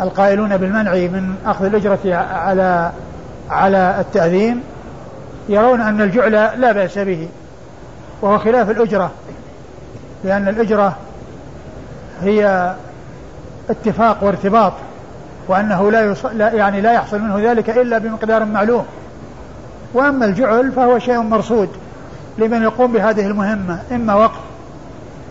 [0.00, 2.92] القائلون بالمنع من أخذ الأجرة على
[3.50, 4.62] على التأذين
[5.48, 7.28] يرون أن الجعل لا بأس به
[8.22, 9.10] وهو خلاف الأجرة
[10.24, 10.96] لأن الأجرة
[12.22, 12.74] هي
[13.70, 14.72] اتفاق وارتباط
[15.48, 16.26] وأنه لا, يص...
[16.26, 18.84] لا يعني لا يحصل منه ذلك إلا بمقدار معلوم.
[19.94, 21.68] وأما الجعل فهو شيء مرصود
[22.38, 24.40] لمن يقوم بهذه المهمة إما وقف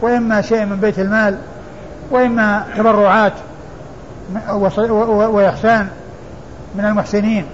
[0.01, 1.37] وإما شيء من بيت المال
[2.11, 3.33] وإما تبرعات.
[5.09, 5.87] وإحسان
[6.75, 7.45] من المحسنين.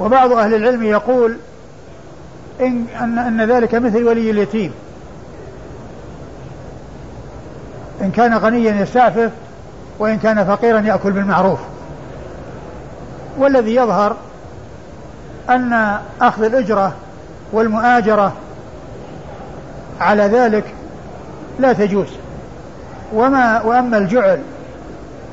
[0.00, 1.36] وبعض أهل العلم يقول
[2.60, 4.72] إن أن, أن ذلك مثل ولي اليتيم.
[8.00, 9.30] إن كان غنيا يستعفف
[9.98, 11.58] وإن كان فقيرا يأكل بالمعروف.
[13.38, 14.16] والذي يظهر
[15.50, 16.92] أن أخذ الأجرة
[17.52, 18.32] والمؤاجرة
[20.00, 20.64] على ذلك
[21.58, 22.08] لا تجوز.
[23.14, 24.42] وما وأما الجعل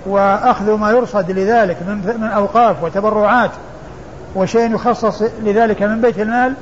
[0.10, 3.52] وأخذ ما يرصد لذلك من من أوقاف وتبرعات
[4.36, 6.54] وشيء يخصص لذلك من بيت المال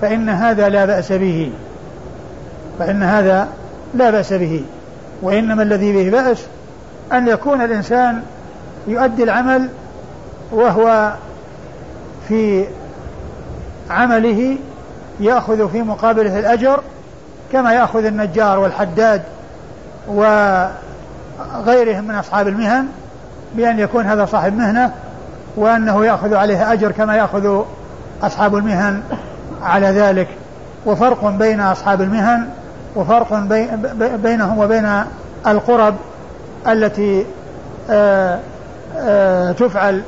[0.00, 1.50] فإن هذا لا بأس به.
[2.78, 3.48] فإن هذا
[3.94, 4.64] لا بأس به.
[5.22, 6.44] وإنما الذي به بأس
[7.12, 8.22] أن يكون الإنسان
[8.86, 9.68] يؤدي العمل
[10.52, 11.12] وهو
[12.28, 12.64] في
[13.90, 14.56] عمله
[15.20, 16.80] يأخذ في مقابله الأجر
[17.52, 19.22] كما يأخذ النجار والحداد
[21.38, 22.86] وغيرهم من أصحاب المهن
[23.54, 24.92] بأن يكون هذا صاحب مهنة
[25.56, 27.62] وأنه يأخذ عليه أجر كما يأخذ
[28.22, 29.02] أصحاب المهن
[29.62, 30.28] على ذلك.
[30.86, 32.48] وفرق بين أصحاب المهن
[32.96, 33.34] وفرق
[34.22, 35.02] بينهم وبين
[35.46, 35.94] القرب
[36.68, 37.26] التي
[37.90, 38.38] آه،
[38.96, 40.02] آه، تفعل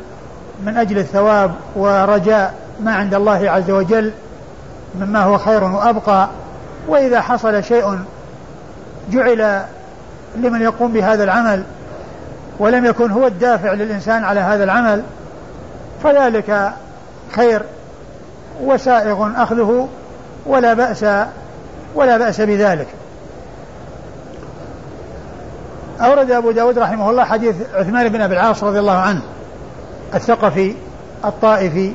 [0.67, 4.13] من أجل الثواب ورجاء ما عند الله عز وجل
[5.01, 6.29] مما هو خير وأبقى.
[6.89, 7.99] وإذا حصل شيء
[9.11, 9.63] جعل
[10.37, 11.63] لمن يقوم بهذا العمل
[12.59, 15.03] ولم يكن هو الدافع للإنسان على هذا العمل
[16.03, 16.73] فذلك
[17.33, 17.63] خير
[18.63, 19.89] وسائغ أخذه
[20.47, 21.05] ولا بأس
[21.95, 22.87] ولا بأس بذلك.
[26.01, 29.23] أورد أبو داود رحمه الله حديث عثمان بن أبي العاص رضي الله عنه
[30.15, 30.75] الثقفي
[31.25, 31.93] الطائفي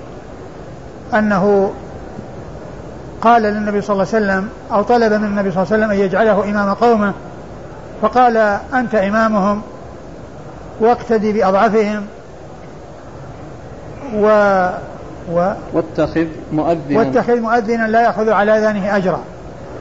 [1.13, 1.73] أنه
[3.21, 5.99] قال للنبي صلى الله عليه وسلم أو طلب من النبي صلى الله عليه وسلم أن
[5.99, 7.13] يجعله إمام قومه
[8.05, 8.37] فقال
[8.73, 9.61] أنت إمامهم
[10.79, 12.05] واقتدي بأضعفهم
[14.15, 14.27] و
[15.31, 16.99] و واتخذ مؤذنا.
[16.99, 19.19] واتخذ مؤذنا لا يأخذ على أذانه أجرا.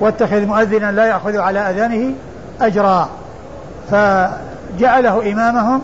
[0.00, 2.14] واتخذ مؤذنا لا يأخذ على أذانه
[2.60, 3.08] أجرا.
[3.90, 5.82] فجعله إمامهم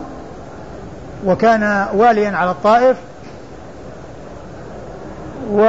[1.25, 2.97] وكان واليا على الطائف
[5.51, 5.65] و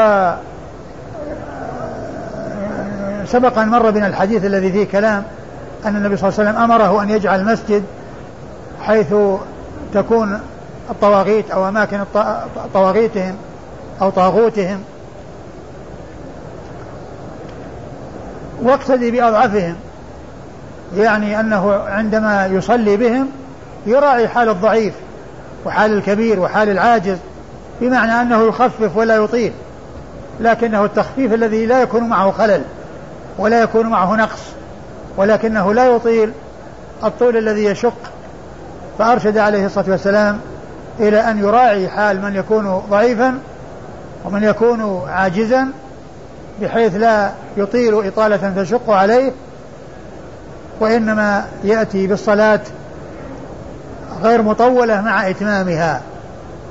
[3.27, 5.25] سبق أن مر بنا الحديث الذي فيه كلام
[5.85, 7.83] أن النبي صلى الله عليه وسلم أمره أن يجعل المسجد
[8.81, 9.15] حيث
[9.95, 10.41] تكون
[10.91, 12.05] الطواغيت أو أماكن
[12.75, 13.37] طواغيتهم
[14.03, 14.83] أو طاغوتهم.
[18.63, 19.77] واقتدي بأضعفهم
[20.97, 23.29] يعني أنه عندما يصلي بهم
[23.87, 24.95] يراعي حال الضعيف
[25.67, 27.19] وحال الكبير وحال العاجز
[27.81, 29.53] بمعنى أنه يخفف ولا يطيل
[30.41, 32.63] لكنه التخفيف الذي لا يكون معه خلل
[33.39, 34.41] ولا يكون معه نقص.
[35.17, 36.33] ولكنه لا يطيل
[37.05, 37.95] الطول الذي يشق
[38.99, 40.41] فأرشد عليه الصلاة والسلام
[41.01, 43.39] إلى أن يراعي حال من يكون ضعيفا
[44.25, 45.69] ومن يكون عاجزا
[46.63, 49.33] بحيث لا يطيل إطالة تشق عليه
[50.81, 52.61] وإنما يأتي بالصلاة
[54.23, 56.01] غير مطولة مع إتمامها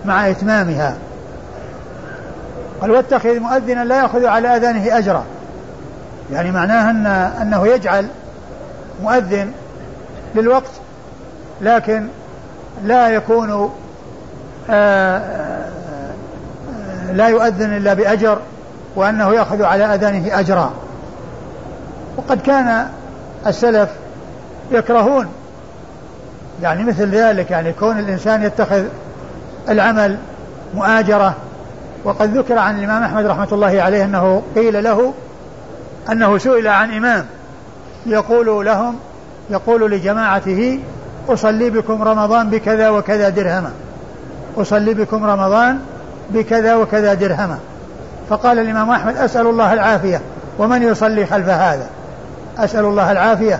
[0.06, 0.98] مع إتمامها.
[2.82, 5.26] قال واتخذ مؤذنا لا يأخذ على أذانه أجرا.
[6.32, 7.06] يعني معناه أن
[7.42, 8.08] أنه يجعل
[9.02, 9.52] مؤذن
[10.36, 10.72] للوقت
[11.62, 12.08] لكن
[12.84, 13.72] لا يكون
[14.70, 15.72] آه، آه،
[17.12, 18.40] لا يؤذن إلا بأجر
[18.96, 20.74] وأنه يأخذ على أذانه أجرا.
[22.18, 22.88] وقد كان
[23.48, 23.90] السلف
[24.72, 25.28] يكرهون
[26.62, 28.84] يعني مثل ذلك يعني كون الإنسان يتخذ
[29.70, 30.18] العمل
[30.76, 31.36] مؤاجرة.
[32.04, 35.14] وقد ذكر عن الإمام أحمد رحمة الله عليه أنه قيل له
[36.12, 37.26] أنه سئل عن إمام.
[38.06, 38.96] يقول لهم
[39.50, 40.80] يقول لجماعته
[41.30, 43.72] أصلي بكم رمضان بكذا وكذا درهما.
[44.58, 45.80] أصلي بكم رمضان
[46.30, 47.58] بكذا وكذا درهما.
[48.30, 50.22] فقال الإمام أحمد أسأل الله العافية
[50.60, 51.88] ومن يصلي خلف هذا؟
[52.58, 53.60] أسأل الله العافية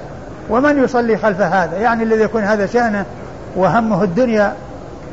[0.50, 3.06] ومن يصلي خلف هذا؟ يعني الذي يكون هذا شأنه
[3.56, 4.54] وهمه الدنيا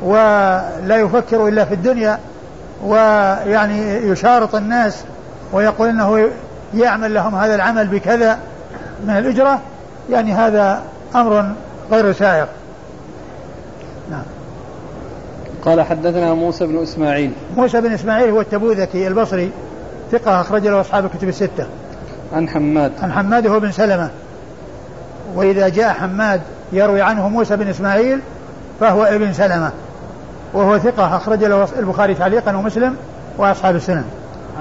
[0.03, 2.19] ولا يفكر إلا في الدنيا
[2.85, 5.05] ويعني يشارط الناس
[5.53, 6.29] ويقول إنه
[6.75, 8.39] يعمل لهم هذا العمل بكذا
[9.05, 9.61] من الأجرة
[10.11, 10.83] يعني هذا
[11.15, 11.53] أمر
[11.91, 12.47] غير سائغ
[14.11, 14.23] نعم.
[15.65, 17.33] قال حدثنا موسى بن إسماعيل.
[17.56, 19.50] موسى بن إسماعيل هو التبوذكي البصري
[20.12, 21.67] ثقة أخرج له أصحاب الكتب الستة.
[22.33, 22.93] عن حماد.
[23.03, 24.11] عن حماد هو بن سلمة.
[25.35, 26.41] وإذا جاء حماد
[26.73, 28.21] يروي عنه موسى بن إسماعيل
[28.81, 29.71] فهو ابن سلمة.
[30.55, 32.97] وهو ثقة أخرج له البخاري تعليقا ومسلم
[33.39, 34.05] وأصحاب السنن.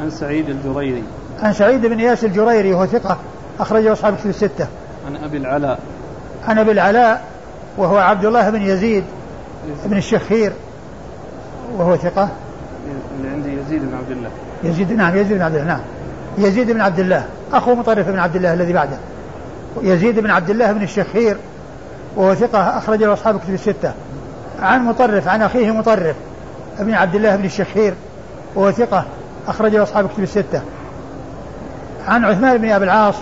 [0.01, 1.03] عن سعيد الجريري.
[1.43, 3.17] عن سعيد بن إياس الجريري وهو ثقة
[3.59, 4.67] أخرجه أصحاب الكتب الستة.
[5.07, 5.79] عن أبي العلاء.
[6.47, 7.23] عن أبي العلاء
[7.77, 9.03] وهو عبد الله بن يزيد
[9.85, 10.53] بن الشخير
[11.77, 12.29] وهو ثقة.
[13.19, 14.29] اللي عندي يزيد بن عبد الله.
[14.63, 15.81] يزيد نعم يزيد بن عبد الله نعم.
[16.37, 17.25] يزيد بن عبد الله.
[17.53, 18.97] أخو مطرف بن عبد الله الذي بعده.
[19.81, 21.37] يزيد بن عبد الله بن الشخير
[22.15, 23.91] وهو ثقة أخرج له أصحاب الكتب الستة.
[24.61, 26.15] عن مطرف عن أخيه مطرف
[26.79, 27.93] ابن عبد الله بن الشخير
[28.55, 29.05] وهو ثقة
[29.47, 30.61] أخرج له أصحاب الكتب الستة.
[32.07, 33.15] عن عثمان بن أبي العاص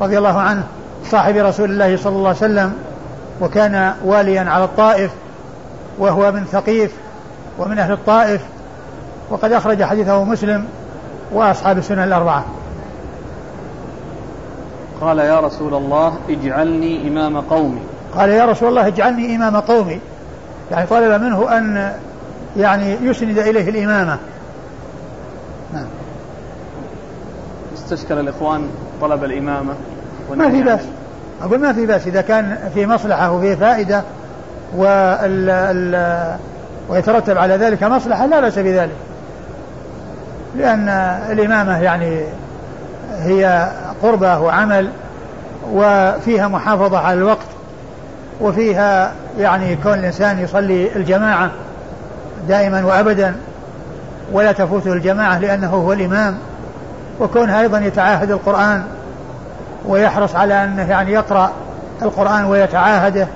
[0.00, 0.62] رضي الله عنه
[1.04, 2.72] صاحب رسول الله صلى الله عليه وسلم
[3.40, 5.10] وكان واليا على الطائف
[5.98, 6.92] وهو من ثقيف
[7.58, 8.42] ومن أهل الطائف
[9.30, 10.64] وقد أخرج حديثه مسلم
[11.32, 12.44] وأصحاب السنن الأربعة.
[15.00, 17.80] قال يا رسول الله اجعلني إمام قومي.
[18.16, 20.00] قال يا رسول الله اجعلني إمام قومي.
[20.70, 21.92] يعني طلب منه أن
[22.56, 24.18] يعني يسند إليه الإمامة.
[25.74, 25.86] نعم.
[27.74, 28.68] استشكل الإخوان
[29.00, 29.74] طلب الإمامة
[30.36, 30.80] ما في بأس.
[31.42, 32.06] أقول ما في بأس.
[32.06, 34.02] إذا كان في مصلحة وفي فائدة
[34.76, 36.36] وال ال
[36.88, 38.96] ويترتب على ذلك مصلحة لا بأس بذلك.
[40.56, 40.88] لأن
[41.30, 42.20] الإمامة يعني
[43.18, 43.68] هي
[44.02, 44.88] قربة وعمل
[45.72, 47.46] وفيها محافظة على الوقت
[48.40, 51.50] وفيها يعني كون الإنسان يصلي الجماعة
[52.48, 53.34] دائما وأبدا
[54.32, 56.38] ولا تفوته الجماعة لأنه هو الإمام.
[57.20, 58.84] وكونها أيضا يتعاهد القرآن
[59.86, 61.52] ويحرص على أنه يعني يقرأ
[62.02, 63.28] القرآن ويتعاهده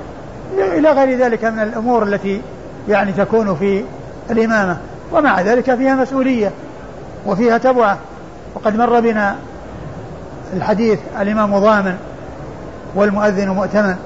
[0.59, 2.43] إلى غير ذلك من الأمور التي
[2.89, 3.85] يعني تكون في
[4.31, 4.77] الإمامة.
[5.13, 6.51] ومع ذلك فيها مسؤولية
[7.27, 7.99] وفيها تبعة.
[8.55, 9.37] وقد مر بنا
[10.57, 11.97] الحديث الإمام ضامن
[12.95, 13.97] والمؤذن مؤتمن.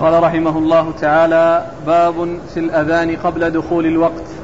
[0.00, 4.37] قال رحمه الله تعالى باب في الأذان قبل دخول الوقت.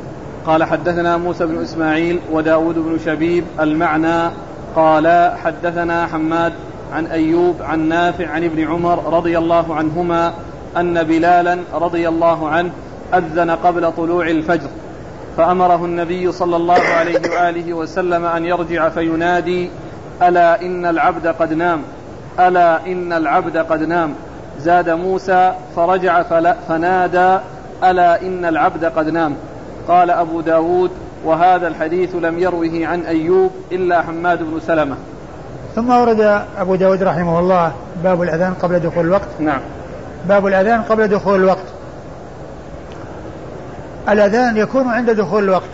[0.47, 4.31] قال حدثنا موسى بن إسماعيل وداود بن شبيب المعنى
[4.77, 6.53] قال حدثنا حماد
[6.93, 10.33] عن أيوب عن نافع عن ابن عمر رضي الله عنهما
[10.77, 12.71] أن بلالا رضي الله عنه
[13.15, 14.69] أذن قبل طلوع الفجر
[15.37, 19.71] فأمره النبي صلى الله عليه وآله وسلم أن يرجع فينادي
[20.23, 21.83] ألا إن العبد قد نام؟
[22.41, 24.15] ألا إن العبد قد نام؟
[24.59, 26.23] زاد موسى فرجع
[26.69, 27.39] فنادى
[27.85, 29.37] ألا إن العبد قد نام؟
[29.89, 30.91] قال أبو داود
[31.25, 34.97] وهذا الحديث لم يروه عن أيوب إلا حماد بن سلمة.
[35.75, 37.73] ثم ورد أبو داود رحمه الله
[38.05, 39.29] باب الأذان قبل دخول الوقت.
[39.39, 39.61] نعم.
[40.29, 41.67] باب الأذان قبل دخول الوقت.
[44.09, 45.71] الأذان يكون عند دخول الوقت.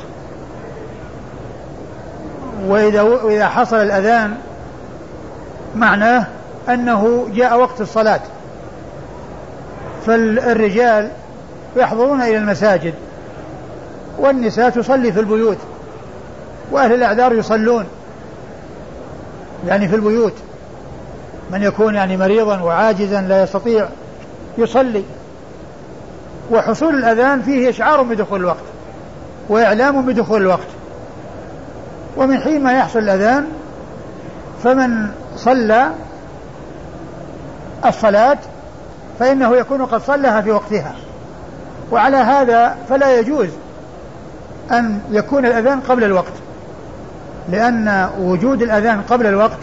[2.67, 4.35] وإذا وإذا حصل الأذان
[5.77, 6.27] معناه
[6.69, 8.21] أنه جاء وقت الصلاة.
[10.07, 11.11] فالرجال
[11.77, 12.95] يحضرون إلى المساجد.
[14.19, 15.59] والنساء تصلي في البيوت
[16.73, 17.85] وأهل الأعذار يصلون
[19.67, 20.33] يعني في البيوت.
[21.51, 23.89] من يكون يعني مريضا وعاجزا لا يستطيع
[24.59, 25.05] يصلي.
[26.51, 28.65] وحصول الأذان فيه إشعار بدخول الوقت
[29.49, 30.69] وإعلام بدخول الوقت.
[32.17, 33.47] ومن حين ما يحصل الأذان
[34.65, 35.91] فمن صلى
[37.87, 38.39] الصلاة
[39.19, 40.95] فإنه يكون قد صلىها في وقتها.
[41.93, 43.49] وعلى هذا فلا يجوز
[44.73, 46.33] أن يكون الأذان قبل الوقت
[47.49, 49.59] لأن وجود الأذان قبل الوقت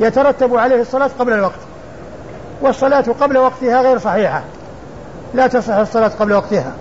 [0.00, 1.58] يترتب عليه الصلاة قبل الوقت
[2.60, 4.42] والصلاة قبل وقتها غير صحيحة
[5.34, 6.72] لا تصح الصلاة قبل وقتها.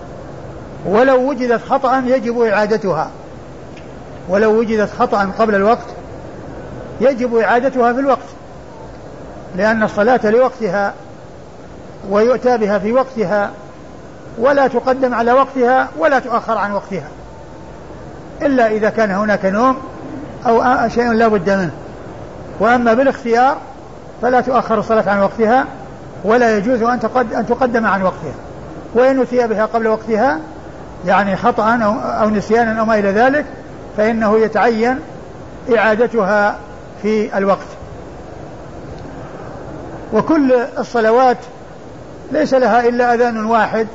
[0.85, 3.09] ولو وجدت خطأ يجب إعادتها.
[4.29, 5.85] ولو وجدت خطأ قبل الوقت
[7.01, 8.27] يجب إعادتها في الوقت
[9.55, 10.93] لأن الصلاة لوقتها
[12.09, 13.51] ويؤتى بها في وقتها
[14.37, 17.07] ولا تقدم على وقتها ولا تؤخر عن وقتها.
[18.41, 19.77] إلا إذا كان هناك نوم
[20.45, 21.71] أو شيء لا بد منه.
[22.59, 23.57] وأما بالاختيار
[24.21, 25.65] فلا تؤخر الصلاة عن وقتها
[26.23, 28.33] ولا يجوز أن أن تقدم عن وقتها.
[28.93, 30.39] وإن أتي بها قبل وقتها
[31.05, 33.45] يعني خطأ أو, أو نسيانا أو ما إلى ذلك
[33.97, 34.99] فإنه يتعين
[35.75, 36.55] إعادتها
[37.01, 37.67] في الوقت.
[40.13, 41.37] وكل الصلوات
[42.31, 43.87] ليس لها إلا أذان واحد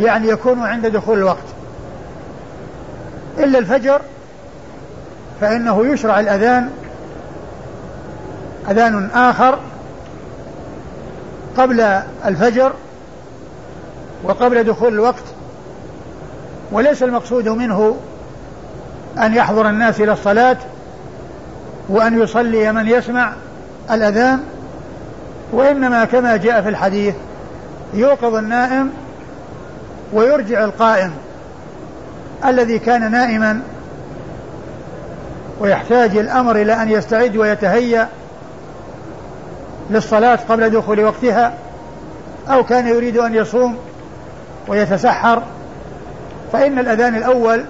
[0.00, 1.53] يعني يكون عند دخول الوقت.
[3.38, 4.00] إلا الفجر
[5.40, 6.70] فإنه يشرع الأذان
[8.70, 9.58] أذان آخر
[11.56, 11.80] قبل
[12.24, 12.72] الفجر
[14.24, 15.24] وقبل دخول الوقت
[16.72, 17.96] وليس المقصود منه
[19.18, 20.56] أن يحضر الناس إلى الصلاة
[21.88, 23.32] وأن يصلي من يسمع
[23.90, 24.40] الأذان
[25.52, 27.14] وإنما كما جاء في الحديث
[27.94, 28.90] يوقظ النائم
[30.12, 31.12] ويرجع القائم.
[32.46, 33.60] الذي كان نائما
[35.60, 38.08] ويحتاج الأمر إلى أن يستعد ويتهيأ
[39.90, 41.54] للصلاة قبل دخول وقتها
[42.48, 43.76] أو كان يريد أن يصوم
[44.68, 45.42] ويتسحر
[46.52, 47.64] فإن الأذان الأول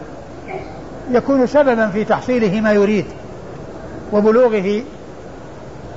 [1.11, 3.07] يكون سببا في تحصيله ما يريد
[4.13, 4.83] وبلوغه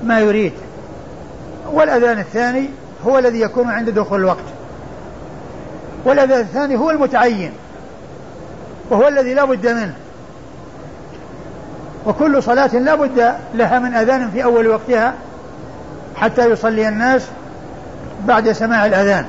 [0.03, 0.53] ما يريد.
[1.71, 2.69] والأذان الثاني
[3.05, 4.43] هو الذي يكون عند دخول الوقت.
[6.05, 7.51] والأذان الثاني هو المتعين.
[8.89, 9.93] وهو الذي لا بد منه.
[12.05, 15.13] وكل صلاة لا بد لها من أذان في أول وقتها
[16.15, 17.27] حتى يصلي الناس
[18.25, 19.25] بعد سماع الأذان.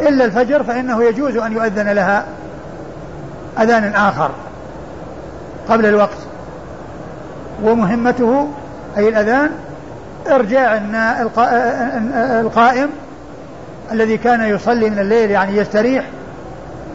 [0.00, 2.24] إلا الفجر فإنه يجوز أن يؤذن لها
[3.60, 4.30] أذان آخر
[5.68, 6.18] قبل الوقت.
[7.64, 8.48] ومهمته
[8.96, 9.50] أي الأذان
[10.30, 10.80] إرجاع
[12.40, 12.88] القائم
[13.92, 16.04] الذي كان يصلي من الليل يعني يستريح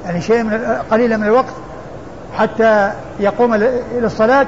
[0.05, 1.53] يعني شيء من قليلا من الوقت
[2.37, 4.47] حتى يقوم إلى الصلاة.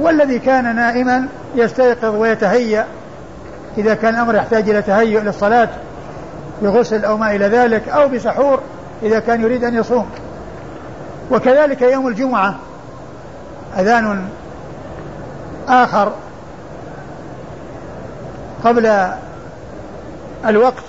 [0.00, 2.86] والذي كان نائما يستيقظ ويتهيأ
[3.78, 5.68] إذا كان الأمر يحتاج إلى تهيؤ للصلاة
[6.62, 8.60] بغسل أو ما إلى ذلك أو بسحور
[9.02, 10.06] إذا كان يريد أن يصوم.
[11.30, 12.54] وكذلك يوم الجمعة
[13.78, 14.28] أذان
[15.68, 16.12] آخر
[18.64, 19.08] قبل
[20.46, 20.84] الوقت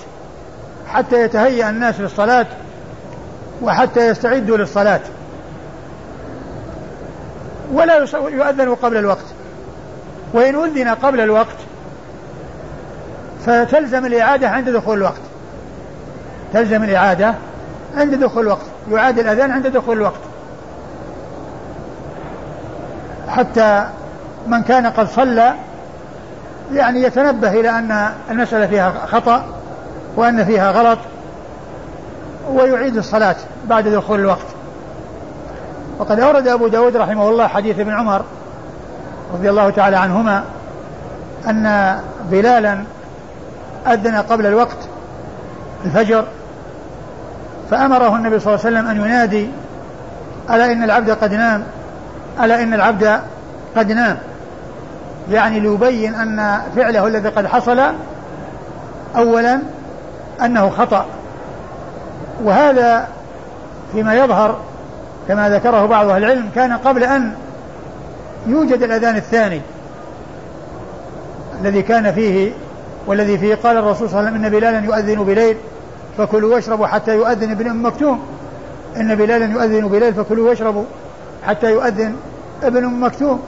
[0.87, 2.45] حتى يتهيأ الناس للصلاة.
[3.61, 5.01] وحتى يستعدوا للصلاة.
[7.73, 9.25] ولا يؤذن قبل الوقت.
[10.33, 11.55] وإن أذن قبل الوقت
[13.45, 15.21] فتلزم الإعادة عند دخول الوقت.
[16.53, 17.33] تلزم الإعادة
[17.97, 18.65] عند دخول الوقت.
[18.91, 20.19] يعاد الأذان عند دخول الوقت.
[23.27, 23.87] حتى
[24.47, 25.53] من كان قد صلى
[26.73, 29.45] يعني يتنبه إلى أن المسألة فيها خطأ
[30.15, 30.99] وأن فيها غلط
[32.55, 33.35] ويعيد الصلاة
[33.69, 34.45] بعد دخول الوقت.
[35.99, 38.21] وقد أورد أبو داود رحمه الله حديث ابن عمر
[39.33, 40.43] رضي الله تعالى عنهما
[41.49, 41.95] أن
[42.31, 42.83] بلالا
[43.87, 44.77] أذن قبل الوقت
[45.85, 46.25] الفجر
[47.71, 49.49] فأمره النبي صلى الله عليه وسلم أن ينادي
[50.49, 51.63] ألا إن العبد قد نام؟
[52.43, 53.19] ألا إن العبد
[53.77, 54.17] قد نام؟
[55.31, 57.79] يعني ليبين أن فعله الذي قد حصل
[59.17, 59.59] أولا
[60.41, 61.05] أنه خطأ.
[62.43, 63.07] وهذا
[63.93, 64.57] فيما يظهر
[65.27, 67.31] كما ذكره بعض أهل العلم كان قبل أن
[68.47, 69.61] يوجد الأذان الثاني
[71.61, 72.51] الذي كان فيه
[73.07, 75.57] والذي فيه قال الرسول صلى الله عليه وسلم إن بلالا يؤذن بليل
[76.17, 78.19] فكلوا واشربوا حتى يؤذن ابن أم مكتوم.
[78.97, 80.83] إن بلالا يؤذن بليل فكلوا واشربوا
[81.47, 82.15] حتى يؤذن
[82.63, 83.41] ابن أم مكتوم.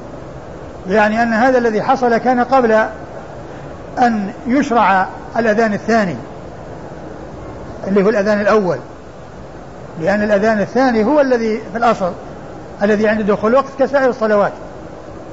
[0.89, 2.71] يعني أن هذا الذي حصل كان قبل
[3.99, 5.07] أن يشرع
[5.37, 6.15] الأذان الثاني.
[7.87, 8.77] اللي هو الأذان الأول.
[10.01, 12.11] لأن الأذان الثاني هو الذي في الأصل
[12.83, 14.51] الذي عند دخول الوقت كسائر الصلوات.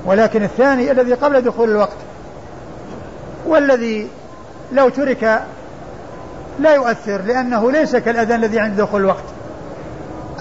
[0.07, 1.97] ولكن الثاني الذي قبل دخول الوقت.
[3.47, 4.09] والذي
[4.73, 5.43] لو ترك
[6.61, 9.25] لا يؤثر لأنه ليس كالأذان الذي عند دخول الوقت.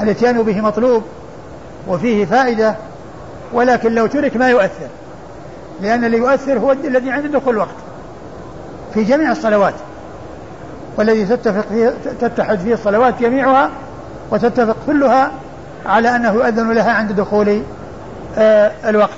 [0.01, 1.03] الاتيان به مطلوب
[1.87, 2.75] وفيه فائدة
[3.53, 4.87] ولكن لو ترك ما يؤثر.
[5.81, 7.75] لأن اللي يؤثر هو الذي عند دخول الوقت.
[8.93, 9.73] في جميع الصلوات.
[10.97, 13.69] والذي تتفق فيه تتحد فيه الصلوات جميعها
[14.31, 15.31] وتتفق كلها
[15.85, 17.61] على أنه يؤذن لها عند دخول
[18.37, 19.17] آه الوقت.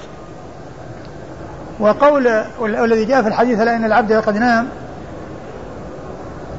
[1.80, 4.68] وقول والذي جاء في الحديث لأن العبد قد نام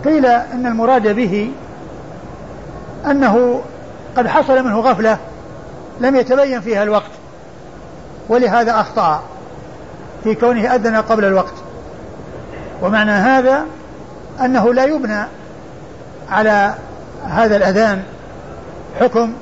[0.04, 1.50] قيل إن المراد به
[3.06, 3.60] أنه
[4.16, 5.18] قد حصل منه غفلة
[6.00, 7.10] لم يتبين فيها الوقت
[8.28, 9.22] ولهذا أخطأ
[10.24, 11.54] في كونه أذن قبل الوقت.
[12.82, 13.64] ومعنى هذا
[14.40, 15.24] أنه لا يبنى
[16.30, 16.74] على
[17.24, 18.02] هذا الأذان
[19.00, 19.32] حكم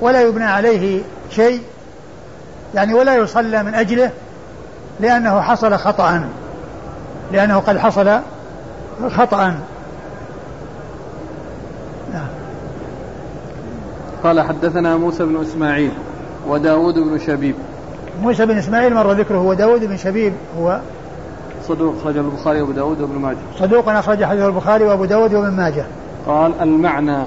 [0.00, 1.62] ولا يبنى عليه شيء
[2.74, 4.10] يعني ولا يصلى من أجله
[5.00, 6.28] لأنه حصل خطأ
[7.32, 8.20] لأنه قد حصل
[9.08, 9.54] خطأ
[12.12, 12.28] نعم.
[14.24, 15.92] قال حدثنا موسى بن إسماعيل
[16.48, 17.54] وداود بن شبيب
[18.22, 20.80] موسى بن إسماعيل مر ذكره وداود بن شبيب هو
[21.70, 23.36] صدوق أخرجه البخاري وأبو داود وابن ماجه.
[23.58, 25.84] صدوق أخرج حديث البخاري وأبو داود وابن ماجه.
[26.26, 27.24] قال المعنى.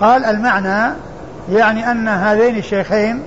[0.00, 0.94] قال المعنى
[1.52, 3.22] يعني أن هذين الشيخين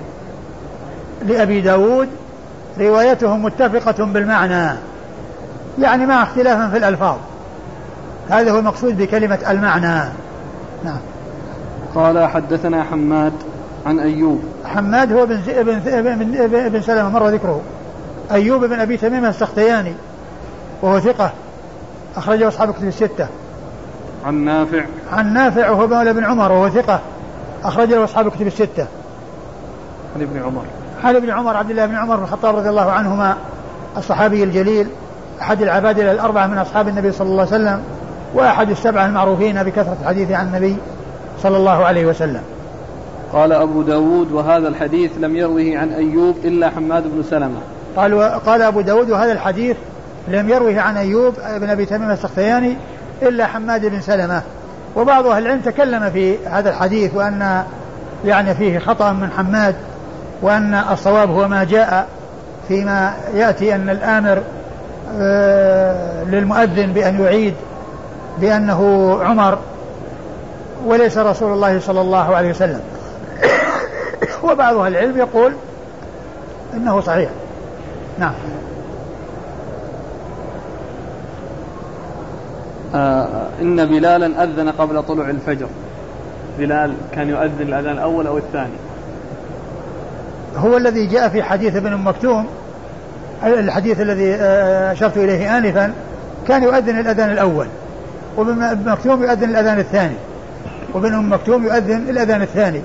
[1.26, 2.08] لأبي داود
[2.80, 4.76] روايتهم متفقة بالمعنى.
[5.78, 7.16] يعني مع اختلاف في الألفاظ.
[8.30, 10.12] هذا هو المقصود بكلمة المعنى.
[10.84, 10.98] نعم.
[11.94, 13.32] قال حدثنا حماد
[13.86, 14.42] عن أيوب.
[14.64, 15.78] حماد هو بن بن
[16.14, 17.60] بن, بن سلمة مر ذكره.
[18.32, 19.92] أيوب بن أبي تميم السختياني.
[20.84, 21.30] وهو ثقة.
[22.16, 23.26] أخرجه أصحاب كتب الستة.
[24.26, 24.84] عن نافع.
[25.12, 27.00] عن نافع وهو مولى بن عمر وهو ثقة.
[27.64, 28.86] أخرجه أصحاب كتب الستة.
[30.16, 30.62] عن ابن عمر.
[31.04, 33.36] عن ابن عمر عبد الله بن عمر بن الخطاب رضي الله عنهما
[33.96, 34.88] الصحابي الجليل
[35.40, 37.82] أحد العبادلة الأربعة من أصحاب النبي صلى الله عليه وسلم
[38.34, 40.76] وأحد السبعة المعروفين بكثرة الحديث عن النبي
[41.42, 42.42] صلى الله عليه وسلم.
[43.32, 47.58] قال أبو داود وهذا الحديث لم يروه عن أيوب إلا حماد بن سلمة.
[47.96, 49.76] قال قال أبو داود وهذا الحديث
[50.28, 52.76] لم يروه عن أيوب بن أبي تميم السختياني
[53.22, 54.42] إلا حماد بن سلمة.
[54.96, 57.64] وبعض أهل العلم تكلم في هذا الحديث وأن
[58.24, 59.74] يعني فيه خطأ من حماد
[60.42, 62.06] وأن الصواب هو ما جاء
[62.68, 64.42] فيما يأتي أن الآمر
[65.20, 67.54] آه، للمؤذن بأن يعيد
[68.38, 69.58] بأنه عمر
[70.86, 72.80] وليس رسول الله صلى الله عليه وسلم.
[74.42, 75.52] وبعض أهل العلم يقول
[76.74, 77.30] إنه صحيح.
[78.18, 78.32] نعم.
[82.94, 85.66] آه إن بلالا أذن قبل طلوع الفجر.
[86.58, 88.74] بلال كان يؤذن الأذان الأول أو الثاني.
[90.56, 92.46] هو الذي جاء في حديث ابن مكتوم
[93.44, 95.92] الحديث الذي آه، أشرت إليه آنفا
[96.48, 97.66] كان يؤذن الأذان الأول.
[98.36, 100.14] وابن مكتوم يؤذن الأذان الثاني.
[100.94, 102.80] وابن أم مكتوم يؤذن الأذان الثاني.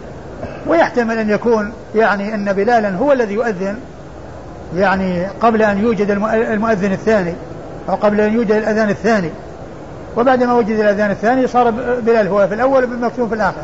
[0.67, 3.75] ويحتمل أن يكون يعني أن بلالا هو الذي يؤذن
[4.75, 7.33] يعني قبل أن يوجد المؤذن الثاني
[7.89, 9.29] أو قبل أن يوجد الأذان الثاني.
[10.19, 11.71] وبعدما وجد الأذان الثاني صار
[12.05, 13.61] بلال هو في الأول وابن مكتوم في الآخر.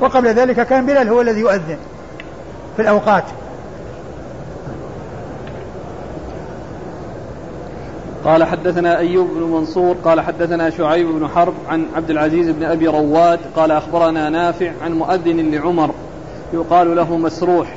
[0.00, 1.76] وقبل ذلك كان بلال هو الذي يؤذن
[2.76, 3.24] في الأوقات.
[8.24, 12.86] قال حدثنا أيوب بن منصور قال حدثنا شعيب بن حرب عن عبد العزيز بن أبي
[12.86, 15.90] رواد قال أخبرنا نافع عن مؤذن لعمر
[16.52, 17.74] يقال له مسروح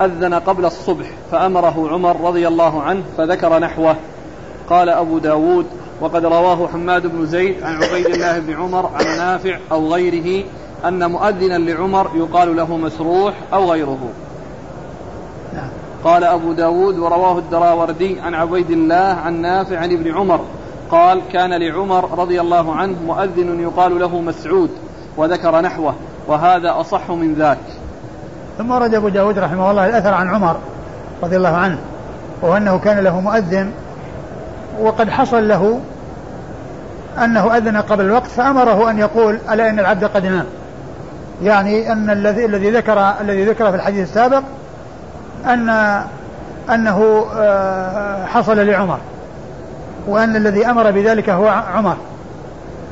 [0.00, 3.96] أذن قبل الصبح فأمره عمر رضي الله عنه فذكر نحوه.
[4.70, 5.66] قال أبو داود
[6.00, 10.44] وقد رواه حماد بن زيد عن عبيد الله بن عمر عن نافع أو غيره
[10.84, 13.98] أن مؤذنا لعمر يقال له مسروح أو غيره.
[15.54, 15.68] نعم.
[16.04, 20.40] قال أبو داود ورواه الدراوردي عن عبيد الله عن نافع عن ابن عمر.
[20.90, 24.70] قال كان لعمر رضي الله عنه مؤذن يقال له مسعود
[25.16, 25.94] وذكر نحوه
[26.28, 27.58] وهذا أصح من ذاك.
[28.58, 30.56] ثم ورد أبو داود رحمه الله الأثر عن عمر
[31.22, 31.78] رضي الله عنه
[32.42, 33.70] وهو أنه كان له مؤذن
[34.80, 35.80] وقد حصل له
[37.24, 40.44] أنه أذن قبل الوقت فأمره أن يقول ألا إن العبد قد نام.
[41.42, 44.42] يعني أن الذي الذي ذكر الذي ذكر في الحديث السابق
[45.46, 45.68] أن
[46.70, 48.98] أنه آه، حصل لعمر
[50.06, 51.96] وأن الذي أمر بذلك هو عمر.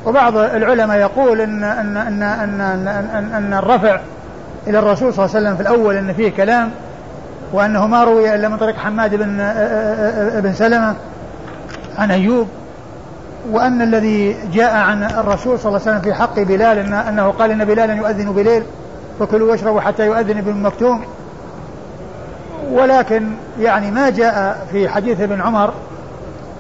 [0.07, 4.01] وبعض العلماء يقول إن أن أن أن, أن, أن, أن الرفع
[4.66, 6.71] إلى الرسول صلى الله عليه وسلم في الأول أن فيه كلام
[7.53, 10.95] وأنه ما روي إلا من طريق حماد بن آه، آه، بن سلمة
[11.98, 12.48] عن أيوب
[13.50, 17.64] وأن الذي جاء عن الرسول صلى الله عليه وسلم في حق بلال أنه قال إن
[17.64, 18.62] بلالا يؤذن بليل
[19.20, 21.02] فكلوا واشربوا حتى يؤذن ابن مكتوم
[22.70, 23.28] ولكن
[23.61, 25.72] يعني ما جاء في حديث ابن عمر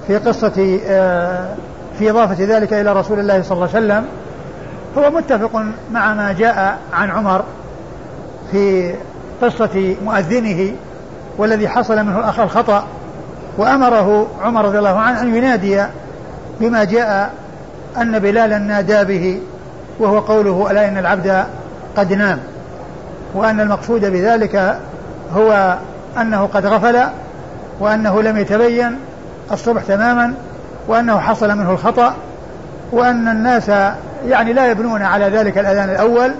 [0.06, 1.54] في قصة آه،
[1.98, 4.04] في إضافة ذلك إلى رسول الله صلى الله عليه وسلم
[4.98, 7.44] هو متفق مع ما جاء عن عمر
[8.50, 8.94] في
[9.42, 10.72] قصة مؤذنه
[11.38, 12.84] والذي حصل منه الخطأ.
[13.58, 15.82] وأمره عمر رضي الله عنه أن ينادي
[16.60, 17.30] بما جاء
[17.96, 19.40] أن بلالا نادى به
[19.98, 21.44] وهو قوله ألا إن العبد
[21.96, 22.38] قد نام؟
[23.34, 24.78] وأن المقصود بذلك
[25.34, 25.78] هو
[26.20, 27.00] أنه قد غفل
[27.80, 28.98] وأنه لم يتبين
[29.52, 30.34] الصبح تماما
[30.88, 32.14] وأنه حصل منه الخطأ
[32.92, 33.68] وأن الناس
[34.26, 36.34] يعني لا يبنون على ذلك الأذان الأول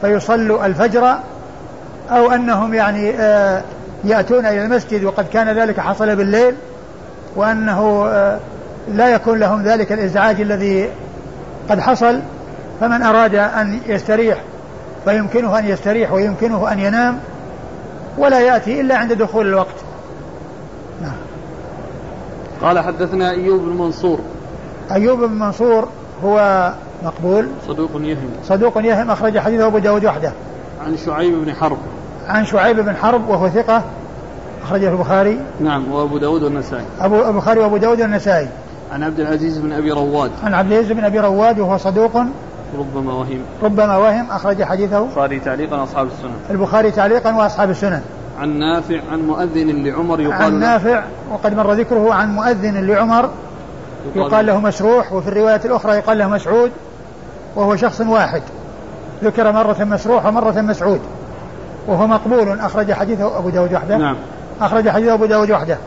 [0.00, 1.14] فيصلوا الفجر
[2.10, 3.62] أو أنهم يعني آه،
[4.04, 6.54] يأتون إلى المسجد وقد كان ذلك حصل بالليل
[7.36, 8.38] وأنه آه،
[8.88, 10.88] لا يكون لهم ذلك الإزعاج الذي
[11.70, 12.20] قد حصل
[12.80, 14.38] فمن أراد أن يستريح
[15.04, 17.18] فيمكنه أن يستريح ويمكنه أن ينام
[18.18, 19.76] ولا يأتي إلا عند دخول الوقت.
[21.02, 21.16] نعم.
[22.62, 24.20] قال حدثنا أيوب بن منصور.
[24.92, 25.88] أيوب بن منصور
[26.24, 26.72] هو
[27.04, 27.48] مقبول.
[27.68, 28.30] صدوق يهم.
[28.44, 30.32] صدوق يهم أخرج حديثه أبو داود وحده.
[30.86, 31.78] عن شعيب بن حرب.
[32.28, 33.82] عن شعيب بن حرب وهو ثقة
[34.62, 35.40] أخرجه البخاري.
[35.60, 36.84] نعم وأبو داود والنسائي.
[37.00, 38.48] أبو البخاري وأبو داود والنسائي.
[38.92, 40.30] عن عبد العزيز بن أبي رواد.
[40.44, 42.16] عن عبد العزيز بن أبي رواد وهو صدوق.
[42.78, 43.40] ربما وهم.
[43.62, 45.02] ربما وهم أخرج حديثه.
[45.02, 46.36] البخاري تعليقا أصحاب السنن.
[46.50, 48.00] البخاري تعليقا وأصحاب السنن.
[48.40, 51.02] عن نافع عن مؤذن لعمر يقال عن نافع
[51.32, 53.30] وقد مر ذكره عن مؤذن لعمر
[54.16, 56.70] يقال له مسروح وفي الرواية الأخرى يقال له مسعود
[57.56, 58.42] وهو شخص واحد.
[59.24, 61.00] ذكر مرة مسروح ومرة مسعود.
[61.86, 62.60] وهو مقبول.
[62.60, 63.96] أخرج حديثه أبو داود وحده.
[63.96, 64.16] نعم.
[64.60, 65.78] أخرج حديثه أبو داود وحده.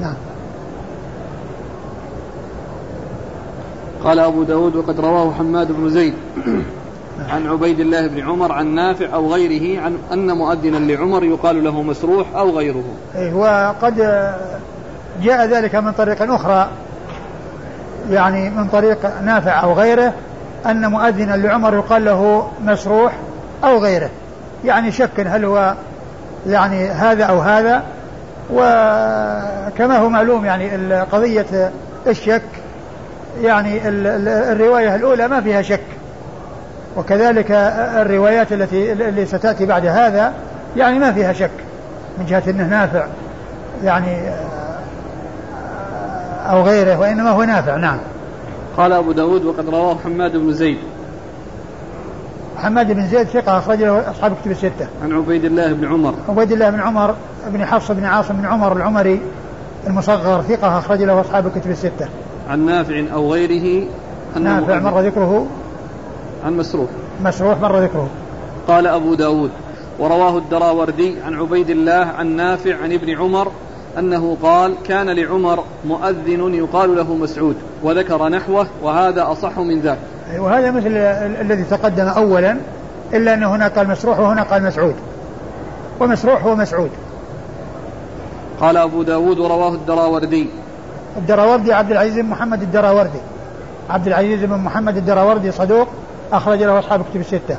[0.00, 0.14] نعم.
[4.04, 6.14] قال أبو داود وقد رواه حماد بن زيد
[7.28, 11.82] عن عبيد الله بن عمر عن نافع أو غيره عن أن مؤذنا لعمر يقال له
[11.82, 12.84] مسروح أو غيره.
[13.16, 13.96] إيه وقد
[15.22, 16.68] جاء ذلك من طريق أخرى.
[18.10, 20.12] يعني من طريق نافع أو غيره.
[20.66, 23.12] أن مؤذنا لعمر يقال له مسروح
[23.64, 24.10] أو غيره.
[24.64, 25.74] يعني شك هل هو
[26.46, 27.82] يعني هذا أو هذا
[28.50, 31.70] وكما هو معلوم يعني قضية
[32.06, 32.42] الشك
[33.42, 33.80] يعني
[34.52, 35.80] الرواية الأولى ما فيها شك.
[36.96, 37.50] وكذلك
[37.96, 40.32] الروايات التي اللي ستأتي بعد هذا
[40.76, 41.50] يعني ما فيها شك.
[42.18, 43.04] من جهة أنه نافع
[43.84, 44.16] يعني
[46.50, 47.98] أو غيره وإنما هو نافع نعم.
[48.76, 50.78] قال أبو داود وقد رواه حماد بن زيد
[52.56, 54.88] حماد بن زيد ثقة أخرج له أصحاب كتب الستة.
[55.02, 56.14] عن عبيد الله بن عمر.
[56.28, 57.14] عبيد الله بن عمر
[57.46, 59.20] بن حفص بن عاصم بن عمر العمري
[59.86, 62.08] المصغر ثقة أخرج له أصحاب الكتب الستة.
[62.50, 63.86] عن نافع أو غيره
[64.40, 65.46] نافع مر ذكره
[66.44, 66.88] عن مسروح
[67.24, 68.08] مسروح مر ذكره
[68.68, 69.50] قال أبو داود
[69.98, 73.52] ورواه الدراوردي عن عبيد الله عن نافع عن ابن عمر
[73.98, 79.98] أنه قال كان لعمر مؤذن يقال له مسعود وذكر نحوه وهذا أصح من ذاك.
[80.38, 80.96] وهذا مثل
[81.40, 82.56] الذي تقدم أولا
[83.12, 84.94] إلا أن هنا قال مسروح وهنا قال مسعود.
[86.00, 86.90] ومسروح هو مسعود.
[88.60, 90.50] قال أبو داود ورواه الدراوردي.
[91.16, 93.20] الدراوردي عبد العزيز بن محمد الدراوردي.
[93.90, 95.88] عبد العزيز بن محمد الدراوردي صدوق
[96.32, 97.56] أخرج له أصحاب كتب الستة.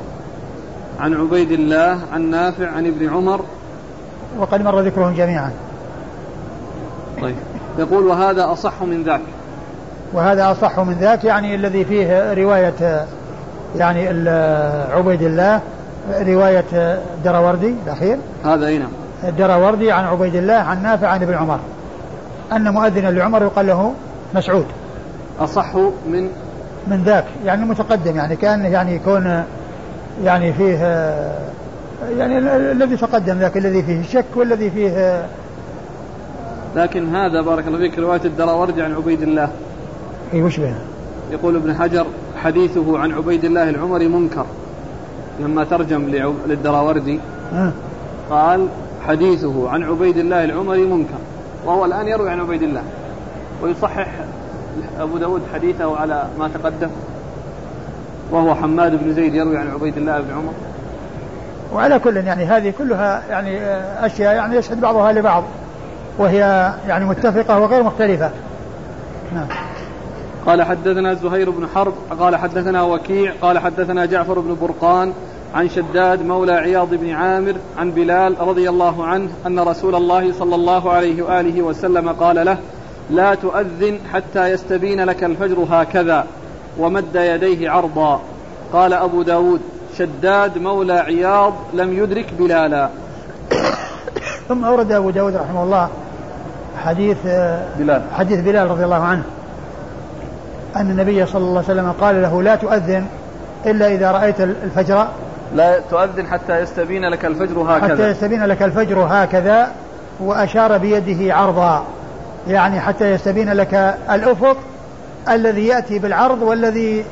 [1.00, 3.40] عن عبيد الله عن نافع عن ابن عمر.
[4.38, 5.50] وقد مر ذكرهم جميعا.
[7.22, 7.36] طيب.
[7.78, 9.20] يقول وهذا أصح من ذاك.
[10.12, 13.06] وهذا أصح من ذاك يعني الذي فيه رواية
[13.76, 14.08] يعني
[14.92, 15.60] عبيد الله
[16.10, 16.64] رواية
[17.16, 18.18] الدراوردي الأخير.
[18.44, 18.86] هذا أين
[19.24, 21.58] الدراوردي عن عبيد الله عن نافع عن ابن عمر.
[22.52, 23.92] أن مؤذنا لعمر يقال له
[24.34, 24.66] مسعود.
[25.40, 25.74] أصح
[26.06, 26.28] من؟
[26.86, 29.44] من ذاك يعني متقدم يعني كان يعني يكون
[30.24, 30.78] يعني فيه
[32.18, 32.38] يعني
[32.72, 35.24] الذي تقدم ذاك الذي فيه الشك والذي فيه
[36.76, 39.48] لكن هذا بارك الله فيك رواية الدراوردي عن عبيد الله.
[40.32, 40.78] اي وش بها؟
[41.30, 42.06] يقول ابن حجر
[42.42, 44.46] حديثه عن عبيد الله العمري منكر.
[45.40, 46.02] لما ترجم
[46.46, 47.20] للدراوردي.
[48.30, 48.66] قال
[49.06, 51.18] حديثه عن عبيد الله العمري منكر.
[51.66, 52.82] وهو الآن يروي عن عبيد الله.
[53.62, 54.08] ويصحح
[55.00, 56.90] أبو داود حديثه على ما تقدم.
[58.30, 60.52] وهو حماد بن زيد يروي عن عبيد الله بن عمر.
[61.74, 63.58] وعلى كل يعني هذه كلها يعني
[64.06, 65.44] أشياء يعني يشهد بعضها لبعض.
[66.18, 68.30] وهي يعني متفقة وغير مختلفة.
[69.34, 69.46] نعم.
[70.46, 75.12] قال حدثنا زهير بن حرب قال حدثنا وكيع قال حدثنا جعفر بن برقان
[75.54, 80.54] عن شداد مولى عياض بن عامر عن بلال رضي الله عنه أن رسول الله صلى
[80.54, 82.58] الله عليه وآله وسلم قال له
[83.10, 86.26] لا تؤذن حتى يستبين لك الفجر هكذا
[86.78, 88.20] ومد يديه عرضا.
[88.72, 89.60] قال أبو داود
[89.98, 92.88] شداد مولى عياض لم يدرك بلالا.
[94.48, 95.88] ثم أورد أبو داود رحمه الله
[96.84, 97.16] حديث
[97.78, 98.02] بلال.
[98.18, 99.22] حديث بلال رضي الله عنه
[100.76, 103.06] أن النبي صلى الله عليه وسلم قال له لا تؤذن
[103.66, 105.06] إلا إذا رأيت الفجر.
[105.54, 107.94] لا تؤذن حتى يستبين لك الفجر هكذا.
[107.94, 109.68] حتى يستبين لك الفجر هكذا
[110.20, 111.84] وأشار بيده عرضا
[112.48, 114.56] يعني حتى يستبين لك الأفق
[115.28, 117.04] الذي يأتي بالعرض والذي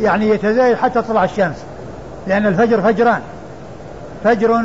[0.00, 1.56] يعني يتزايد حتى تطلع الشمس
[2.26, 3.20] لأن الفجر فجران.
[4.24, 4.62] فجر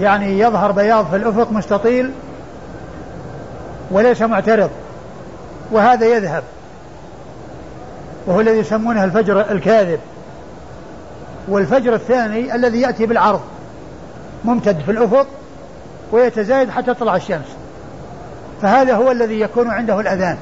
[0.00, 2.12] يعني يظهر بياض في الأفق مستطيل
[3.90, 4.70] وليس معترض
[5.72, 6.42] وهذا يذهب
[8.26, 10.00] وهو الذي يسمونه الفجر الكاذب.
[11.48, 13.40] والفجر الثاني الذي يأتي بالعرض
[14.44, 15.26] ممتد في الأفق
[16.12, 17.46] ويتزايد حتى تطلع الشمس.
[18.62, 20.38] فهذا هو الذي يكون عنده الأذان.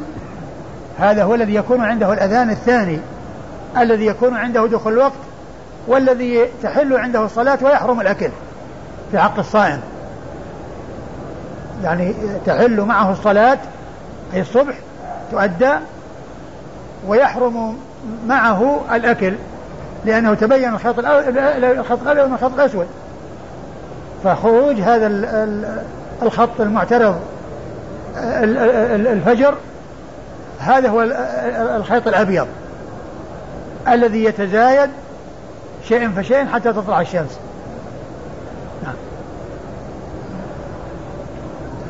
[0.98, 2.98] هذا هو الذي يكون عنده الأذان الثاني
[3.78, 5.12] الذي يكون عنده دخول الوقت
[5.86, 8.30] والذي تحل عنده الصلاة ويحرم الأكل.
[9.10, 9.80] في حق الصائم.
[11.84, 12.14] يعني
[12.46, 13.58] تحل معه الصلاة
[14.34, 14.74] أي الصبح
[15.30, 15.72] تؤدى
[17.08, 17.78] ويحرم
[18.26, 19.34] معه الأكل
[20.04, 20.98] لأنه تبين الخط
[22.02, 22.86] الأبيض من الخط الأسود.
[24.24, 25.06] فخروج هذا
[26.22, 27.20] الخط المعترض
[28.16, 29.54] الفجر
[30.58, 31.02] هذا هو
[31.76, 32.46] الخيط الأبيض
[33.88, 34.90] الذي يتزايد
[35.88, 37.38] شيء فشيء حتى تطلع الشمس.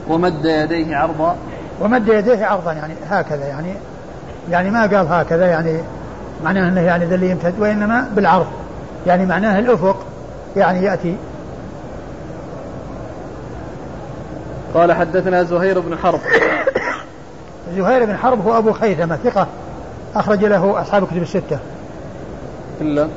[0.09, 1.37] ومد يديه عرضا.
[1.81, 3.73] ومد يديه عرضا يعني هكذا يعني
[4.51, 5.81] يعني ما قال هكذا يعني
[6.45, 8.47] معناه إنه يعني ذا اللي يمتد وإنما بالعرض
[9.07, 9.97] يعني معناه الأفق
[10.57, 11.17] يعني يأتي.
[14.75, 16.21] قال حدثنا زهير بن حرب.
[17.77, 19.47] زهير بن حرب هو أبو خيثمة ثقة
[20.15, 21.59] أخرج له أصحاب كتب الستة.
[22.81, 23.09] إلا؟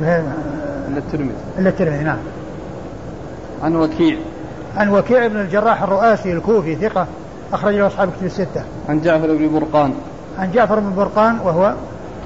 [0.00, 0.22] إلا
[0.96, 1.34] الترمذي.
[1.58, 2.18] إلا الترمذي نعم.
[3.64, 4.16] عن وكيع
[4.76, 7.06] عن وكيع بن الجراح الرؤاسي الكوفي ثقة
[7.52, 8.62] أخرج له أصحاب كتب الستة.
[8.88, 9.94] عن جعفر بن برقان.
[10.38, 11.74] عن جعفر بن برقان وهو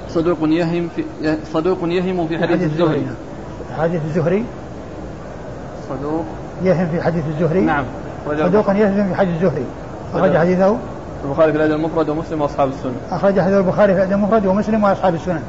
[0.09, 1.03] صدوق يهم في
[1.53, 3.07] صدوق يهم في حديث الزهري.
[3.77, 4.43] حديث الزهري.
[5.89, 6.25] صدوق
[6.63, 7.61] يهم في حديث الزهري.
[7.61, 7.85] نعم.
[8.27, 9.65] صدوق يهم في حديث الزهري.
[10.13, 10.77] أخرج حديثه
[11.25, 12.95] البخاري في الأدب المفرد ومسلم وأصحاب السنن.
[13.11, 15.43] أخرج حديث البخاري في الأدب المفرد ومسلم وأصحاب السنن.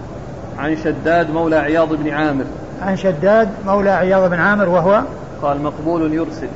[0.59, 2.44] عن شداد مولى عياض بن عامر.
[2.83, 5.03] عن شداد مولى عياض بن عامر وهو
[5.42, 6.48] قال مقبول يرسل.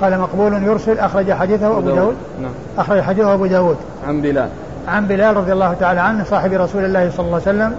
[0.00, 2.16] قال مقبول يرسل أخرج حديثه أبو داود.
[2.42, 2.50] نعم.
[2.78, 3.76] أخرج حديثه أبو داود.
[4.06, 4.48] عن بلال.
[4.88, 7.74] عن بلال رضي الله تعالى عنه صاحب رسول الله صلى الله عليه وسلم.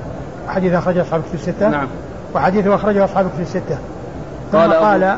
[0.47, 1.69] حديث أخرجه أصحاب كتب الستة.
[1.69, 1.87] نعم.
[2.35, 3.77] وحديثه أخرجه أصحاب كتب الستة.
[4.53, 5.17] قال قال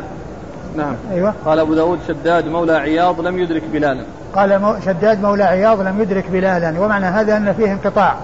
[0.78, 0.96] نعم.
[1.12, 1.34] أيوة.
[1.46, 4.04] قال أبو داود شداد مولى عياض لم يدرك بلالا.
[4.36, 6.80] قال شداد مولى عياض لم يدرك بلالا.
[6.80, 8.16] ومعنى هذا أن فيه انقطاع.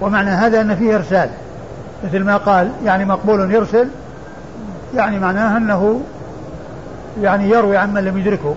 [0.00, 1.28] ومعنى هذا أن فيه إرسال.
[2.04, 3.88] مثل ما قال يعني مقبول يرسل
[4.96, 6.00] يعني معناه أنه
[7.22, 8.54] يعني يروي عمن لم يدركه.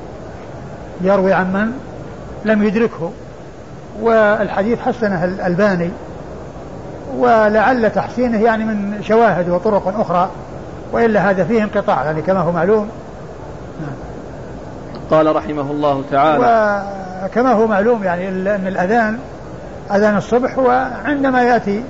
[1.01, 1.71] يروي عمن
[2.45, 3.11] لم يدركه.
[4.01, 5.89] والحديث حسنه الألباني.
[7.17, 10.29] ولعل تحسينه يعني من شواهد وطرق أخرى.
[10.91, 12.89] وإلا هذا فيه انقطاع يعني كما هو معلوم.
[15.11, 16.83] قال رحمه الله تعالى
[17.25, 19.19] وكما هو معلوم يعني أن الأذان
[19.91, 21.83] أذان الصبح وعندما يأتي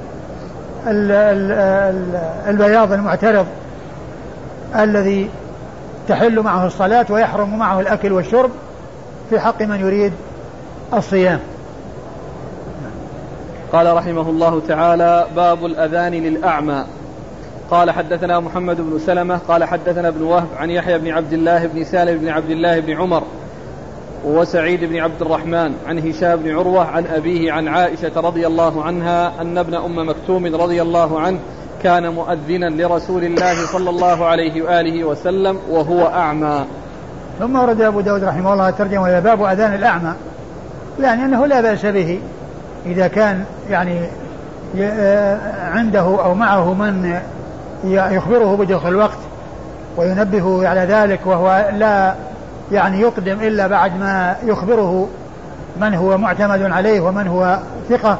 [2.48, 3.46] البياض المعترض
[4.76, 5.30] الذي
[6.12, 8.52] تحل معه الصلاة ويحرم معه الأكل والشرب
[9.30, 10.14] في حق من يريد
[10.94, 11.40] الصيام.
[13.74, 16.86] قال رحمه الله تعالى باب الأذان للأعمى.
[17.72, 21.84] قال حدثنا محمد بن سلمة قال حدثنا ابن وهب عن يحيى بن عبد الله بن
[21.84, 23.24] سالم بن عبد الله بن عمر
[24.26, 29.42] وسعيد بن عبد الرحمن عن هشام بن عروة عن أبيه عن عائشة رضي الله عنها
[29.42, 31.40] أن ابن أم مكتوم رضي الله عنه
[31.84, 36.66] كان مؤذنا لرسول الله صلى الله عليه وآله وسلم وهو أعمى.
[37.40, 40.14] ثم ورد أبو داود رحمه الله ترجم إلى باب أذان الأعمى
[41.00, 42.20] يعني أنه لا بأس به
[42.86, 44.00] إذا كان يعني
[45.62, 47.20] عنده أو معه من
[47.84, 49.18] يخبره بدخول الوقت
[49.98, 52.16] وينبهه على ذلك وهو لا
[52.72, 55.08] يعني يقدم إلا بعد ما يخبره
[55.82, 58.18] من هو معتمد عليه ومن هو ثقة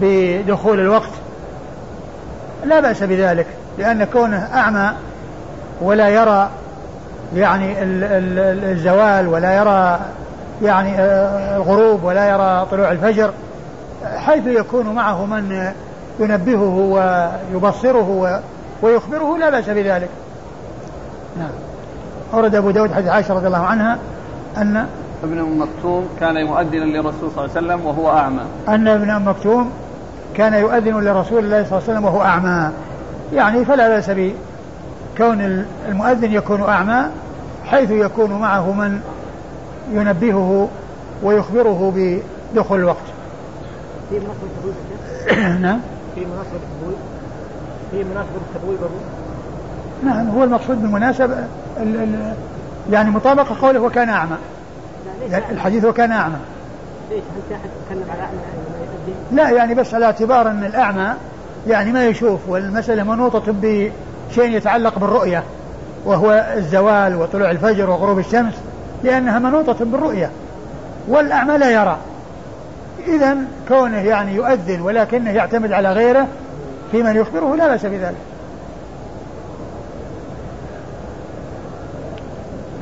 [0.00, 1.10] بدخول الوقت.
[2.64, 3.46] لا بأس بذلك
[3.78, 4.92] لأن كونه أعمى
[5.80, 6.50] ولا يرى
[7.36, 7.74] يعني
[8.72, 10.00] الزوال ولا يرى
[10.62, 13.30] يعني آه، الغروب ولا يرى طلوع الفجر
[14.16, 15.72] حيث يكون معه من
[16.20, 16.76] ينبهه
[17.54, 18.40] ويبصره
[18.82, 20.08] ويخبره لا بأس بذلك.
[21.38, 21.50] نعم.
[22.34, 23.98] أورد أبو داود حديث عائشة رضي الله عنها
[24.56, 24.86] أن
[25.24, 28.42] ابن أم مكتوم كان مؤذنا للرسول صلى الله عليه وسلم وهو أعمى.
[28.68, 29.70] أن ابن أم مكتوم
[30.36, 32.70] كان يؤذن لرسول الله صلى الله عليه وسلم وهو أعمى.
[33.32, 37.04] يعني فلا بأس بكون المؤذن يكون أعمى
[37.64, 39.00] حيث يكون معه من
[39.92, 40.68] ينبهه
[41.22, 42.96] ويخبره بدخول الوقت.
[44.10, 45.80] في مناسبة التبويب نعم.
[46.14, 46.98] في مناسبة التبويب؟
[47.90, 48.78] في مناسبة التبويب
[50.04, 51.36] نعم هو المقصود بالمناسبة
[52.90, 54.36] يعني مطابقة قوله وكان أعمى.
[55.50, 56.36] الحديث وكان أعمى.
[57.10, 58.38] ليش؟ هل يتكلم على أعمى؟
[59.32, 61.14] لا يعني بس على اعتبار أن الأعمى
[61.66, 65.42] يعني ما يشوف والمسألة منوطة بشيء يتعلق بالرؤية
[66.04, 68.54] وهو الزوال وطلوع الفجر وغروب الشمس
[69.04, 70.30] لأنها منوطة بالرؤية
[71.08, 71.96] والأعمى لا يرى.
[73.06, 73.36] إذا
[73.68, 76.26] كونه يعني يؤذن ولكنه يعتمد على غيره
[76.92, 78.16] في من يخبره لا بأس بذلك.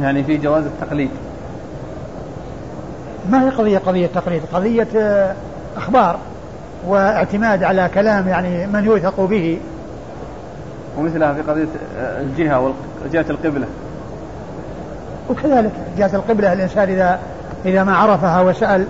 [0.03, 1.11] يعني في جواز التقليد.
[3.31, 5.35] ما هي قضية قضية تقليد قضية آه،
[5.77, 6.19] أخبار
[6.87, 9.59] واعتماد على كلام يعني من يوثق به.
[10.99, 12.73] ومثلها في قضية الجهة
[13.05, 13.67] وجهة القبلة.
[15.31, 17.19] وكذلك جهة القبلة الإنسان إذا
[17.65, 18.87] إذا ما عرفها وسأل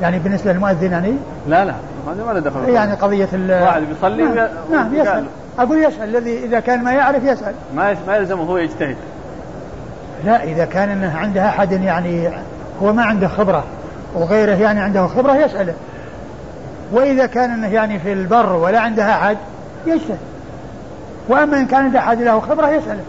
[0.00, 1.12] يعني بالنسبة للمؤذن يعني؟
[1.48, 1.74] لا لا
[2.08, 5.24] هذا ما له دخل يعني قضية واحد بيصلي نعم, نعم يسأل.
[5.58, 7.54] أقول يسأل الذي إذا كان ما يعرف يسأل.
[7.76, 8.96] ما ما يلزمه هو يجتهد.
[10.24, 12.28] لا إذا كان أنه عنده أحد يعني
[12.82, 13.64] هو ما عنده خبرة
[14.14, 15.74] وغيره يعني عنده خبرة يسأله.
[16.92, 19.36] وإذا كان أنه يعني في البر ولا عنده أحد
[19.86, 20.18] يجتهد
[21.28, 23.02] وأما إن كان عنده أحد له خبرة يسأله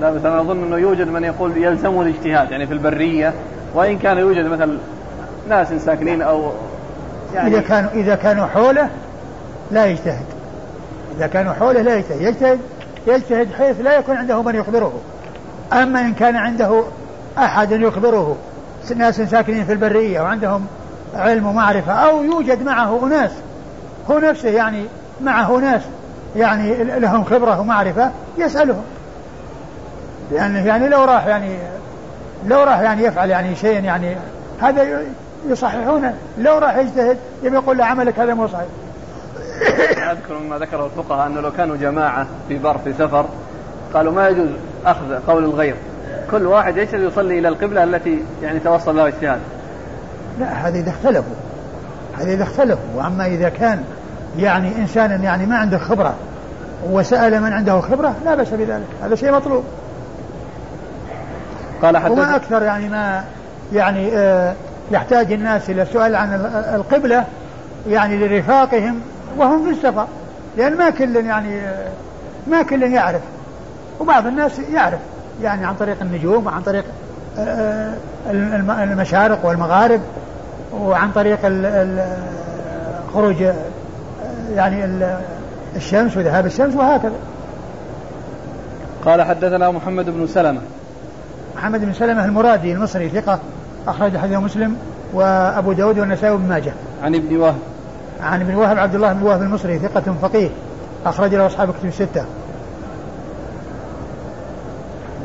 [0.00, 3.34] لا بس أنا أظن إنه يوجد من يقول يلزمه الاجتهاد يعني في البرية
[3.74, 4.78] وإن كان يوجد مثل
[5.48, 6.52] ناس ساكنين أو
[7.34, 8.88] يعني إذا كانوا إذا كانوا حوله
[9.70, 10.24] لا يجتهد.
[11.16, 12.20] إذا كانوا حوله لا يجتهد.
[12.20, 12.58] يجتهد
[13.06, 14.92] يجتهد حيث لا يكون عنده من يخبره.
[15.72, 16.82] أما إن كان عنده
[17.38, 18.36] أحد يخبره
[18.96, 20.66] ناس ساكنين في البرية وعندهم
[21.18, 23.30] علم ومعرفة أو يوجد معه أناس.
[24.10, 24.84] هو نفسه يعني
[25.20, 25.82] معه ناس
[26.36, 28.82] يعني لهم خبرة ومعرفة يسألهم.
[30.32, 31.58] لأنه يعني لو راح يعني
[32.46, 34.16] لو راح يعني يفعل يعني شيء يعني
[34.60, 35.02] هذا
[35.48, 36.14] يصححونه.
[36.38, 38.68] لو راح يجتهد يبي يقول له عملك هذا مو صحيح.
[40.10, 43.26] أذكر مما ذكره الفقهاء أنه لو كانوا جماعة في بر في سفر
[43.94, 44.48] قالوا ما يجوز
[44.86, 45.74] أخذ قول الغير.
[46.30, 49.40] كل واحد يجتهد يصلي إلى القبلة التي يعني توصل لها اجتهاد
[50.38, 51.34] لا هذا إذا اختلفوا.
[52.18, 52.84] هذا إذا اختلفوا.
[52.96, 53.84] وأما إذا كان
[54.38, 56.14] يعني انسان يعني ما عنده خبرة
[56.90, 58.86] وسأل من عنده خبرة لا بأس بذلك.
[59.02, 59.64] هذا شيء مطلوب.
[61.82, 63.24] قال حتى وما أكثر يعني ما
[63.72, 64.54] يعني آه
[64.90, 66.34] يحتاج الناس إلى السؤال عن
[66.74, 67.24] القبلة
[67.88, 69.00] يعني لرفاقهم
[69.36, 70.06] وهم في السفر.
[70.56, 71.88] لأن ما كل يعني آه
[72.46, 73.22] ما كل يعرف.
[74.00, 75.00] وبعض الناس يعرف
[75.42, 76.84] يعني عن طريق النجوم وعن طريق
[77.38, 77.92] آه،
[78.82, 80.00] المشارق والمغارب.
[80.72, 81.38] وعن طريق
[83.14, 83.54] خروج آه،
[84.54, 84.84] يعني
[85.76, 87.16] الشمس وذهاب الشمس وهكذا.
[89.04, 90.60] قال حدثنا محمد بن سلمة.
[91.56, 93.38] محمد بن سلمة المرادي المصري ثقة
[93.88, 94.76] أخرج حديث مسلم
[95.12, 96.72] وأبو داود والنسائي بن ماجه.
[97.02, 97.58] عن ابن وهب.
[98.22, 100.48] عن ابن وهب عبد الله بن وهب المصري ثقة فقيه
[101.06, 102.24] أخرج له أصحاب كتب الستة.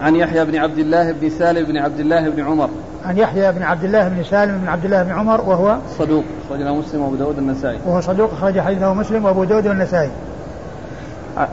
[0.01, 2.69] عن يحيى بن عبد الله بن سالم بن عبد الله بن عمر.
[3.05, 6.73] عن يحيى بن عبد الله بن سالم بن عبد الله بن عمر وهو صدوق أخرجه
[6.73, 10.09] مسلم وأبو داود النسائي وهو صدوق أخرج حديثه مسلم وأبو داود والنسائي.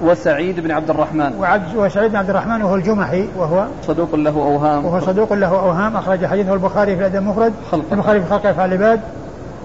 [0.03, 1.33] وسعيد بن عبد الرحمن.
[1.41, 4.85] وعبد وسعيد بن عبد الرحمن وهو الجمحي وهو صدوق له أوهام.
[4.85, 7.53] وهو صدوق له أوهام أخرج حديثه البخاري في الأدب المفرد
[7.93, 9.01] البخاري في خلق أفعال العباد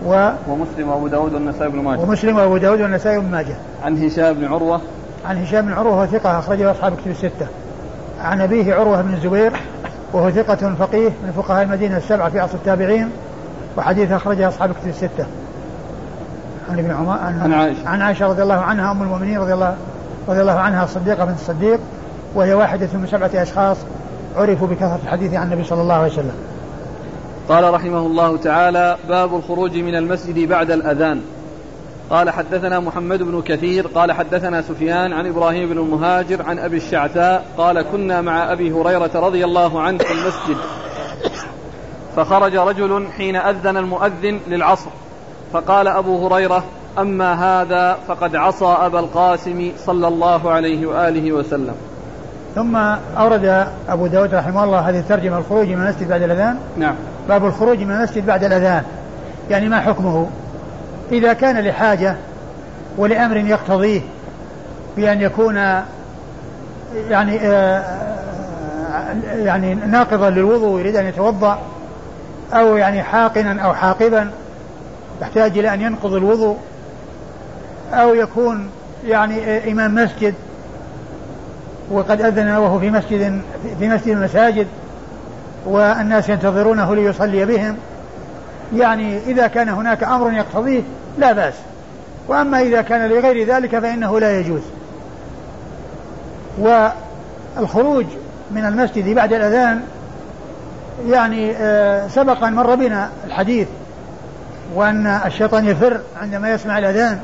[0.05, 1.99] و ومسلم وأبو داود والنسائي بن ماجه.
[1.99, 3.55] ومسلم وأبو داود والنسائي بن ماجه.
[3.83, 4.81] عن هشام بن عروة.
[5.25, 7.47] عن هشام بن عروة ثقة أخرجه أصحاب كتب الستة.
[8.21, 9.53] عن أبيه عروة بن الزبير.
[10.13, 13.09] وهو ثقة فقيه من فقهاء المدينة السبعة في عصر التابعين
[13.77, 15.25] وحديث أخرجه أصحاب كتب الستة.
[16.69, 17.89] عن ابن عمر عن, عن عائشة.
[17.89, 19.75] عن عائشة رضي الله عنها أم المؤمنين رضي الله
[20.27, 21.79] رضي الله عنها الصديقة بنت الصديق
[22.35, 23.77] وهي واحدة من سبعة أشخاص
[24.35, 26.35] عرفوا بكثرة الحديث عن النبي صلى الله عليه وسلم.
[27.49, 31.21] قال رحمه الله تعالى باب الخروج من المسجد بعد الأذان.
[32.09, 37.45] قال حدثنا محمد بن كثير قال حدثنا سفيان عن إبراهيم بن المهاجر عن أبي الشعثاء
[37.57, 40.57] قال كنا مع أبي هريرة رضي الله عنه في المسجد
[42.15, 44.89] فخرج رجل حين أذن المؤذن للعصر
[45.53, 46.63] فقال أبو هريرة
[46.99, 51.75] أما هذا فقد عصى أبا القاسم صلى الله عليه وآله وسلم.
[52.55, 52.75] ثم
[53.17, 56.57] أورد أبو داود رحمه الله هذه الترجمة الخروج من المسجد بعد الأذان.
[56.77, 56.95] نعم.
[57.29, 58.83] باب الخروج من المسجد بعد الأذان.
[59.49, 60.29] يعني ما حكمه؟
[61.11, 62.15] إذا كان لحاجة
[62.97, 64.01] ولأمر يقتضيه
[64.97, 65.55] بأن يكون
[67.09, 68.05] يعني آه،
[69.35, 71.59] يعني ناقضا للوضوء يريد أن يتوضأ
[72.53, 74.31] أو يعني حاقنا أو حاقبا
[75.21, 76.57] يحتاج إلى أن ينقض الوضوء
[77.93, 78.69] أو يكون
[79.07, 80.33] يعني إمام مسجد
[81.91, 83.41] وقد أذن وهو في مسجد
[83.79, 84.67] في مسجد المساجد
[85.65, 87.77] والناس ينتظرونه ليصلي بهم.
[88.73, 90.81] يعني إذا كان هناك أمر يقتضيه
[91.17, 91.53] لا بأس.
[92.27, 94.61] وأما إذا كان لغير ذلك فإنه لا يجوز.
[96.57, 98.05] والخروج
[98.51, 99.81] من المسجد بعد الأذان
[101.07, 103.67] يعني آه، سبق أن مر بنا الحديث
[104.75, 107.19] وأن الشيطان يفر عندما يسمع الأذان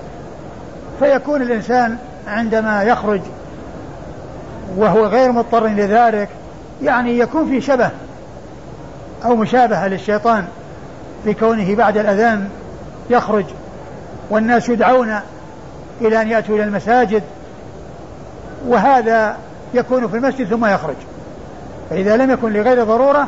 [0.99, 3.21] فيكون الإنسان عندما يخرج
[4.77, 6.30] وهو غير مضطر لذلك
[6.84, 7.89] يعني يكون في شبه
[9.25, 10.45] أو مشابهة للشيطان.
[11.23, 12.49] في كونه بعد الأذان
[13.10, 13.45] يخرج
[14.29, 15.19] والناس يدعون
[16.02, 17.23] إلى أن يأتوا إلى المساجد
[18.67, 19.35] وهذا
[19.73, 20.96] يكون في المسجد ثم يخرج.
[21.89, 23.27] فإذا لم يكن لغير ضرورة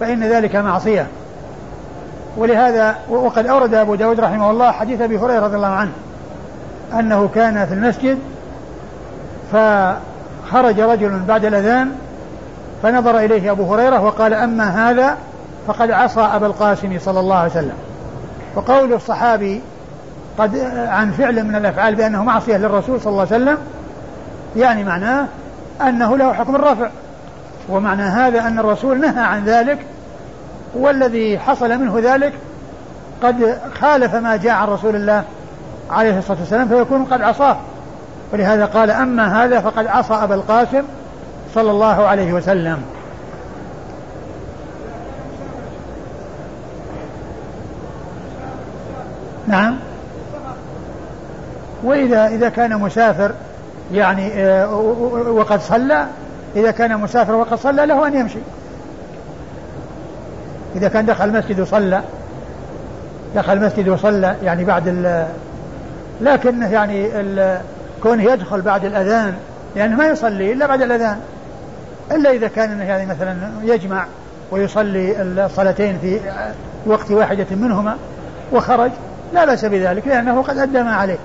[0.00, 1.06] فإن ذلك معصية.
[2.36, 5.92] ولهذا وقد أورد أبو داود رحمه الله حديث أبي هريرة رضي الله عنه
[6.98, 8.18] أنه كان في المسجد
[9.52, 11.92] فخرج رجل بعد الأذان
[12.82, 15.16] فنظر إليه أبو هريرة وقال أما هذا
[15.72, 17.76] فقد عصى أبا القاسم صلى الله عليه وسلم.
[18.56, 19.60] وقول الصحابي
[20.38, 23.58] قد عن فعل من الأفعال بأنه معصية للرسول صلى الله عليه وسلم
[24.56, 25.26] يعني معناه
[25.82, 26.88] أنه له حكم الرفع.
[27.68, 29.78] ومعنى هذا أن الرسول نهى عن ذلك
[30.74, 32.32] والذي حصل منه ذلك
[33.22, 35.24] قد خالف ما جاء عن رسول الله
[35.90, 37.56] عليه الصلاة والسلام فيكون قد عصاه.
[38.32, 40.82] ولهذا قال أما هذا فقد عصى أبا القاسم
[41.54, 42.82] صلى الله عليه وسلم.
[49.46, 49.76] نعم.
[51.84, 53.32] وإذا إذا كان مسافر
[53.92, 54.74] يعني آه،
[55.28, 56.06] وقد صلى
[56.56, 58.38] إذا كان مسافر وقد صلى له أن يمشي.
[60.76, 62.02] إذا كان دخل المسجد وصلى
[63.34, 65.26] دخل المسجد وصلى يعني بعد ال
[66.20, 67.10] لكن يعني
[68.02, 69.34] كونه يدخل بعد الأذان
[69.76, 71.20] لأنه ما يصلي إلا بعد الأذان.
[72.12, 74.06] إلا إذا كان يعني مثلا يجمع
[74.50, 76.20] ويصلي الصلاتين في
[76.86, 77.96] وقت واحدة منهما
[78.52, 78.90] وخرج.
[79.32, 81.18] لا بأس بذلك لأنه قد أدى ما عليه.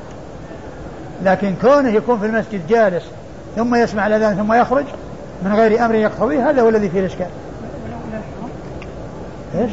[1.23, 3.03] لكن كونه يكون في المسجد جالس
[3.55, 4.85] ثم يسمع الأذان ثم يخرج
[5.43, 7.27] من غير أمر يقتضيه هذا هو الذي فيه الإشكال.
[9.55, 9.71] إيش؟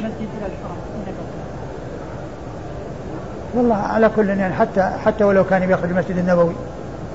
[3.54, 6.54] والله على كل يعني حتى حتى ولو كان يخرج المسجد النبوي.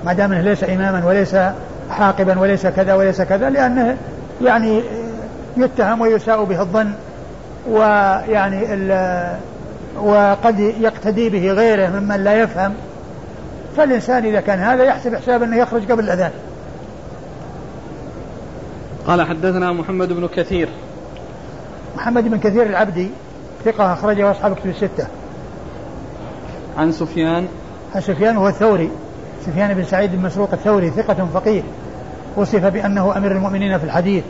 [0.06, 1.36] ما دام إنه ليس إماما وليس
[1.90, 3.98] حاقبا وليس كذا وليس كذا لأنه
[4.42, 4.82] يعني
[5.58, 6.92] يتهم ويساء به الظن
[7.70, 8.74] ويعني
[10.04, 12.74] وقد يقتدي به غيره ممن لا يفهم
[13.78, 16.32] فالإنسان إذا كان هذا يحسب حساب أنه يخرج قبل الأذان.
[19.08, 20.70] قال حدثنا محمد بن كثير.
[21.96, 23.10] محمد بن كثير العبدي
[23.66, 25.08] ثقة أخرجه أصحاب كتب الستة.
[26.78, 27.48] عن سفيان.
[27.96, 28.90] عن سفيان وهو الثوري.
[29.46, 31.62] سفيان بن سعيد بن مسروق الثوري ثقة فقيه.
[32.36, 34.24] وصف بأنه أمير المؤمنين في الحديث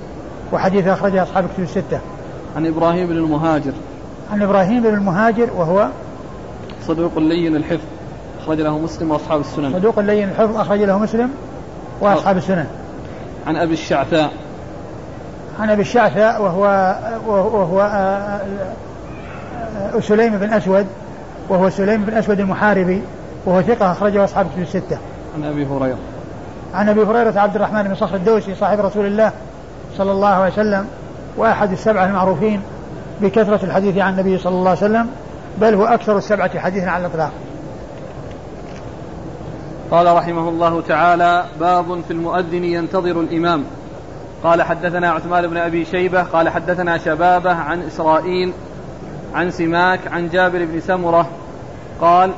[0.53, 1.99] وحديث أخرجه أصحاب كتب الستة.
[2.55, 3.73] عن إبراهيم بن المهاجر.
[4.31, 5.87] عن إبراهيم بن المهاجر وهو
[6.87, 7.85] صدوق لين الحفظ
[8.41, 11.29] أخرج له مسلم وأصحاب السنن صدوق لين الحفظ أخرج له مسلم
[12.01, 12.67] وأصحاب السنن
[13.47, 14.31] عن أبي الشعثاء
[15.59, 16.95] عن أبي الشعثاء وهو
[17.27, 18.41] وهو آه،
[19.95, 20.87] آه، سليم بن أسود
[21.49, 23.01] وهو سليم بن أسود المحاربي
[23.45, 24.97] وهو ثقة أخرجه أصحاب الكتب الستة.
[25.35, 25.97] عن أبي هريرة.
[26.73, 29.31] عن أبي هريرة عبد الرحمن بن صخر الدوسي صاحب رسول الله
[29.97, 30.85] صلى الله عليه وسلم
[31.37, 32.61] وأحد السبعة المعروفين
[33.21, 35.09] بكثرة الحديث عن النبي صلى الله عليه وسلم
[35.61, 37.31] بل هو أكثر السبعة حديثا على الإطلاق.
[39.91, 43.63] قال رحمه الله تعالى باب في المؤذن ينتظر الإمام.
[44.43, 48.53] قال حدثنا عثمان بن أبي شيبة قال حدثنا شبابة عن إسرائيل
[49.35, 51.29] عن سماك عن جابر بن سمرة.
[52.01, 52.31] قال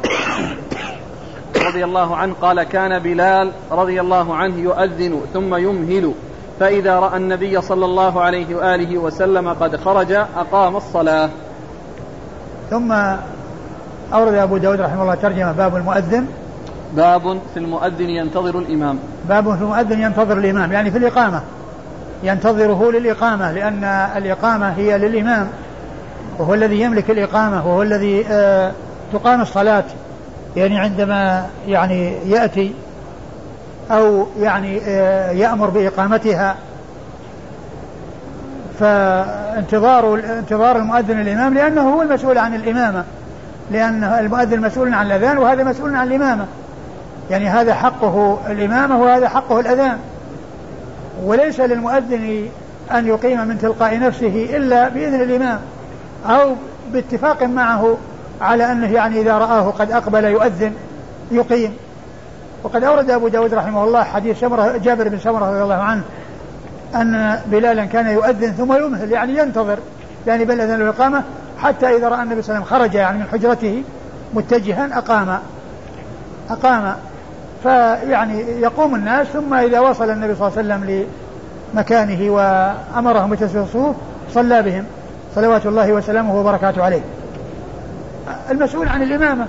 [1.67, 6.13] رضي الله عنه قال كان بلال رضي الله عنه يؤذن ثم يمهل.
[6.60, 11.30] فإذا رأى النبي صلى الله عليه وآله وسلم قد خرج أقام الصلاة.
[12.70, 12.91] ثم
[14.14, 16.26] أورد أبو داود رحمه الله ترجمة باب المؤذن.
[16.95, 18.99] باب في المؤذن ينتظر الإمام.
[19.30, 21.41] باب في المؤذن ينتظر الإمام يعني في الإقامة.
[22.24, 23.84] ينتظره للإقامة لأن
[24.18, 25.47] الإقامة هي للإمام.
[26.39, 28.72] وهو الذي يملك الإقامة وهو الذي آه
[29.14, 29.84] تقام الصلاة.
[30.55, 32.74] يعني عندما يعني يأتي
[33.91, 36.55] أو يعني آه يأمر بإقامتها.
[38.79, 43.03] فانتظار انتظار المؤذن الإمام لأنه هو المسؤول عن الإمامة.
[43.71, 46.45] لأن المؤذن مسؤول عن الأذان وهذا مسؤول عن الإمامة.
[47.29, 49.97] يعني هذا حقه الإمامة وهذا حقه الأذان.
[51.23, 52.47] وليس للمؤذن
[52.91, 55.59] أن يقيم من تلقاء نفسه إلا بإذن الإمام
[56.29, 56.55] أو
[56.93, 57.97] باتفاق معه
[58.41, 60.73] على أنه يعني إذا رآه قد أقبل يؤذن
[61.31, 61.73] يقيم.
[62.64, 66.01] وقد أورد أبو داود رحمه الله حديث سمرة جابر بن سمرة رضي الله عنه
[66.95, 69.78] أن بلالا كان يؤذن ثم يمهل يعني ينتظر
[70.28, 71.24] يعني بل أذن الإقامة
[71.57, 73.84] حتى إذا رأى النبي صلى الله عليه وسلم خرج يعني من حجرته
[74.34, 75.39] متجها أقام.
[76.49, 76.95] أقام.
[77.64, 81.05] فيعني يقوم الناس ثم إذا وصل النبي صلى الله عليه وسلم
[81.74, 83.95] لمكانه وأمرهم بتسوية الصفوف
[84.34, 84.84] صلى بهم.
[85.36, 87.01] صلوات الله وسلامه وبركاته عليه.
[88.51, 89.47] المسؤول عن الإمامة.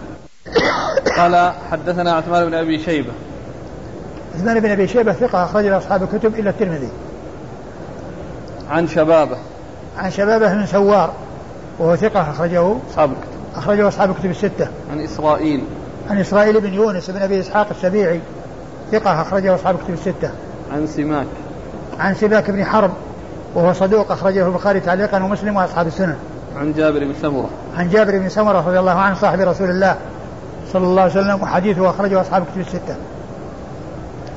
[1.18, 3.12] قال حدثنا عثمان بن أبي شيبة.
[4.34, 6.88] عثمان بن أبي شيبة ثقة أخرج أصحاب الكتب إلا الترمذي.
[8.70, 9.36] عن شبابه.
[9.98, 11.12] عن شبابه بن سوار
[11.78, 12.74] وهو ثقة أخرجه.
[12.90, 13.56] أصحاب الكتب.
[13.56, 14.68] أخرجه أصحاب الكتب الستة.
[14.92, 15.64] عن إسرائيل.
[16.10, 18.20] عن إسرائيل بن يونس بن أبي إسحاق السبيعي
[18.92, 20.30] ثقة أخرجه أصحاب الكتب الستة.
[20.72, 21.26] عن سماك.
[21.98, 22.90] عن سماك بن حرب
[23.54, 26.16] وهو صدوق أخرجه البخاري تعليقا ومسلم وأصحاب السنة
[26.56, 27.50] عن جابر بن سمرة.
[27.76, 29.96] عن جابر بن سمرة رضي الله عنه صاحب رسول الله.
[30.72, 32.96] صلى الله عليه وسلم وحديثه أخرجه أصحاب الكتب الستة.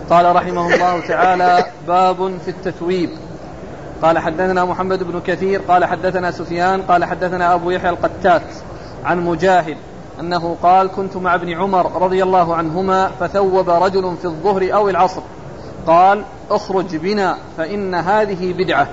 [0.09, 3.09] قال رحمه الله تعالى باب في التثويب.
[4.01, 8.41] قال حدثنا محمد بن كثير قال حدثنا سفيان قال حدثنا أبو يحيى القتات
[9.05, 9.77] عن مجاهد
[10.19, 15.21] أنه قال كنت مع ابن عمر رضي الله عنهما فثوب رجل في الظهر أو العصر.
[15.87, 18.87] قال اخرج بنا فإن هذه بدعة.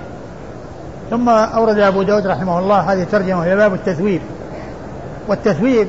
[1.09, 4.21] ثم أورد أبو داود رحمه الله هذه ترجمة إلى باب التثويب.
[5.27, 5.87] والتثويب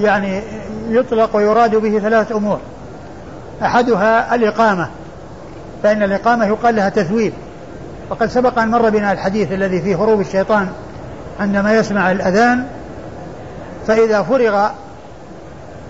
[0.00, 0.42] يعني
[0.88, 2.58] يطلق ويراد به ثلاث أمور.
[3.62, 4.88] أحدها الإقامة
[5.82, 7.32] فإن الإقامة يقال لها تثويب.
[8.10, 10.68] وقد سبق أن مر بنا الحديث الذي فيه هروب الشيطان
[11.40, 12.66] عندما يسمع الأذان
[13.86, 14.68] فإذا فرغ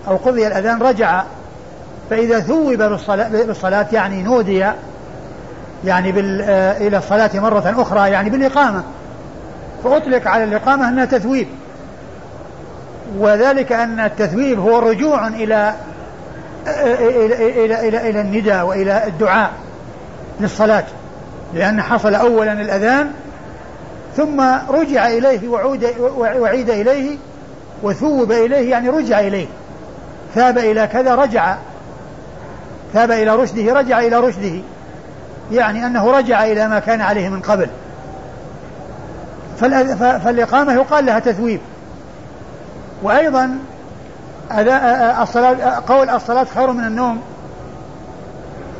[0.07, 1.23] أو قضي الأذان رجع
[2.09, 4.65] فإذا ثوب بالصلاة, بالصلاة يعني نودي
[5.85, 6.41] يعني بال
[6.81, 8.83] إلى الصلاة مرة أخرى يعني بالإقامة.
[9.83, 11.47] فأطلق على الإقامة أنها تثويب.
[13.17, 15.73] وذلك أن التثويب هو رجوع إلى
[16.67, 19.51] إلى إلى إلى, إلى النداء وإلى الدعاء
[20.39, 20.83] للصلاة
[21.53, 23.11] لأن حصل أولا الأذان
[24.17, 25.85] ثم رجع إليه وعود
[26.17, 27.17] وعيد إليه
[27.83, 29.47] وثوب إليه يعني رجع إليه
[30.35, 31.57] ثاب إلى كذا رجع
[32.93, 34.61] ثاب إلى رشده رجع إلى رشده
[35.51, 37.67] يعني أنه رجع إلى ما كان عليه من قبل.
[39.99, 41.59] فالإقامة يقال لها تثويب.
[43.03, 43.59] وأيضا
[45.21, 47.21] الصلاة قول الصلاة خير من النوم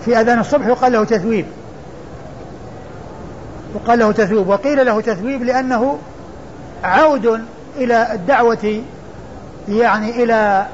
[0.05, 1.45] في أذان الصبح يقال له تثويب.
[3.75, 4.47] يقال له تثويب.
[4.47, 5.97] وقيل له تثويب لأنه
[6.83, 7.41] عود
[7.77, 8.81] إلى الدعوة
[9.67, 10.65] يعني إلى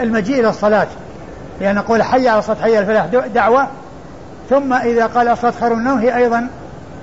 [0.00, 0.86] المجيء إلى الصلاة.
[1.60, 3.66] لأن قول حي على الصلاة حي الفلاح دعوة.
[4.50, 6.48] ثم إذا قال الصلاة خير من النوم هي أيضا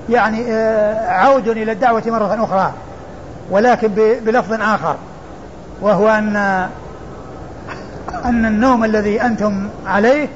[0.09, 2.73] يعني آه، عود إلى الدعوة مرة أخرى
[3.51, 3.87] ولكن
[4.25, 4.95] بلفظ آخر.
[5.83, 6.35] وهو أن
[8.25, 10.27] أن النوم الذي أنتم عليه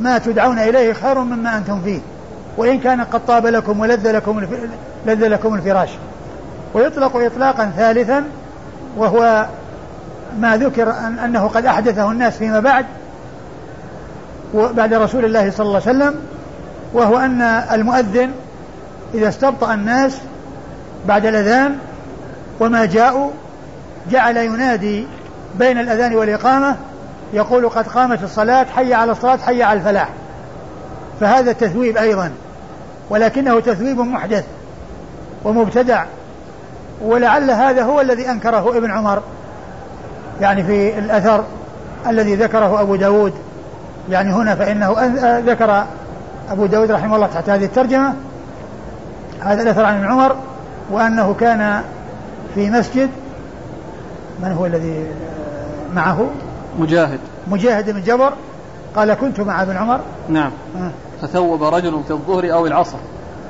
[0.00, 2.00] ما تدعون إليه خير مما أنتم فيه
[2.56, 4.40] وإن كان قد طاب لكم ولذ لكم
[5.06, 5.88] لذ لكم الفراش.
[6.74, 8.24] ويطلق إطلاقا ثالثا
[8.96, 9.46] وهو
[10.38, 12.86] ما ذكر أن أنه قد أحدثه الناس فيما بعد
[14.54, 16.14] بعد رسول الله صلى الله عليه وسلم
[16.92, 17.42] وهو أن
[17.72, 18.30] المؤذن
[19.14, 20.18] إذا استبطأ الناس
[21.08, 21.78] بعد الأذان
[22.60, 23.30] وما جاءوا
[24.10, 25.06] جعل ينادي
[25.58, 26.76] بين الأذان والإقامة
[27.32, 30.08] يقول قد قامت الصلاة حي على الصلاة حي على الفلاح.
[31.20, 32.32] فهذا تثويب أيضا
[33.10, 34.44] ولكنه تثويب محدث
[35.44, 36.04] ومبتدع.
[37.02, 39.22] ولعل هذا هو الذي أنكره ابن عمر
[40.40, 41.44] يعني في الأثر
[42.06, 43.32] الذي ذكره أبو داود.
[44.10, 44.96] يعني هنا فإنه
[45.46, 45.84] ذكر
[46.50, 48.14] أبو داود رحمه الله تحت هذه الترجمة.
[49.40, 50.36] هذا الأثر عن ابن عمر
[50.90, 51.82] وأنه كان
[52.54, 53.10] في مسجد
[54.42, 55.06] من هو الذي
[55.94, 56.26] معه؟
[56.78, 57.18] مجاهد.
[57.50, 58.32] مجاهد بن جبر.
[58.96, 60.00] قال كنت مع ابن عمر.
[60.28, 60.50] نعم.
[60.76, 60.90] آه.
[61.22, 62.98] فثوب رجل في الظهر أو العصر.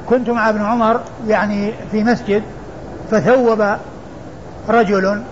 [0.09, 2.43] كنت مع ابن عمر يعني في مسجد
[3.11, 3.77] فثوب
[4.69, 5.23] رجل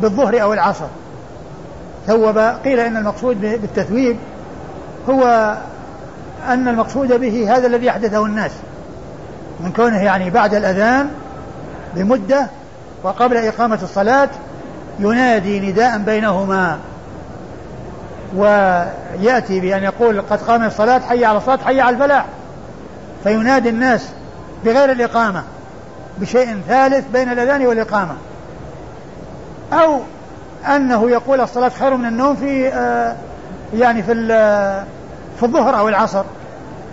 [0.00, 0.86] بالظهر أو العصر.
[2.06, 4.16] ثوب قيل إن المقصود بالتثويب
[5.08, 5.56] هو
[6.48, 8.52] أن المقصود به هذا الذي أحدثه الناس.
[9.60, 11.08] من كونه يعني بعد الأذان
[11.94, 12.46] بمدة
[13.02, 14.28] وقبل إقامة الصلاة
[14.98, 16.78] ينادي نداء بينهما.
[18.36, 22.24] ويأتي بأن يقول قد قام الصلاة حي على الصلاة حي على الفلاح.
[23.24, 24.08] فينادي الناس
[24.64, 25.42] بغير الإقامة
[26.18, 28.14] بشيء ثالث بين الأذان والإقامة.
[29.72, 30.00] أو
[30.66, 33.16] أنه يقول الصلاة خير من النوم في آه
[33.74, 34.14] يعني في
[35.36, 36.24] في الظهر أو العصر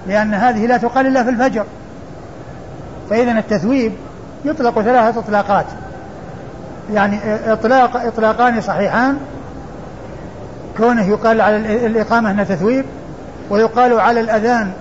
[0.08, 1.66] لأن هذه لا تقال إلا في الفجر.
[3.10, 3.94] فإذا التثويب
[4.46, 5.66] يطلق ثلاثة إطلاقات.
[6.94, 7.20] يعني
[7.54, 9.18] إطلاق إطلاقان صحيحان.
[10.78, 12.86] كونه يقال على الإقامة أنها تثويب
[13.50, 14.72] ويقال على الأذان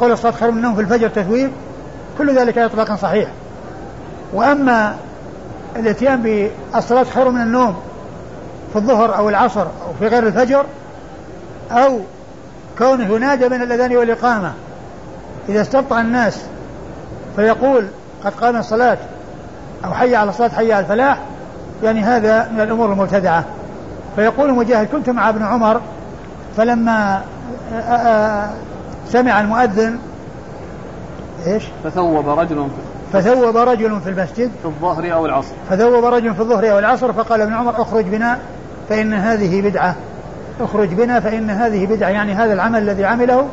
[0.00, 1.50] قول الصلاة خير من النوم في الفجر تثويب
[2.18, 3.28] كل ذلك إطلاقا صحيح.
[4.32, 4.96] وأما
[5.76, 7.76] الإتيان بالصلاة خير من النوم
[8.72, 10.64] في الظهر أو العصر أو في غير الفجر
[11.70, 12.00] أو
[12.78, 14.52] كونه ينادى من الأذان والإقامة
[15.48, 16.42] إذا استبطأ الناس
[17.36, 17.86] فيقول
[18.24, 18.98] قد قام الصلاة
[19.84, 21.18] أو حي على الصلاة حي على الفلاح
[21.82, 23.44] يعني هذا من الأمور المبتدعة
[24.16, 25.80] فيقول مجاهد كنت مع ابن عمر
[26.56, 27.22] فلما
[29.08, 29.98] سمع المؤذن
[31.46, 32.68] إيش؟ فثوب رجل
[33.12, 34.50] فثوب رجل في المسجد.
[34.62, 35.52] في الظهر أو العصر.
[35.70, 38.38] فثوب رجل في الظهر أو العصر فقال ابن عمر اخرج بنا
[38.88, 39.94] فإن هذه بدعة.
[40.60, 42.08] اخرج بنا فإن هذه بدعة.
[42.08, 43.48] يعني هذا العمل الذي عمله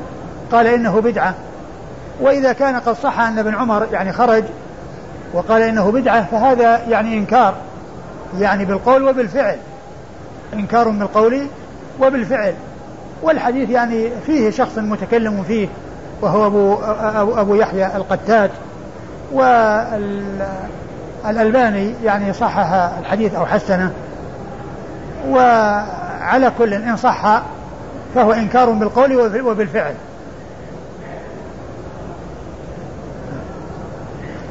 [0.51, 1.34] قال إنه بدعة.
[2.21, 4.43] وإذا كان قد صح أن ابن عمر يعني خرج
[5.34, 7.53] وقال إنه بدعة فهذا يعني إنكار
[8.39, 9.57] يعني بالقول وبالفعل.
[10.53, 11.47] إنكار بالقول
[12.01, 12.53] وبالفعل.
[13.23, 15.67] والحديث يعني فيه شخص متكلم فيه
[16.21, 18.51] وهو أبو, أبو, أبو يحيى القتات
[21.23, 23.91] والألباني يعني صحح الحديث أو حسنه.
[25.29, 27.41] وعلى كل إن صح
[28.15, 29.93] فهو إنكار بالقول وبالفعل.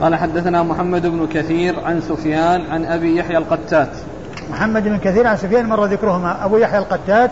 [0.03, 3.89] قال حدثنا محمد بن كثير عن سفيان عن أبي يحيى القتات.
[4.51, 6.45] محمد بن كثير عن سفيان مر ذكرهما.
[6.45, 7.31] أبو يحيى القتات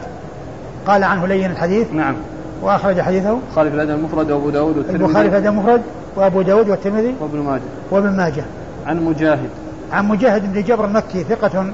[0.86, 1.92] قال عنه لين الحديث.
[1.92, 2.14] نعم.
[2.62, 3.38] وأخرج حديثه.
[3.48, 5.04] البخاري في الأدب المفرد وأبو داود والترمذي.
[5.04, 5.82] البخاري في الأدب المفرد
[6.16, 7.62] وأبو داود والترمذي وابن ماجه.
[7.90, 8.44] وابن ماجه.
[8.86, 9.50] عن مجاهد.
[9.92, 11.66] عن مجاهد بن جبر المكي ثقة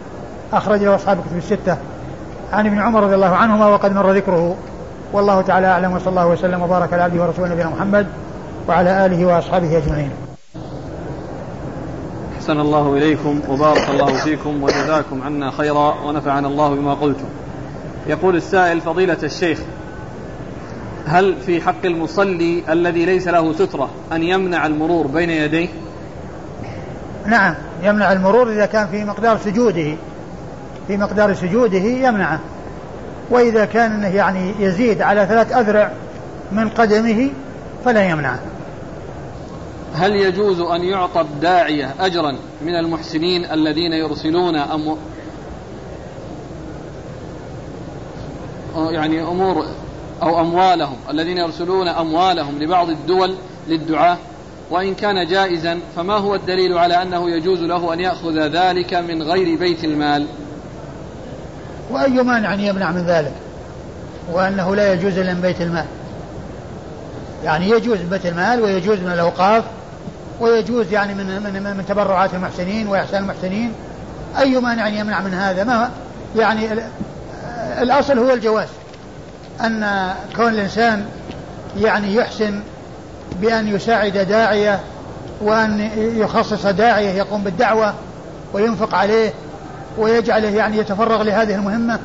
[0.53, 1.77] أخرج له أصحاب الكتب الستة.
[2.53, 4.57] عن ابن عمر رضي الله عنهما وقد مر ذكره.
[5.13, 8.07] والله تعالى أعلم وصلى الله وسلم وبارك على عبده ورسوله نبينا محمد
[8.69, 10.11] وعلى آله وأصحابه أجمعين.
[12.47, 17.25] أحسن الله إليكم وبارك الله فيكم وجزاكم عنا خيرا ونفعنا الله بما قلتم.
[18.07, 19.59] يقول السائل فضيلة الشيخ
[21.07, 25.69] هل في حق المصلي الذي ليس له سترة أن يمنع المرور بين يديه؟
[27.27, 29.95] نعم يمنع المرور إذا كان في مقدار سجوده.
[30.87, 32.41] في مقدار سجوده يمنعه.
[33.31, 35.91] وإذا كان يعني يزيد على ثلاث أذرع
[36.53, 37.31] من قدمه
[37.85, 38.39] فلا يمنعه.
[39.97, 44.97] هل يجوز أن يعطى الداعية أجرا من المحسنين الذين يرسلون أم
[48.77, 49.67] يعني أمور
[50.23, 53.35] أو أموالهم الذين يرسلون أموالهم لبعض الدول
[53.69, 54.19] للدعاة؟
[54.71, 59.59] وإن كان جائزا فما هو الدليل على أنه يجوز له أن يأخذ ذلك من غير
[59.59, 60.27] بيت المال؟
[61.91, 63.33] وأي مانع يمنع من ذلك؟
[64.33, 65.87] وأنه لا يجوز إلا من بيت المال.
[67.45, 69.65] يعني يجوز من بيت المال ويجوز من الأوقاف
[70.41, 73.73] ويجوز يعني من من من تبرعات المحسنين وإحسان المحسنين.
[74.39, 75.91] أي مانع يمنع من هذا؟ ما
[76.37, 76.69] يعني
[77.83, 78.69] الأصل هو الجواز.
[79.61, 81.07] أن كون الإنسان
[81.77, 82.61] يعني يحسن
[83.41, 84.81] بأن يساعد داعية
[85.41, 87.95] وأن يخصص داعية يقوم بالدعوة
[88.53, 89.33] وينفق عليه
[89.99, 91.99] ويجعله يعني يتفرغ لهذه المهمة.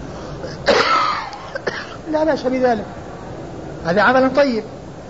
[2.12, 2.86] لا بأس بذلك.
[3.86, 4.64] هذا عمل طيب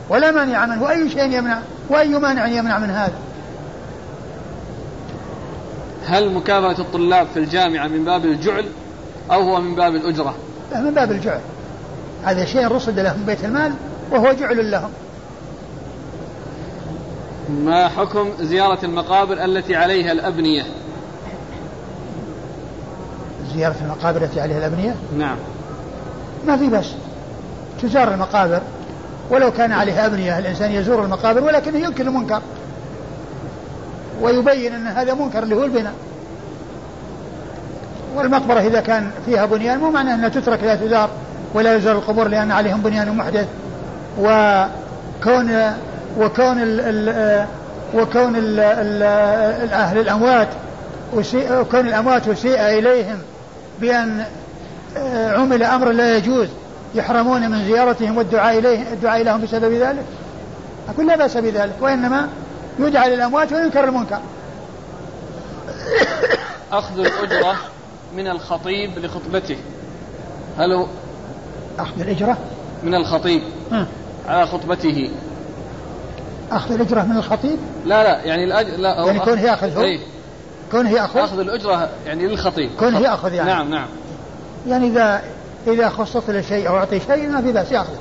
[0.10, 0.84] ولا مانع منه.
[0.84, 1.60] وأي شيء يمنع.
[1.92, 3.14] وأي مانع يمنع من هذا؟
[6.06, 8.66] هل مكافأة الطلاب في الجامعة من باب الجعل
[9.32, 10.36] أو هو من باب الأجرة؟
[10.72, 11.40] لا من باب الجعل.
[12.24, 13.74] هذا شيء رصد لهم بيت المال
[14.12, 14.90] وهو جعل لهم.
[17.50, 20.64] ما حكم زيارة المقابر التي عليها الأبنية؟
[23.56, 25.38] زيارة المقابر التي عليها الأبنية؟ نعم.
[26.48, 26.88] ما في بس.
[27.82, 28.62] تزار المقابر.
[29.32, 32.42] ولو كان عليها أبنية الإنسان يزور المقابر ولكنه ينكر المنكر.
[34.22, 35.94] ويبين أن هذا منكر اللي هو البناء.
[38.16, 41.10] والمقبرة إذا كان فيها بنيان مو معناه أنها تترك لا تزار
[41.54, 43.48] ولا يزار القبور لأن عليهم بنيان محدث.
[44.20, 45.74] وكون
[46.20, 47.46] وكون ال ال
[47.94, 50.48] وكون ال ال أهل الأموات
[51.14, 53.18] وكون الأموات أسيء إليهم
[53.82, 54.26] بأن
[54.98, 56.48] آه، عمل أمر لا يجوز.
[56.96, 60.06] يحرمون من زيارتهم والدعاء إليه الدعاء لهم بسبب ذلك؟
[60.90, 62.30] أقول لا بأس بذلك وإنما
[62.80, 64.20] يدعى للأموات وينكر المنكر.
[66.72, 67.56] أخذ الأجرة
[68.16, 69.58] من الخطيب لخطبته.
[70.58, 70.86] هل
[71.80, 72.38] أخذ الأجرة؟
[72.84, 73.42] من الخطيب.
[74.28, 75.12] على خطبته.
[76.52, 80.00] أخذ الأجرة من الخطيب؟ لا لا يعني الأجر لا يعني كون يأخذ هو إيه؟
[80.72, 82.70] كونه يأخذ أخذ الأجرة يعني للخطيب.
[82.80, 83.50] كونه يأخذ يعني.
[83.50, 83.88] نعم نعم.
[84.68, 85.22] يعني إذا
[85.68, 87.94] إذا خصص له شيء أو أعطي شيء ما في بأس يأخذ.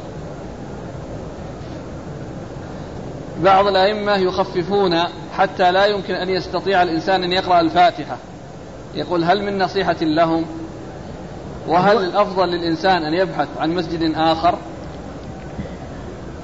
[3.42, 5.02] بعض الأئمة يخففون
[5.36, 8.16] حتى لا يمكن أن يستطيع الإنسان أن يقرأ الفاتحة.
[8.94, 10.44] يقول هل من نصيحة لهم؟
[11.68, 14.54] وهل الأفضل للإنسان أن يبحث عن مسجد آخر؟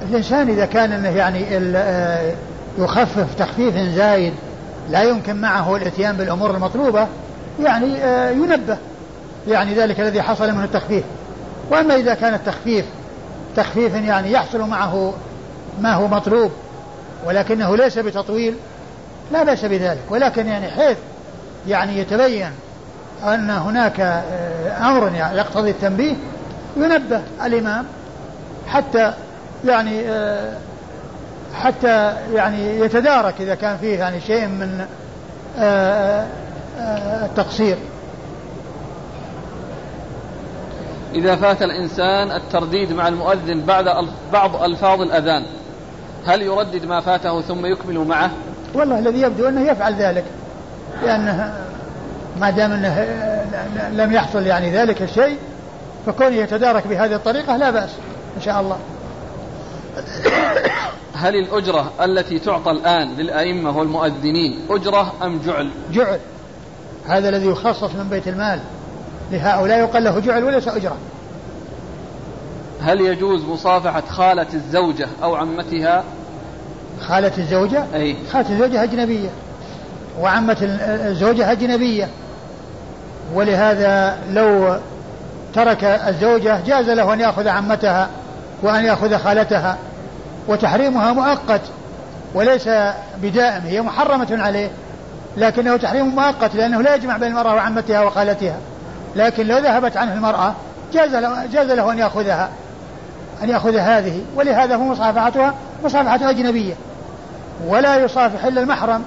[0.02, 1.46] الإنسان إذا كان أنه يعني
[1.76, 2.34] آه،
[2.78, 4.34] يخفف تخفيف زايد
[4.90, 7.06] لا يمكن معه الإتيان بالأمور المطلوبة
[7.62, 8.78] يعني آه، ينبه.
[9.48, 11.04] يعني ذلك الذي حصل من التخفيف.
[11.70, 12.84] وأما إذا كان التخفيف
[13.56, 15.14] تخفيف يعني يحصل معه
[15.80, 16.50] ما هو مطلوب
[17.26, 18.54] ولكنه ليس بتطويل
[19.32, 20.02] لا بأس بذلك.
[20.10, 20.96] ولكن يعني حيث
[21.68, 22.50] يعني يتبين
[23.24, 26.14] أن هناك آه، أمر يعني يقتضي التنبيه
[26.76, 27.86] ينبه الإمام
[28.68, 29.12] حتى
[29.64, 30.52] يعني آه،
[31.54, 34.86] حتى يعني يتدارك إذا كان فيه يعني شيء من
[35.58, 36.26] آه،
[37.24, 37.76] التقصير.
[41.14, 43.84] إذا فات الإنسان الترديد مع المؤذن بعد
[44.32, 45.46] بعض ألفاظ الأذان
[46.26, 48.30] هل يردد ما فاته ثم يكمل معه؟
[48.74, 50.24] والله الذي يبدو أنه يفعل ذلك
[51.02, 51.54] لأنه
[52.40, 53.06] ما دام أنه
[53.92, 55.36] لم يحصل يعني ذلك الشيء
[56.06, 57.90] فكون يتدارك بهذه الطريقة لا بأس
[58.36, 58.78] إن شاء الله.
[61.14, 66.18] هل الأجرة التي تعطى الآن للأئمة والمؤذنين أجرة أم جعل؟ جعل.
[67.06, 68.60] هذا الذي يخصص من بيت المال.
[69.30, 70.96] لهؤلاء يقال له جعل وليس أجرة
[72.82, 76.04] هل يجوز مصافحة خالة الزوجة أو عمتها؟
[77.00, 78.16] خالة الزوجة؟ أي.
[78.32, 79.28] خالة الزوجة أجنبية.
[80.20, 80.56] وعمة
[81.06, 82.08] الزوجة أجنبية.
[83.34, 84.78] ولهذا لو
[85.54, 88.08] ترك الزوجة جاز له أن يأخذ عمتها
[88.62, 89.78] وأن يأخذ خالتها.
[90.48, 91.60] وتحريمها مؤقت
[92.34, 92.68] وليس
[93.22, 94.70] بدائم هي محرمة عليه.
[95.36, 98.56] لكنه تحريم مؤقت لأنه لا يجمع بين المرأة وعمتها وخالتها.
[99.16, 100.54] لكن لو ذهبت عنه المرأة
[100.92, 102.48] جاز له, جاز له أن يأخذها
[103.42, 105.54] أن يأخذ هذه ولهذا هو مصافحتها
[105.84, 106.74] مصافحة أجنبية.
[107.66, 109.02] ولا يصافح إلا المحرم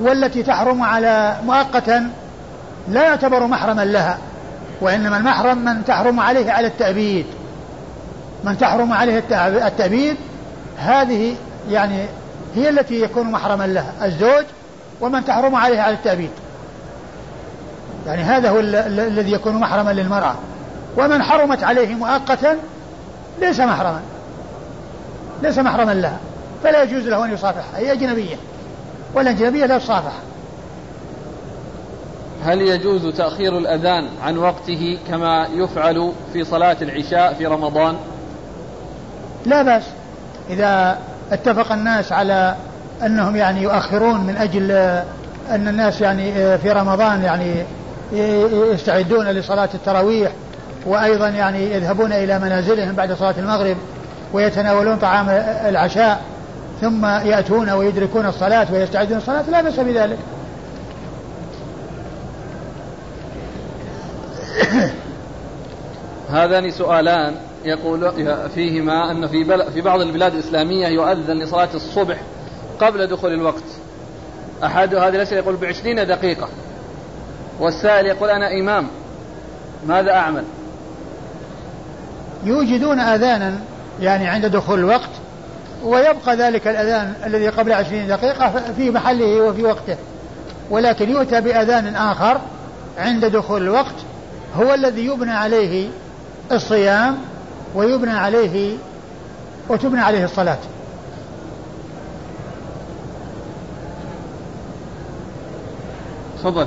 [0.00, 2.10] والتي تحرم على مؤقتا
[2.88, 4.18] لا يعتبر محرما لها
[4.80, 7.26] وإنما المحرم من تحرم عليه على التأبيد.
[8.44, 9.22] من تحرم عليه
[9.66, 10.16] التأبيد
[10.78, 11.34] هذه
[11.70, 12.06] يعني
[12.54, 14.44] هي التي يكون محرما لها الزوج
[15.00, 16.30] ومن تحرم عليه على التأبيد.
[18.06, 20.34] يعني هذا هو الذي يكون محرما للمرأة.
[20.96, 22.56] ومن حرمت عليه مؤقتا
[23.40, 24.00] ليس محرما.
[25.42, 26.18] ليس محرما لها.
[26.62, 27.78] فلا يجوز له أن يصافحها.
[27.78, 28.36] هي أجنبية.
[29.14, 30.12] والأجنبية لا تصافح.
[32.44, 37.96] هل يجوز تأخير الأذان عن وقته كما يفعل في صلاة العشاء في رمضان؟
[39.46, 39.84] لا بأس.
[40.50, 40.98] إذا
[41.32, 42.56] اتفق الناس على
[43.02, 44.70] أنهم يعني يؤخرون من أجل
[45.50, 47.64] أن الناس يعني في رمضان يعني
[48.72, 50.32] يستعدون لصلاة التراويح
[50.86, 53.76] وأيضا يعني يذهبون إلى منازلهم بعد صلاة المغرب
[54.32, 55.28] ويتناولون طعام
[55.68, 56.20] العشاء
[56.80, 60.18] ثم يأتون ويدركون الصلاة ويستعدون الصلاة لا بأس بذلك.
[66.30, 67.34] هذان سؤالان
[67.64, 68.12] يقول
[68.54, 69.44] فيهما أن في,
[69.74, 72.20] في بعض البلاد الإسلامية يؤذن لصلاة الصبح
[72.80, 73.64] قبل دخول الوقت.
[74.64, 76.48] أحد هذه الأسئلة يقول بعشرين دقيقة.
[77.60, 78.88] والسائل يقول أنا إمام
[79.86, 80.44] ماذا أعمل؟
[82.44, 83.58] يوجدون آذانا
[84.00, 85.10] يعني عند دخول الوقت
[85.84, 89.96] ويبقى ذلك الأذان الذي قبل عشرين دقيقة في محله وفي وقته
[90.70, 92.40] ولكن يؤتى بأذان آخر
[92.98, 93.94] عند دخول الوقت
[94.56, 95.88] هو الذي يبنى عليه
[96.52, 97.18] الصيام
[97.74, 98.76] ويبنى عليه
[99.68, 100.58] وتبنى عليه الصلاة.
[106.38, 106.66] تفضل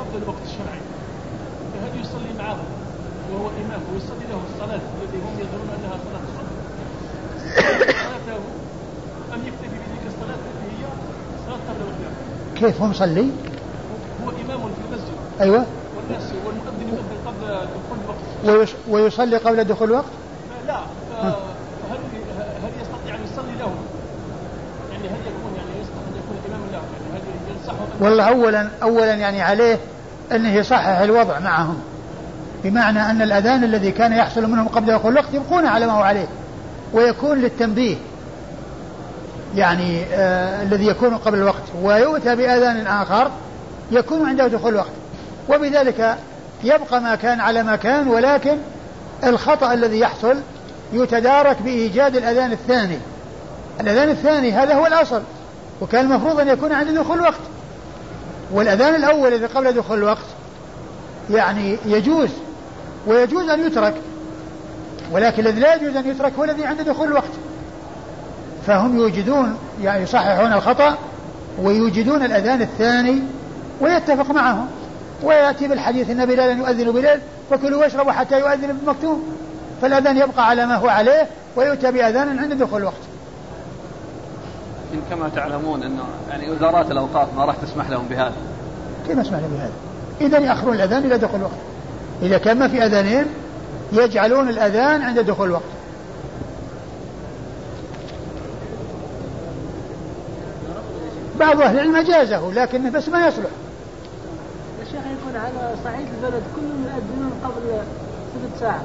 [0.00, 0.80] قبل الوقت الشرعي
[1.72, 2.64] فهل يصلي معهم
[3.32, 6.52] وهو إمام ويصلي له الصلاة التي هم يظنون أنها صلاة الصبح
[8.04, 8.40] صلاته
[9.34, 10.84] أم يكتفي بتلك الصلاة التي هي
[11.46, 12.12] صلاة قبل وقتها
[12.62, 13.30] كيف هو مصلي؟
[14.24, 15.14] هو إمام في المسجد.
[15.40, 15.66] أيوة.
[15.96, 17.98] والناس والمؤذن يؤذن قبل دخول
[18.44, 20.04] الوقت ويصلي قبل دخول الوقت؟
[20.66, 20.78] لا
[21.22, 21.98] هل
[22.62, 23.74] هل يستطيع أن يصلي لهم؟
[24.92, 29.14] يعني هل يكون يعني يصلح أن يكون إماما لهم؟ يعني هل ينصحهم والله أولا أولا
[29.14, 29.78] يعني عليه
[30.32, 31.78] أنه يصحح الوضع معهم.
[32.64, 36.26] بمعنى أن الأذان الذي كان يحصل منهم قبل دخول الوقت يبقون على ما هو عليه.
[36.92, 37.96] ويكون للتنبيه.
[39.56, 41.62] يعني آه الذي يكون قبل الوقت.
[41.82, 43.30] ويؤتى بأذان آخر
[43.90, 44.92] يكون عنده دخول الوقت.
[45.48, 46.16] وبذلك
[46.64, 48.56] يبقى ما كان على ما كان ولكن
[49.24, 50.36] الخطأ الذي يحصل
[50.92, 52.98] يتدارك بإيجاد الأذان الثاني.
[53.80, 55.22] الأذان الثاني هذا هو الأصل
[55.80, 57.40] وكان المفروض أن يكون عند دخول الوقت.
[58.52, 60.26] والأذان الأول الذي قبل دخول الوقت
[61.30, 62.28] يعني يجوز
[63.06, 63.94] ويجوز أن يترك
[65.12, 67.30] ولكن الذي لا يجوز أن يترك هو الذي عند دخول الوقت.
[68.66, 70.98] فهم يوجدون يعني يصححون الخطأ
[71.58, 73.22] ويوجدون الأذان الثاني
[73.80, 74.66] ويتفق معهم.
[75.22, 79.22] ويأتي بالحديث أن بلالا يؤذن بليل فكلوا واشربوا حتى يؤذن بالمكتوم
[79.82, 83.02] فالأذان يبقى على ما هو عليه ويؤتى بأذان عند دخول الوقت.
[85.10, 88.32] كما تعلمون أنه يعني وزارات الأوقاف ما راح تسمح لهم بهذا.
[89.06, 89.72] كيف اسمح لهم بهذا؟
[90.20, 91.58] إذا يأخرون الأذان إلى دخول الوقت.
[92.22, 93.26] إذا كان ما في أذانين
[93.92, 95.62] يجعلون الأذان عند دخول الوقت.
[101.40, 103.50] بعض أهل العلم جازه لكنه بس ما يصلح.
[104.82, 107.62] الشيخ يقول على صعيد البلد كلهم يؤذنون قبل
[108.34, 108.82] ثلث ساعة.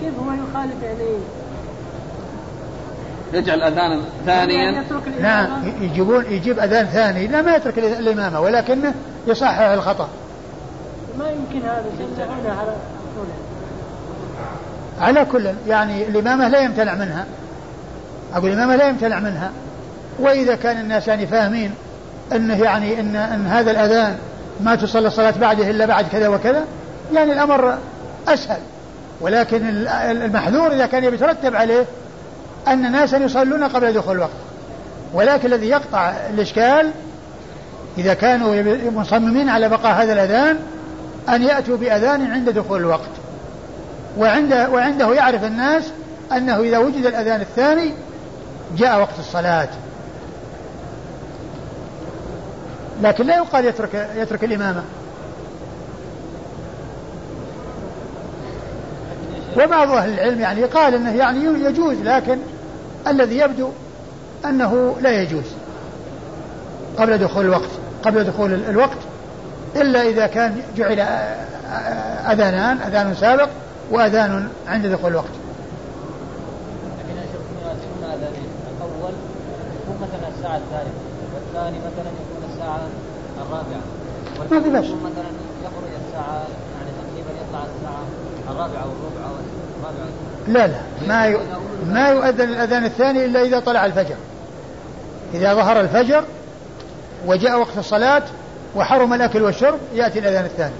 [0.00, 1.10] كيف هو يخالف يعني؟
[3.32, 4.84] يجعل أذانا ثانيا.
[5.20, 5.48] نعم
[5.80, 8.94] يجيبون يجيب أذان ثاني لا ما يترك الإمامة ولكنه
[9.26, 10.08] يصحح الخطأ.
[11.18, 12.74] ما يمكن هذا؟ يمنعونه على
[15.00, 17.26] على كل يعني الإمامة لا يمتنع منها.
[18.34, 19.50] أقول الإمامة لا يمتنع منها.
[20.18, 21.74] وإذا كان الناس يعني فاهمين
[22.32, 24.16] أنه يعني ان إن هذا الأذان
[24.60, 26.64] ما تصلى الصلاة بعده إلا بعد كذا وكذا
[27.12, 27.78] يعني الأمر
[28.28, 28.60] أسهل.
[29.20, 31.84] ولكن المحذور إذا كان يترتب عليه
[32.68, 34.30] أن ناسا يصلون قبل دخول الوقت.
[35.14, 36.90] ولكن الذي يقطع الإشكال
[37.98, 40.58] إذا كانوا مصممين على بقاء هذا الأذان
[41.28, 43.10] أن يأتوا بأذان عند دخول الوقت.
[44.18, 45.84] وعند وعنده يعرف الناس
[46.32, 47.92] أنه إذا وجد الأذان الثاني
[48.76, 49.68] جاء وقت الصلاة.
[53.02, 54.82] لكن لا يقال يترك يترك الإمامة.
[59.56, 62.38] وبعض أهل العلم يعني قال أنه يعني يجوز لكن
[63.06, 63.68] الذي يبدو
[64.44, 65.44] أنه لا يجوز
[66.98, 67.68] قبل دخول الوقت
[68.02, 68.98] قبل دخول الوقت
[69.76, 71.00] إلا إذا كان جعل
[72.30, 73.48] أذانان أذان سابق
[73.90, 75.34] وأذان عند دخول الوقت.
[76.98, 77.42] لكن أشوف
[78.04, 78.48] أذانين.
[78.76, 79.12] الأول
[80.00, 80.92] مثلا الساعة الثالثة
[81.34, 82.31] والثاني مثلا
[82.62, 82.88] الساعة
[83.46, 83.82] الرابعة.
[84.50, 85.30] ما في بأس مثلا
[85.64, 88.04] يخرج الساعة يعني تقريبا يطلع الساعة
[88.50, 89.34] الرابعة والربع أو
[89.80, 90.08] الرابعة.
[90.48, 90.82] لا لا.
[91.08, 91.38] ما ي...
[91.86, 94.16] ما يؤذن الأذان الثاني إلا إذا طلع الفجر.
[95.34, 96.24] إذا ظهر الفجر
[97.26, 98.22] وجاء وقت الصلاة
[98.76, 100.74] وحرم الأكل والشرب يأتي الأذان الثاني.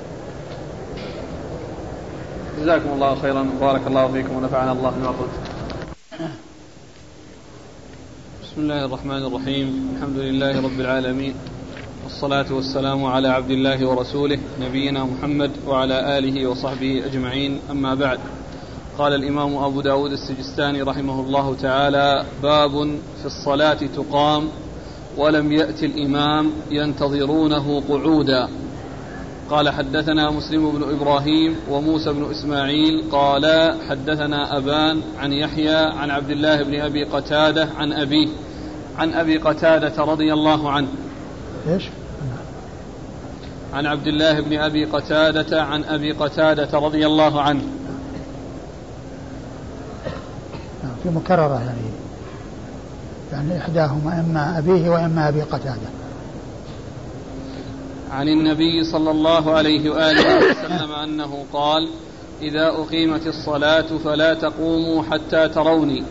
[2.60, 3.46] جزاكم الله خيرا.
[3.56, 5.30] وبارك الله فيكم ونفعنا الله بما قلت.
[8.42, 9.96] بسم الله الرحمن الرحيم.
[9.96, 11.34] الحمد لله رب العالمين.
[12.04, 18.18] والصلاة والسلام على عبد الله ورسوله نبينا محمد وعلى آله وصحبه أجمعين أما بعد.
[18.98, 22.70] قال الإمام أبو داود السجستاني رحمه الله تعالى باب
[23.20, 24.48] في الصلاة تقام
[25.16, 28.48] ولم يأت الإمام ينتظرونه قعودا.
[29.50, 36.30] قال حدثنا مسلم بن إبراهيم وموسى بن إسماعيل قال حدثنا أبان عن يحيى عن عبد
[36.30, 38.28] الله بن أبي قتادة عن أبيه
[38.98, 40.88] عن أبي قتادة رضي الله عنه.
[41.68, 41.88] إيش؟
[43.74, 47.62] عن عبد الله بن أبي قتادة عن أبي قتادة رضي الله عنه.
[50.82, 51.92] نعم، في مكررة يعني.
[53.32, 55.88] يعني إحداهما إما أبيه وإما أبي قتادة.
[58.10, 61.88] عن النبي صلى الله عليه وآله وسلم أنه قال
[62.42, 66.04] إذا أقيمت الصلاة فلا تقوموا حتى تروني.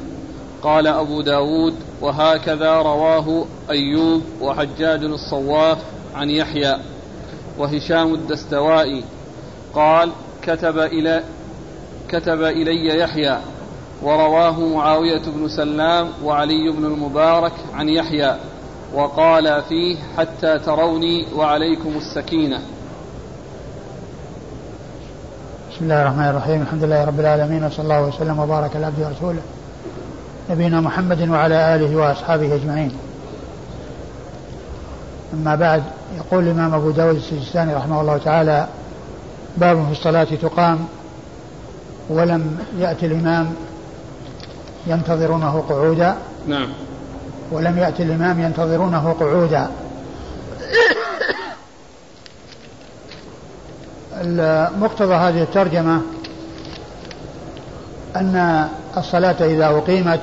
[0.62, 5.78] قال أبو داود وهكذا رواه أيوب وحجاج الصواف
[6.16, 6.78] عن يحيى
[7.58, 9.04] وهشام الدستوائي.
[9.74, 11.24] قال كتب إلى
[12.10, 13.38] كتب إلي يحيى
[14.04, 18.36] ورواه معاوية بن سلام وعلي بن المبارك عن يحيى
[18.94, 22.60] وقال فيه حتى تروني وعليكم السكينة.
[25.72, 26.62] بسم الله الرحمن الرحيم.
[26.62, 29.42] الحمد لله رب العالمين وصلى الله وسلم وبارك على عبده ورسوله.
[30.50, 32.92] نبينا محمد وعلى آله وأصحابه أجمعين.
[35.34, 35.84] أما بعد
[36.18, 38.68] يقول الإمام أبو داود السجستاني رحمه الله تعالى
[39.58, 40.88] باب في الصلاة تقام
[42.10, 43.54] ولم يأتي الإمام
[44.88, 46.16] ينتظرونه قعودا.
[46.48, 46.68] نعم.
[47.52, 49.68] ولم يأتي الإمام ينتظرونه قعودا.
[54.80, 56.02] مقتضى هذه الترجمة
[58.16, 60.22] أن الصلاة إذا أقيمت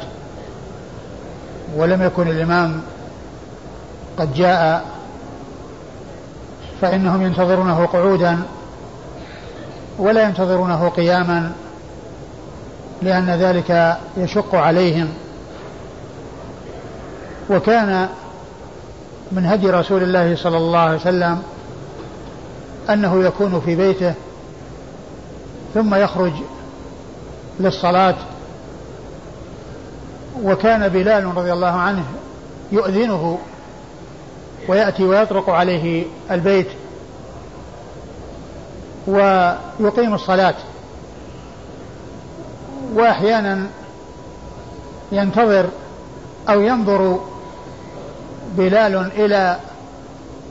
[1.76, 2.80] ولم يكن الإمام
[4.18, 4.84] قد جاء
[6.80, 8.38] فإنهم ينتظرونه قعودا
[9.98, 11.52] ولا ينتظرونه قياما
[13.02, 15.08] لأن ذلك يشق عليهم.
[17.50, 18.08] وكان
[19.32, 21.42] من هدي رسول الله صلى الله عليه وسلم
[22.90, 24.14] أنه يكون في بيته
[25.74, 26.32] ثم يخرج
[27.60, 28.16] للصلاة.
[30.42, 32.04] وكان بلال رضي الله عنه
[32.72, 33.38] يؤذنه
[34.68, 36.68] ويأتي ويطرق عليه البيت
[39.06, 40.54] ويقيم الصلاة.
[42.94, 43.66] وأحيانا
[45.12, 45.66] ينتظر
[46.48, 47.20] أو ينظر
[48.56, 49.56] بلال إلى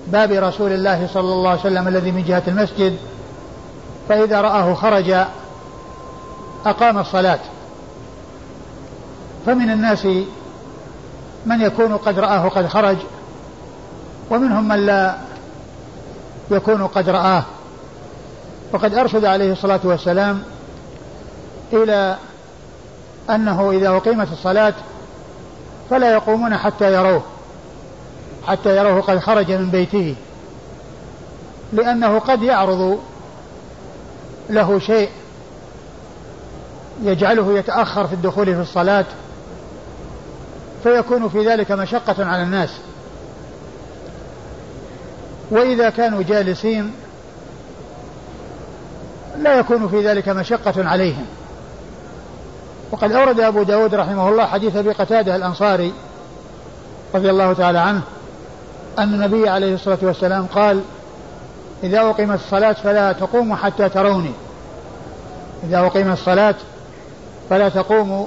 [0.08, 2.98] باب رسول الله صلى الله عليه وسلم الذي من جهة المسجد
[4.10, 5.16] فإذا رآه خرج
[6.70, 7.40] أقام الصلاة.
[9.46, 10.06] فمن الناس
[11.46, 12.98] من يكون قد رآه قد خرج
[14.30, 15.18] ومنهم من لا
[16.52, 17.44] يكون قد رآه.
[18.74, 20.44] وقد أرشد عليه الصلاة والسلام
[21.74, 22.18] إلى
[23.30, 24.74] أنه إذا أقيمت الصلاة
[25.90, 27.22] فلا يقومون حتى يروه
[28.48, 30.16] حتى يروه قد خرج من بيته.
[31.74, 33.00] لأنه قد يعرض
[34.50, 35.10] له شيء
[37.04, 39.06] يجعله يتأخر في الدخول في الصلاة
[40.84, 42.70] فيكون في ذلك مشقة على الناس.
[45.52, 46.92] وإذا كانوا جالسين
[49.38, 51.26] لا يكون في ذلك مشقة عليهم.
[52.92, 55.94] وقد أورد أبو داود رحمه الله حديث أبي قتادة الأنصاري
[57.16, 58.02] رضي الله تعالى عنه
[59.00, 60.82] أن النبي عليه الصلاة والسلام قال
[61.84, 64.32] إذا أقيمت الصلاة فلا تقوموا حتى تروني.
[65.64, 66.56] إذا أقيمت الصلاة
[67.50, 68.26] فلا تقوموا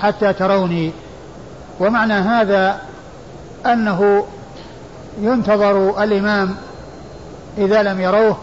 [0.00, 0.92] حتى تروني.
[1.80, 2.80] ومعنى هذا
[3.66, 4.26] أنه
[5.20, 6.56] ينتظر الإمام
[7.58, 8.36] إذا لم يروه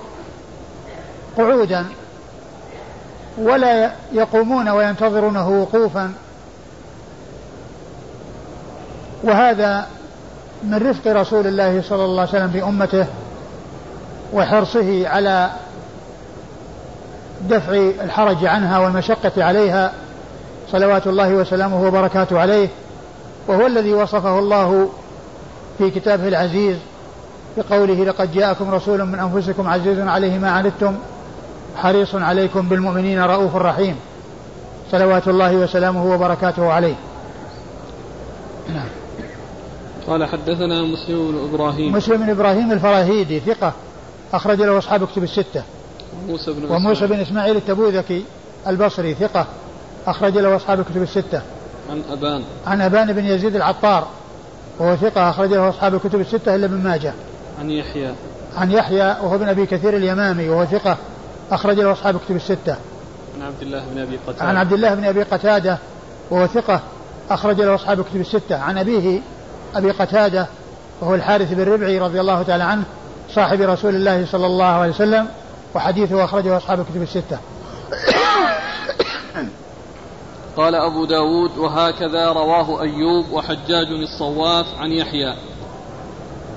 [1.38, 1.86] قعودا
[3.38, 6.14] ولا يقومون وينتظرونه وقوفا.
[9.24, 9.88] وهذا
[10.64, 13.06] من رفق رسول الله صلى الله عليه وسلم بأمته
[14.34, 15.50] وحرصه على
[17.50, 17.74] دفع
[18.04, 19.94] الحرج عنها والمشقة عليها
[20.72, 22.68] صلوات الله وسلامه وبركاته عليه
[23.48, 24.90] وهو الذي وصفه الله
[25.78, 26.78] في كتابه العزيز
[27.58, 30.96] بقوله لقد جاءكم رسول من أنفسكم عزيز عليه ما عنتم
[31.76, 33.96] حريص عليكم بالمؤمنين رؤوف رحيم
[34.92, 36.96] صلوات الله وسلامه وبركاته عليه.
[38.74, 38.88] نعم
[40.08, 41.94] قال حدثنا مسلم بن إبراهيم.
[41.94, 43.74] مسلم بن إبراهيم الفراهيدي ثقة
[44.34, 45.64] أخرج له أصحاب كتب الستة.
[46.28, 48.26] وموسى بن وموسى بن إسماعيل التبوذكي
[48.68, 49.46] البصري ثقة
[50.08, 51.42] أخرج له أصحاب الكتب الستة.
[51.90, 52.44] عن أبان.
[52.68, 54.08] عن أبان بن يزيد العطار
[54.80, 57.14] وهو ثقة أخرج له أصحاب الكتب الستة إلا ابن ماجه.
[57.60, 58.14] عن يحيى.
[58.58, 60.98] عن يحيى وهو ابن أبي كثير اليمامي وهو ثقة
[61.52, 62.76] أخرج له أصحاب الكتب الستة.
[63.36, 64.46] عن عبد الله بن أبي قتادة.
[64.46, 65.78] عن عبد الله بن أبي قتادة
[66.32, 66.80] وهو ثقة
[67.30, 68.56] أخرج له أصحاب الكتب الستة.
[68.56, 69.22] عن أبيه
[69.76, 70.48] أبي قتادة
[71.02, 72.84] وهو الحارث بن ربعي رضي الله تعالى عنه
[73.36, 75.28] صاحب رسول الله صلى الله عليه وسلم.
[75.76, 77.38] وحديثه أخرجه أصحاب الكتب الستة.
[80.58, 85.36] قال أبو داود وهكذا رواه أيوب وحجاج الصواف عن يحيى.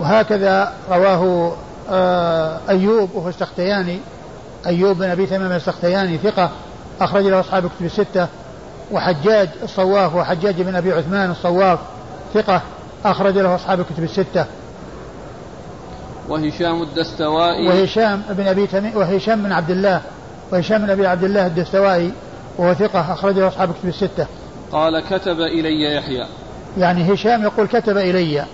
[0.01, 1.53] وهكذا رواه
[1.91, 4.01] آه، أيوب وهو السختياني.
[4.67, 6.51] أيوب بن أبي تمام السختياني ثقة
[7.01, 8.29] أخرج له أصحاب الكتب الستة.
[8.93, 11.79] وحجاج الصواف وحجاج بن أبي عثمان الصواف
[12.35, 12.63] ثقة
[13.05, 14.47] أخرج له أصحاب الكتب الستة.
[16.29, 20.01] وهشام الدستوائي وهشام بن أبي تميم وهشام بن عبد الله
[20.53, 22.13] وهشام بن أبي عبد الله الدستوائي
[22.59, 24.27] وهو ثقة أخرجه أصحاب كتب الستة.
[24.73, 26.27] قال كتب إلي يحيى.
[26.79, 28.45] يعني هشام يقول كتب إلي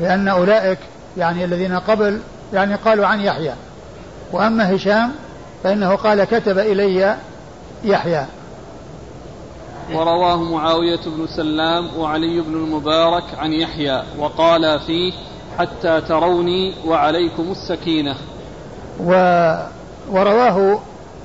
[0.00, 0.78] لأن أولئك
[1.16, 2.20] يعني الذين قبل
[2.52, 3.52] يعني قالوا عن يحيى
[4.32, 5.12] وأما هشام
[5.64, 7.16] فإنه قال كتب إلي
[7.84, 8.26] يحيى.
[9.94, 15.12] ورواه معاوية بن سلام وعلي بن المبارك عن يحيى وقال فيه
[15.58, 18.16] حتى تروني وعليكم السكينة.
[19.00, 19.12] و
[20.10, 20.78] ورواه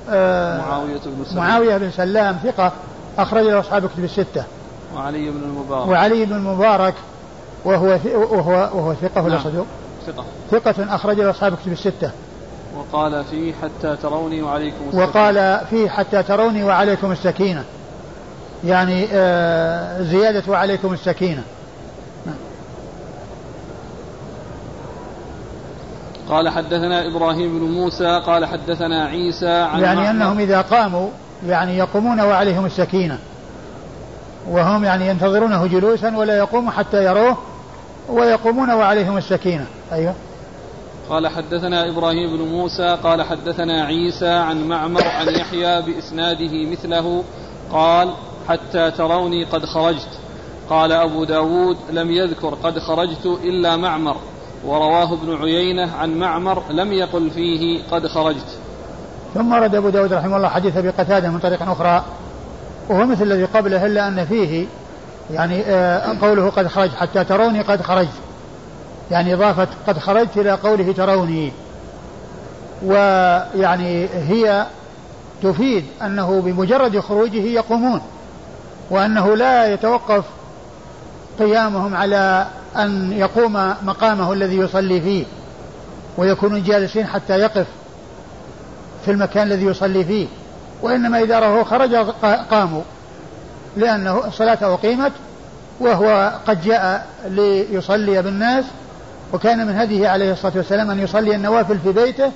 [0.10, 1.38] آه معاوية بن سلام.
[1.38, 2.72] معاوية بن سلام ثقة
[3.20, 4.44] أخرج له أصحاب كتب الستة.
[4.96, 5.88] وعلي بن المبارك.
[5.88, 6.94] وعلي بن المبارك
[7.66, 9.44] وهو وهو وهو ثقة ولا نعم.
[9.44, 9.66] صدوق؟
[10.08, 10.24] ثقة.
[10.52, 12.12] ثقة أخرج له أصحاب كتب الستة.
[12.78, 15.04] وقال فيه حتى تروني وعليكم السكينة.
[15.04, 17.64] وقال فيه حتى تروني وعليكم السكينة.
[18.66, 21.44] يعني آه زيادة وعليكم السكينة.
[26.30, 31.10] قال حدثنا إبراهيم بن موسى قال حدثنا عيسى عن يعني أنهم إذا قاموا
[31.48, 33.20] يعني يقومون وعليهم السكينة
[34.50, 37.38] وهم يعني ينتظرونه جلوسا ولا يقوم حتى يروه
[38.10, 39.66] ويقومون وعليهم السكينة.
[39.92, 40.14] أيوه.
[41.10, 47.24] قال حدثنا إبراهيم بن موسى قال حدثنا عيسى عن معمر عن يحيى بإسناده مثله
[47.72, 48.14] قال
[48.50, 50.10] حتى تروني قد خرجت
[50.70, 54.18] قال أبو داود لم يذكر قد خرجت إلا معمر
[54.66, 58.58] ورواه ابن عيينة عن معمر لم يقل فيه قد خرجت.
[59.34, 62.04] ثم رد أبو داود رحمه الله حديث أبي قتادة من طريق أخرى
[62.90, 64.66] وهو مثل الذي قبله إلا أن فيه
[65.32, 68.10] يعني آه، قوله قد خرج حتى تروني قد خرجت.
[69.12, 71.52] يعني إضافة قد خرجت إلى قوله تروني.
[72.86, 74.66] ويعني هي
[75.44, 78.02] تفيد أنه بمجرد خروجه يقومون
[78.90, 80.24] وأنه لا يتوقف
[81.40, 85.26] قيامهم على أن يقوم مقامه الذي يصلي فيه
[86.18, 87.68] ويكونون جالسين حتى يقف
[89.06, 90.28] في المكان الذي يصلي فيه.
[90.82, 91.96] وإنما إذا رأوه خرج
[92.52, 92.82] قاموا
[93.78, 95.12] لأنه الصلاة أقيمت
[95.80, 98.66] وهو قد جاء ليصلي بالناس
[99.34, 102.32] وكان من هديه عليه الصلاة والسلام أن يصلي النوافل في بيته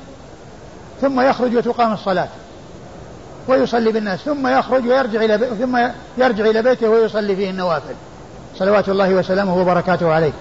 [1.02, 2.28] ثم يخرج وتقام الصلاة
[3.48, 5.78] ويصلي بالناس ثم يخرج ويرجع إلى ثم
[6.18, 7.96] يرجع إلى بيته ويصلي فيه النوافل.
[8.62, 10.32] صلوات الله وسلامه وبركاته عليه.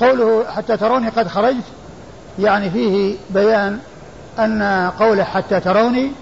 [0.00, 1.64] قوله حتى تروني قد خرجت
[2.38, 3.78] يعني فيه بيان
[4.38, 6.12] أن قوله حتى تروني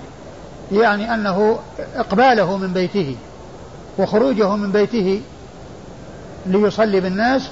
[0.73, 1.59] يعني أنه
[1.97, 3.17] إقباله من بيته
[3.99, 5.21] وخروجه من بيته
[6.47, 7.51] ليصلي بالناس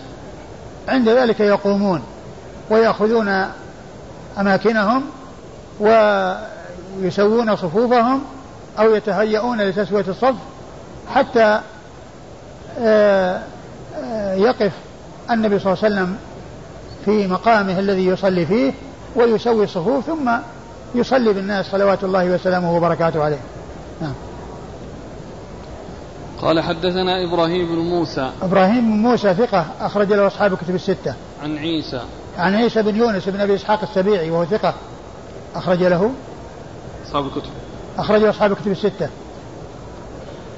[0.88, 2.02] عند ذلك يقومون
[2.70, 3.46] ويأخذون
[4.38, 5.04] أماكنهم
[5.80, 8.22] ويسوون صفوفهم
[8.78, 10.34] أو يتهيئون لتسوية الصف
[11.14, 11.60] حتى
[14.36, 14.72] يقف
[15.30, 16.16] النبي صلى الله عليه وسلم
[17.04, 18.72] في مقامه الذي يصلي فيه
[19.16, 20.30] ويسوي الصفوف ثم
[20.94, 23.38] يصلي بالناس صلوات الله وسلامه وبركاته عليه.
[24.00, 24.14] نعم.
[26.42, 28.30] قال حدثنا إبراهيم بن موسى.
[28.42, 31.14] إبراهيم بن موسى ثقة أخرج له أصحاب الكتب الستة.
[31.42, 32.00] عن عيسى.
[32.38, 34.74] عن عيسى بن يونس بن أبي إسحاق السبيعي وهو ثقة
[35.54, 36.10] أخرج له.
[37.06, 37.50] أصحاب الكتب.
[37.98, 39.08] أخرج له أصحاب الكتب الستة.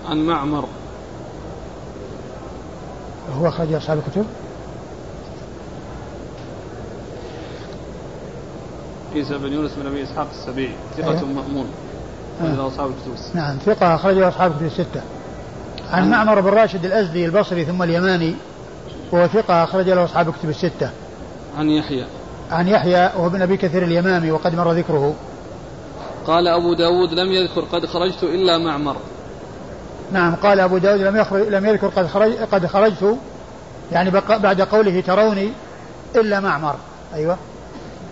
[0.09, 0.65] عن معمر.
[3.31, 4.27] هو أخرج أصحاب الكتب.
[9.14, 11.25] عيسى بن يونس بن أبي إسحاق السبيعي ثقة أيوه.
[11.25, 11.66] مأمون.
[12.41, 12.45] آه.
[12.45, 13.37] أخرج له أصحاب الكتب.
[13.37, 15.03] نعم ثقة أخرج أصحاب الكتب الستة.
[15.91, 18.35] عن معمر بن راشد الأزدي البصري ثم اليماني
[19.12, 20.91] وهو ثقة أخرج له أصحاب الكتب الستة.
[21.59, 22.07] عن يحيى.
[22.51, 25.14] عن يحيى وهو ابن أبي كثير اليمامي وقد مر ذكره.
[26.27, 28.97] قال أبو داود لم يذكر قد خرجت إلا معمر.
[30.13, 33.17] نعم قال أبو داود لم يخرج لم يذكر قد خرج قد خرجت
[33.93, 35.53] يعني بعد قوله تروني
[36.17, 36.75] إلا معمر.
[37.15, 37.37] أيوه.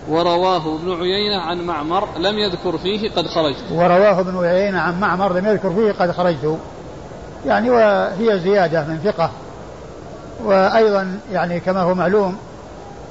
[0.08, 3.64] ورواه ابن عيينة عن معمر لم يذكر فيه قد خرجت.
[3.72, 6.58] ورواه ابن عيينة عن معمر لم يذكر فيه قد خرجت.
[7.46, 9.30] يعني وهي زيادة من ثقة.
[10.44, 12.36] وأيضا يعني كما هو معلوم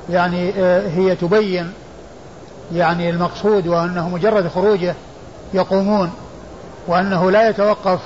[0.09, 1.73] يعني آه، هي تبين
[2.73, 4.95] يعني المقصود وأنه مجرد خروجه
[5.53, 6.11] يقومون
[6.87, 7.99] وأنه لا يتوقف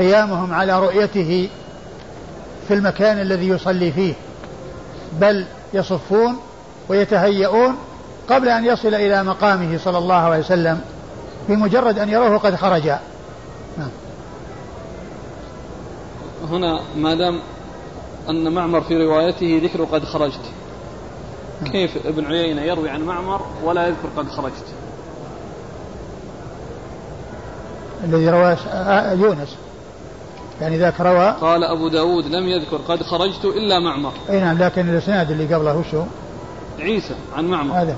[0.00, 1.48] قيامهم على رؤيته
[2.68, 4.14] في المكان الذي يصلي فيه
[5.20, 6.36] بل يصفون
[6.88, 7.76] ويتهيئون
[8.30, 10.80] قبل أن يصل إلى مقامه صلى الله عليه وسلم
[11.48, 12.92] بمجرد أن يروه قد خرج.
[16.50, 17.40] هنا ما دام
[18.28, 20.40] أن معمر في روايته ذكر قد خرجت
[21.72, 24.64] كيف ابن عيينة يروي عن معمر ولا يذكر قد خرجت
[28.04, 28.56] الذي رواه
[29.12, 29.56] يونس
[30.60, 34.12] يعني ذاك روى قال أبو داود لم يذكر قد خرجت إلا معمر.
[34.30, 36.02] أي نعم لكن الإسناد اللي قبله وشو؟
[36.80, 37.82] عيسى عن معمر.
[37.82, 37.96] هذا.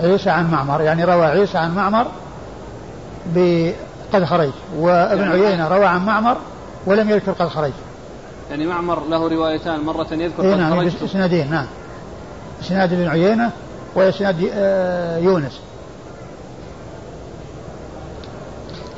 [0.00, 2.06] عيسى عن معمر يعني روى عيسى عن معمر
[3.34, 3.70] ب
[4.12, 6.36] قد خرجت وابن يعني عيينة روى عن معمر
[6.86, 7.74] ولم يذكر قد خرجت.
[8.50, 11.02] يعني معمر له روايتان مرة يذكر قد نعم خرجت.
[11.02, 11.66] إسنادين نعم.
[12.62, 13.50] إسناد ابن عيينة
[13.94, 15.60] وإسناد آه، يونس.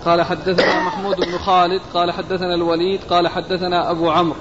[0.04, 4.36] قال حدثنا محمود بن خالد قال حدثنا الوليد قال حدثنا أبو عمرو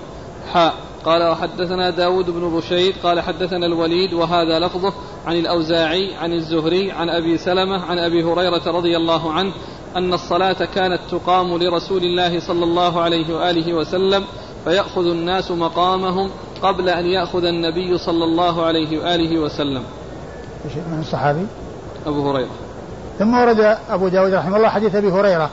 [0.53, 0.73] حاء
[1.05, 4.93] قال وحدثنا داود بن رشيد قال حدثنا الوليد وهذا لفظه
[5.25, 9.53] عن الأوزاعي عن الزهري عن أبي سلمة عن أبي هريرة رضي الله عنه
[9.95, 14.23] أن الصلاة كانت تقام لرسول الله صلى الله عليه وآله وسلم
[14.63, 16.29] فيأخذ الناس مقامهم
[16.61, 19.83] قبل أن يأخذ النبي صلى الله عليه وآله وسلم.
[20.75, 21.47] من الصحابي؟
[22.05, 22.49] أبو هريرة.
[23.19, 25.49] ثم ورد أبو داود رحمه الله حديث أبي هريرة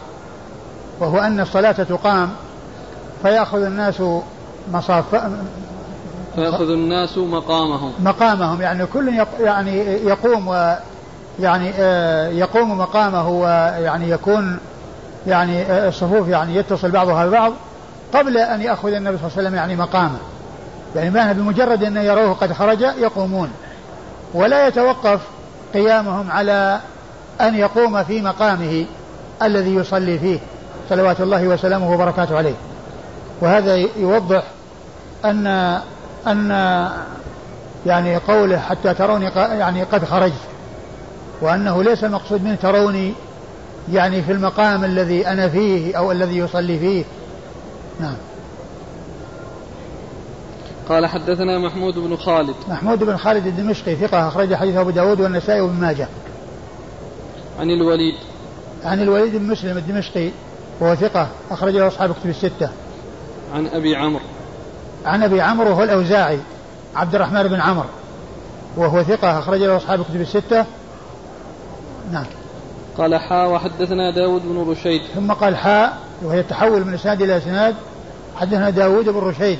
[1.00, 2.30] وهو أن الصلاة تقام
[3.22, 4.02] فيأخذ الناس
[4.72, 5.04] مصاف
[6.34, 7.92] فيأخذ الناس مقامهم.
[8.00, 10.76] مقامهم يعني كل يعني يقوم و
[11.40, 14.58] يعني آه، يقوم مقامه ويعني يكون
[15.26, 17.52] يعني آه، الصفوف يعني يتصل بعضها ببعض
[18.14, 20.18] قبل أن يأخذ النبي صلى الله عليه وسلم يعني مقامه.
[20.96, 23.50] يعني معنى بمجرد أن يروه قد خرج يقومون.
[24.34, 25.20] ولا يتوقف
[25.74, 26.80] قيامهم على
[27.40, 28.86] أن يقوم في مقامه
[29.42, 30.38] الذي يصلي فيه
[30.88, 32.54] صلوات الله وسلامه وبركاته عليه.
[33.40, 34.42] وهذا يوضح
[35.24, 35.46] أن
[36.26, 36.50] أن
[37.86, 40.34] يعني قوله حتى تروني يعني قد خرجت
[41.40, 43.12] وأنه ليس المقصود منه تروني
[43.92, 47.04] يعني في المقام الذي أنا فيه أو الذي يصلي فيه.
[48.00, 48.16] نعم.
[50.88, 52.54] قال حدثنا محمود بن خالد.
[52.68, 56.08] محمود بن خالد الدمشقي ثقة أخرج حديث أبو داود والنسائي وابن ماجه.
[57.60, 58.14] عن الوليد.
[58.84, 60.30] عن الوليد بن مسلم الدمشقي
[60.80, 62.70] وهو ثقة أخرج له أصحاب كتب الستة.
[63.54, 64.20] عن أبي عمرو.
[65.04, 66.38] عن أبي عمرو وهو الأوزاعي
[66.96, 67.88] عبد الرحمن بن عمرو
[68.76, 70.64] وهو ثقة أخرج له أصحاب كتب الستة.
[72.12, 72.26] نعم.
[72.98, 75.02] قال حا وحدثنا داود بن رشيد.
[75.14, 77.74] ثم قال حاء وهي التحول من إسناد إلى إسناد.
[78.36, 79.58] حدثنا داود بن رشيد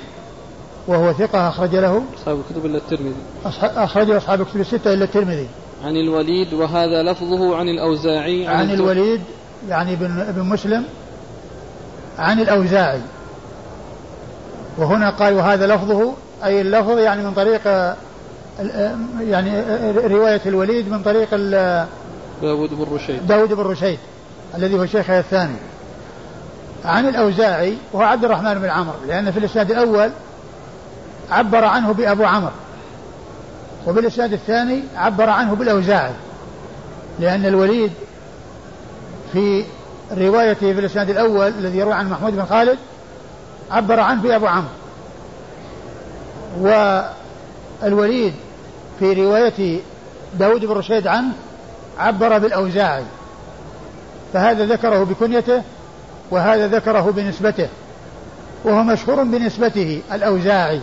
[0.86, 2.02] وهو ثقة أخرج له.
[2.18, 3.14] أصحاب الكتب إلا الترمذي.
[3.44, 5.48] أصح- أخرج له أصحاب كتب الستة إلا الترمذي.
[5.85, 9.20] عن الوليد وهذا لفظه عن الأوزاعي عن الز- الوليد
[9.69, 10.85] يعني بن بن مسلم
[12.19, 13.01] عن الأوزاعي.
[14.78, 16.12] وهنا قال وهذا لفظه
[16.44, 17.94] أي اللفظ يعني من طريق
[19.20, 19.62] يعني
[20.07, 21.28] رواية الوليد من طريق
[22.43, 23.27] داود بن رشيد.
[23.27, 23.98] داود بن رشيد
[24.57, 25.57] الذي هو شيخه الثاني.
[26.85, 30.11] عن الأوزاعي وهو عبد الرحمن بن عمرو لأن في الإسناد الأول
[31.31, 32.51] عبر عنه بأبو عمرو.
[33.86, 36.12] وبالإسناد الثاني عبر عنه بالأوزاعي
[37.20, 37.93] لأن الوليد
[39.32, 39.65] في
[40.12, 42.78] روايته في الإسناد الأول الذي يروي عن محمود بن خالد
[43.70, 44.69] عبر عنه بأبو عمرو.
[47.82, 48.35] والوليد
[48.98, 49.81] في رواية
[50.39, 51.32] داود بن رشيد عنه
[51.98, 53.05] عبر بالأوزاعي
[54.32, 55.62] فهذا ذكره بكنيته
[56.31, 57.69] وهذا ذكره بنسبته
[58.65, 60.81] وهو مشهور بنسبته الأوزاعي.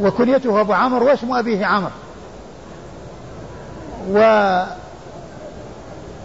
[0.00, 1.90] وكنيته أبو عمرو واسم أبيه عمرو.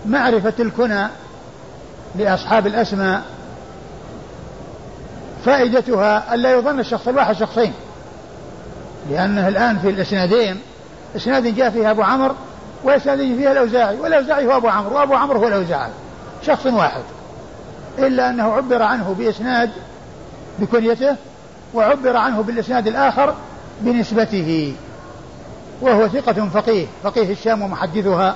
[0.06, 1.08] ومعرفة الكنى
[2.16, 3.22] لأصحاب الأسماء
[5.46, 7.74] فائدتها ألا يظن الشخص الواحد شخصين.
[9.10, 10.62] لأنه الآن في الإسنادين
[11.16, 12.36] إسناد جاء فيها أبو عمرو
[12.84, 15.92] وإسناد فيها الأوزاعي والأوزاعي هو أبو عمرو وأبو عمرو هو الأوزاعي
[16.46, 17.02] شخص واحد.
[18.00, 19.70] إلا أنه عبر عنه بإسناد
[20.60, 21.16] بكنيته
[21.74, 23.36] وعبر عنه بالإسناد الآخر
[23.82, 24.74] بنسبته
[25.82, 28.36] وهو ثقة فقيه فقيه الشام ومحدثها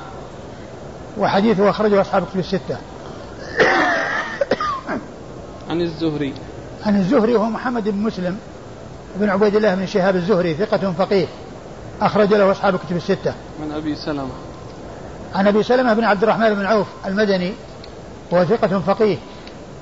[1.18, 2.78] وحديثه أخرجه أصحاب كتب الستة.
[5.70, 6.34] عن الزهري.
[6.86, 8.38] عن الزهري وهو محمد بن مسلم
[9.16, 11.28] بن عبيد الله بن شهاب الزهري ثقة فقيه
[12.02, 13.34] أخرج له أصحاب كتب الستة.
[13.62, 14.30] عن أبي سلمة.
[15.36, 17.54] عن أبي سلمة بن عبد الرحمن بن عوف المدني
[18.32, 19.18] وهو ثقة فقيه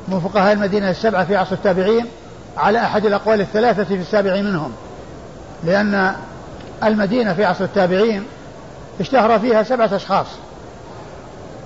[0.08, 2.06] من فقهاء المدينة السبعة في عصر التابعين
[2.58, 4.72] على أحد الأقوال الثلاثة في السابع منهم.
[5.64, 6.16] لأن
[6.84, 8.24] المدينة في عصر التابعين
[9.00, 10.28] اشتهر فيها سبعة أشخاص.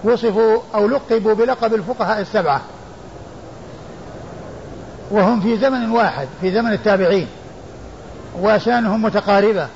[0.03, 2.61] وصفوا أو لقبوا بلقب الفقهاء السبعة.
[5.11, 7.27] وهم في زمن واحد في زمن التابعين.
[8.39, 9.68] وأشانهم متقاربة.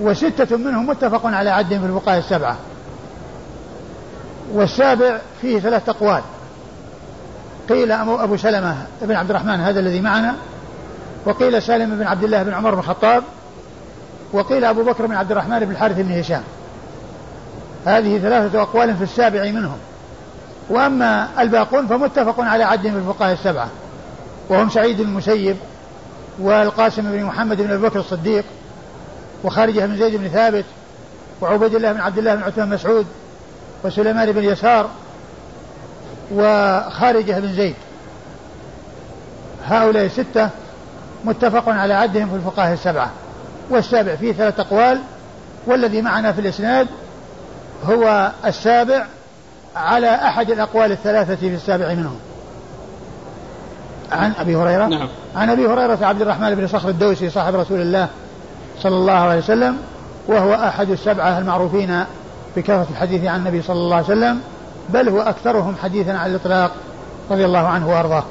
[0.00, 2.56] وستة منهم متفق على عدهم في الفقهاء السبعة.
[4.52, 6.22] والسابع فيه ثلاث أقوال.
[7.68, 10.34] قيل أبو سلمة بن عبد الرحمن هذا الذي معنا
[11.24, 13.22] وقيل سالم بن عبد الله بن عمر بن الخطاب
[14.32, 16.42] وقيل أبو بكر بن عبد الرحمن بن الحارث بن هشام.
[17.86, 19.78] هذه ثلاثة أقوال في السابع منهم.
[20.70, 23.68] وأما الباقون فمتفق على عدهم الفقهاء السبعة
[24.48, 25.56] وهم سعيد المسيب
[26.38, 28.44] والقاسم بن محمد بن أبي بكر الصديق
[29.44, 30.64] وخارجة بن زيد بن ثابت
[31.40, 33.06] وعبيد الله بن عبد الله بن عثمان مسعود
[33.84, 34.90] وسليمان بن يسار
[36.34, 37.74] وخارجة بن زيد.
[39.64, 40.50] هؤلاء الستة
[41.24, 43.10] متفق على عدهم في الفقهاء السبعة
[43.70, 45.00] والسابع فيه ثلاث أقوال
[45.66, 46.86] والذي معنا في الإسناد
[47.84, 49.06] هو السابع
[49.76, 52.16] على أحد الأقوال الثلاثة في السابع منهم.
[54.12, 55.08] عن أبي هريرة؟ نعم.
[55.36, 58.08] عن أبي هريرة عبد الرحمن بن صخر الدوسي صاحب رسول الله
[58.80, 59.76] صلى الله عليه وسلم
[60.26, 62.04] وهو أحد السبعة المعروفين
[62.56, 64.40] بكثرة الحديث عن النبي صلى الله عليه وسلم
[64.88, 66.70] بل هو أكثرهم حديثا على الإطلاق
[67.30, 68.24] رضي الله عنه وأرضاه.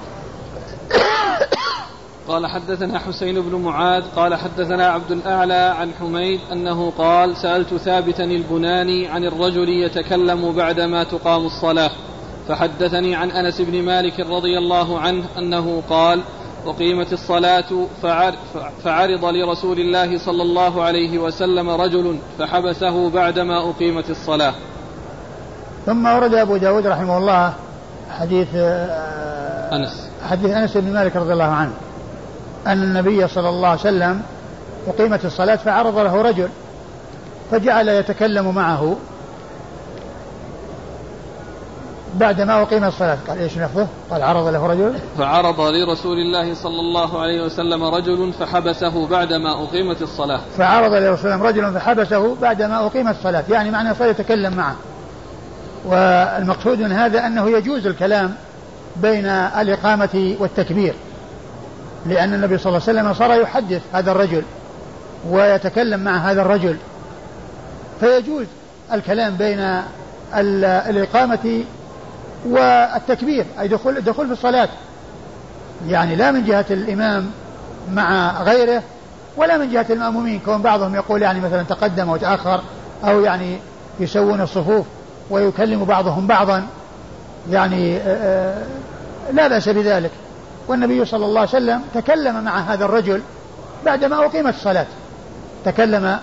[2.32, 8.24] قال حدثنا حسين بن معاذ قال حدثنا عبد الأعلى عن حميد أنه قال سألت ثابتا
[8.24, 11.92] البناني عن الرجل يتكلم بعدما تقام الصلاة
[12.48, 16.22] فحدثني عن أنس بن مالك رضي الله عنه أنه قال
[16.66, 17.88] أقيمت الصلاة
[18.84, 24.54] فعرض لرسول الله صلى الله عليه وسلم رجل فحبسه بعدما أقيمت الصلاة.
[25.86, 27.54] ثم ورد أبو داود رحمه الله
[28.20, 30.10] حديث آه، أنس.
[30.30, 31.72] حديث أنس بن مالك رضي الله عنه.
[32.68, 34.22] أن النبي صلى الله عليه وسلم
[34.88, 36.50] أقيمت الصلاة فعرض له رجل
[37.52, 38.96] فجعل يتكلم معه
[42.16, 43.18] بعدما أقيم الصلاة.
[43.28, 44.94] قال إيش لفظه قال عرض له رجل.
[45.18, 50.42] فعرض لرسول الله صلى الله عليه وسلم رجل فحبسه بعدما أقيمت الصلاة.
[50.58, 53.44] فعرض لرسول الله رجل فحبسه بعدما أقيمت الصلاة.
[53.50, 54.76] يعني معنى صار يتكلم معه.
[55.86, 58.36] والمقصود من هذا أنه يجوز الكلام
[58.96, 60.94] بين الإقامة والتكبير.
[62.06, 64.44] لأن النبي صلى الله عليه وسلم صار يحدث هذا الرجل
[65.30, 66.78] ويتكلم مع هذا الرجل.
[68.00, 68.46] فيجوز
[68.94, 69.82] الكلام بين
[70.90, 71.64] الإقامة
[72.46, 74.70] والتكبير أي دخول الدخول في الصلاة.
[75.88, 77.32] يعني لا من جهة الإمام
[77.92, 78.84] مع غيره
[79.38, 82.62] ولا من جهة المأمومين كون بعضهم يقول يعني مثلا تقدم وتأخر
[83.04, 83.58] أو يعني
[84.00, 84.86] يسوون الصفوف
[85.30, 86.68] ويكلم بعضهم بعضا.
[87.50, 88.00] يعني
[89.34, 90.12] لا بأس بذلك.
[90.68, 93.22] والنبي صلى الله عليه وسلم تكلم مع هذا الرجل
[93.86, 94.86] بعدما أقيمت الصلاة.
[95.66, 96.20] تكلم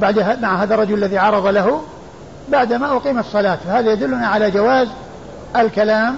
[0.00, 1.82] بعد مع هذا الرجل الذي عرض له
[2.48, 3.56] بعدما أقيمت الصلاة.
[3.56, 4.88] فهذا يدلنا على جواز
[5.56, 6.16] الكلام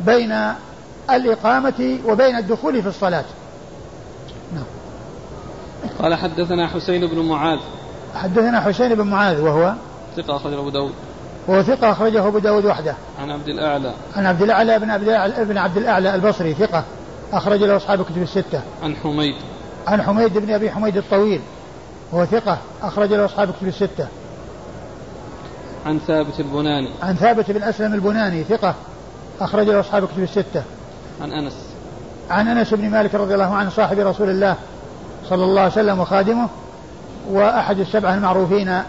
[0.00, 0.52] بين
[1.10, 3.24] الإقامة وبين الدخول في الصلاة.
[4.54, 4.64] نعم.
[6.02, 7.58] قال حدثنا حسين بن معاذ.
[8.14, 9.74] حدثنا حسين بن معاذ وهو
[10.16, 10.92] ثقة أخرجه أبو داود.
[11.46, 12.94] وهو ثقة أخرجه أبو داود وحده.
[13.22, 13.92] عن عبد الأعلى.
[14.16, 16.84] عن عبد الأعلى بن عبد الأعلى بن عبد الأعلى البصري ثقة.
[17.32, 18.60] أخرج له أصحاب الكتب الستة.
[18.82, 19.34] عن حميد.
[19.86, 21.40] عن حميد بن أبي حميد الطويل.
[22.12, 22.58] وهو ثقة.
[22.82, 24.06] أخرج له أصحاب الكتب الستة.
[25.86, 26.88] عن ثابت البناني.
[27.02, 28.74] عن ثابت بن أسلم البناني ثقة.
[29.40, 30.62] أخرج له أصحاب الكتب الستة.
[31.22, 31.54] عن أنس.
[32.30, 34.56] عن أنس بن مالك رضي الله عنه صاحب رسول الله
[35.28, 36.48] صلى الله عليه وسلم وخادمه
[37.30, 38.82] وأحد السبعة المعروفين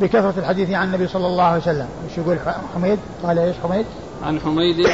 [0.00, 1.88] بكثرة الحديث عن النبي صلى الله عليه وسلم.
[2.08, 2.38] إيش يقول
[2.74, 3.86] حميد؟ قال إيش حميد؟
[4.22, 4.86] عن حميد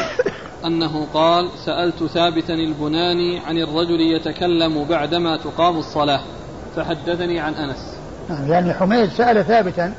[0.65, 6.21] أنه قال سألت ثابتا البناني عن الرجل يتكلم بعدما تقام الصلاة
[6.77, 7.95] فحدثني عن أنس.
[8.29, 9.95] نعم، يعني حميد سأل ثابتا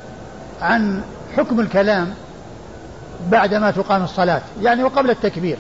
[0.61, 1.03] عن
[1.38, 2.14] حكم الكلام
[3.30, 5.57] بعدما تقام الصلاة يعني وقبل التكبير.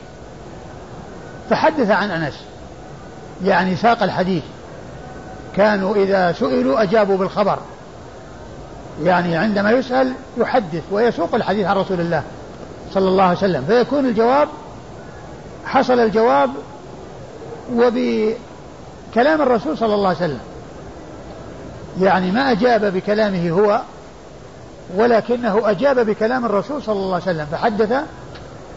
[1.49, 2.39] فحدث عن أنس
[3.43, 4.43] يعني ساق الحديث.
[5.55, 7.59] كانوا إذا سئلوا أجابوا بالخبر.
[9.03, 12.23] يعني عندما يسأل يحدث ويسوق الحديث عن رسول الله
[12.93, 14.47] صلى الله عليه وسلم فيكون الجواب
[15.65, 16.49] حصل الجواب
[17.73, 20.39] وبكلام الرسول صلى الله عليه وسلم.
[22.01, 23.81] يعني ما أجاب بكلامه هو
[24.95, 27.45] ولكنه أجاب بكلام الرسول صلى الله عليه وسلم.
[27.51, 27.93] فحدث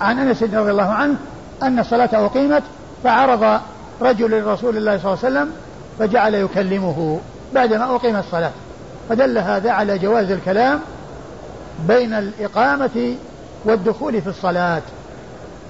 [0.00, 1.16] عن أنس رضي الله عنه
[1.62, 2.62] أن الصلاة أقيمت
[3.04, 3.60] فعرض
[4.00, 5.52] رجل لرسول الله صلى الله عليه وسلم
[5.98, 7.20] فجعل يكلمه
[7.54, 8.50] بعدما أقيم الصلاة.
[9.08, 10.80] فدل هذا على جواز الكلام
[11.88, 13.16] بين الإقامة
[13.64, 14.82] والدخول في الصلاة.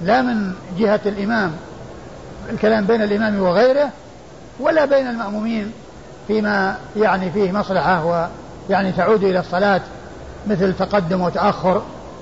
[0.01, 1.51] لا من جهة الإمام
[2.49, 3.89] الكلام بين الإمام وغيره
[4.59, 5.71] ولا بين المأمومين
[6.27, 8.05] فيما يعني فيه مصلحة
[8.69, 9.81] ويعني تعود إلى الصلاة
[10.47, 11.81] مثل تقدم وتأخر.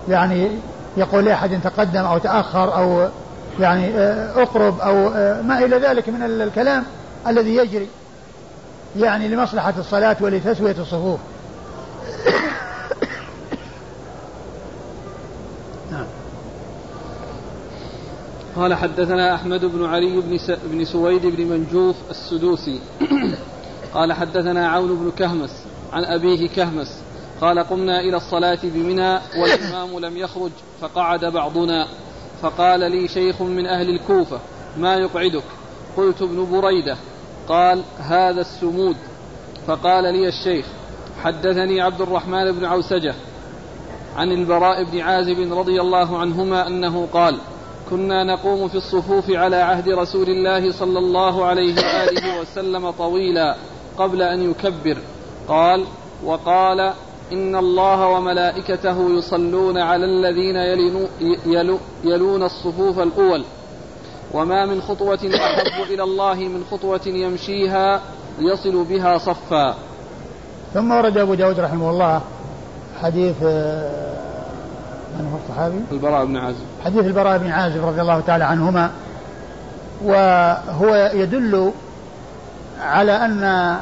[0.09, 0.51] يعني
[0.97, 3.07] يقول لأحد تقدم أو تأخر أو
[3.59, 6.83] يعني آه، أقرب أو آه، ما إلى ذلك من الكلام
[7.27, 7.87] الذي يجري.
[8.95, 11.19] يعني لمصلحة الصلاة ولتسوية الصفوف.
[18.55, 20.51] قال حدثنا أحمد بن علي بن, س...
[20.65, 22.79] بن سويد بن منجوف السدوسي.
[23.93, 25.63] قال حدثنا عون بن كهمس
[25.93, 26.97] عن أبيه كهمس.
[27.41, 30.51] قال قمنا إلى الصلاة بمنى والإمام لم يخرج
[30.81, 31.87] فقعد بعضنا.
[32.41, 34.39] فقال لي شيخ من أهل الكوفة
[34.77, 35.43] ما يقعدك؟
[35.97, 36.97] قلت ابن بريدة.
[37.49, 38.95] قال هذا السمود.
[39.67, 40.65] فقال لي الشيخ
[41.23, 43.13] حدثني عبد الرحمن بن عوسجة
[44.15, 47.37] عن البراء بن عازب رضي الله عنهما أنه قال
[47.89, 53.55] كنا نقوم في الصفوف على عهد رسول الله صلى الله عليه وآله وسلم طويلا
[53.97, 54.97] قبل أن يكبر.
[55.47, 55.85] قال
[56.25, 56.93] وقال
[57.31, 60.55] إن الله وملائكته يصلون على الذين
[62.03, 63.43] يلون, الصفوف الأول.
[64.31, 68.01] وما من خطوة أحب إلى الله من خطوة يمشيها
[68.39, 69.75] يصل بها صفا.
[70.73, 72.21] ثم ورد أبو داود رحمه الله
[73.01, 74.13] حديث آه،
[75.19, 76.65] من هو الصحابي؟ البراء بن عازب.
[76.85, 78.91] حديث البراء بن عازب رضي الله تعالى عنهما
[80.03, 81.71] وهو يدل
[82.81, 83.77] على أن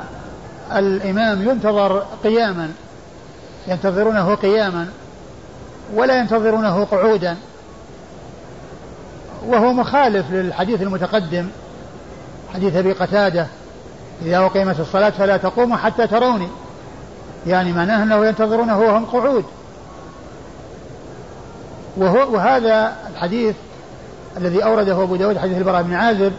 [0.75, 2.71] الإمام ينتظر قياما
[3.67, 4.87] ينتظرونه قياما
[5.93, 7.37] ولا ينتظرونه قعودا.
[9.47, 11.47] وهو مخالف للحديث المتقدم
[12.53, 13.47] حديث أبي قتادة
[14.21, 16.47] إذا أقيمت الصلاة فلا تقوموا حتى تروني.
[17.47, 19.45] يعني معناه انه ينتظرونه وهم قعود.
[21.97, 23.55] وهو وهذا الحديث
[24.37, 26.33] الذي أورده أبو داود حديث البراء بن عازب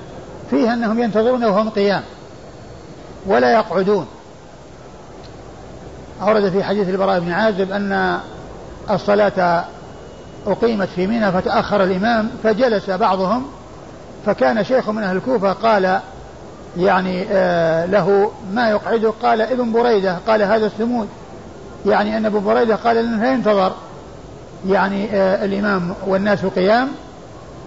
[0.51, 2.03] فيه أنهم ينتظرونه وهم قيام
[3.27, 4.07] ولا يقعدون.
[6.23, 8.21] أورد في حديث البراء بن عازب أن
[8.91, 9.65] الصلاة
[10.47, 13.47] أقيمت في منى فتأخر الإمام فجلس بعضهم
[14.27, 16.01] فكان شيخ من أهل الكوفة قال
[16.77, 20.19] يعني آه له ما يقعده قال ابن بريدة.
[20.27, 21.09] قال هذا الثمود.
[21.87, 23.73] يعني أن ابن بريدة قال إنه لا ينتظر.
[24.69, 26.89] يعني آه الإمام والناس قيام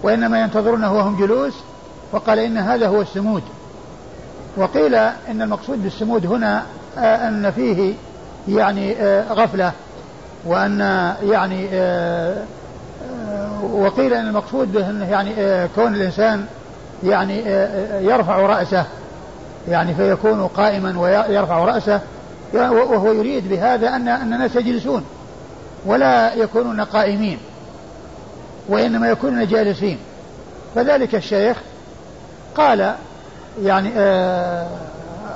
[0.02, 1.54] وإنما ينتظرونه وهم جلوس
[2.12, 3.42] وقال إن هذا هو السمود
[4.56, 6.62] وقيل إن المقصود بالسمود هنا
[6.98, 7.94] آه أن فيه
[8.48, 9.72] يعني آه، غفلة
[10.46, 10.80] وأن
[11.22, 12.36] يعني آه،
[13.72, 15.34] وقيل أن المقصود به أنه يعني
[15.74, 16.46] كون الإنسان
[17.04, 17.42] يعني
[18.00, 18.84] يرفع رأسه
[19.68, 22.00] يعني فيكون قائما ويرفع رأسه
[22.54, 25.04] وهو يريد بهذا أن أن الناس يجلسون
[25.86, 27.38] ولا يكونون قائمين
[28.68, 29.98] وإنما يكونون جالسين.
[30.74, 31.56] فذلك الشيخ
[32.56, 32.94] قال
[33.62, 33.92] يعني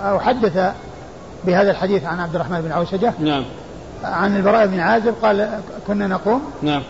[0.05, 0.73] أو حدث
[1.45, 3.45] بهذا الحديث عن عبد الرحمن بن عوسجة نعم.
[4.05, 5.49] عن البراء بن عازب قال
[5.87, 6.43] كنا نقوم.
[6.63, 6.83] نعم.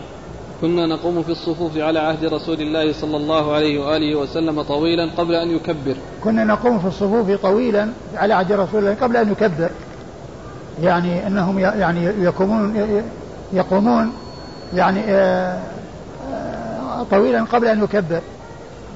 [0.61, 5.35] كنا نقوم في الصفوف على عهد رسول الله صلى الله عليه وآله وسلم طويلا قبل
[5.35, 5.95] أن يكبر.
[6.23, 9.69] كنا نقوم في الصفوف طويلا على عهد رسول الله قبل أن يكبر.
[10.81, 12.75] يعني أنهم يعني يقومون
[13.53, 14.13] يقومون
[14.73, 15.59] يعني آه،
[16.31, 18.21] آه، طويلا قبل أن يكبر.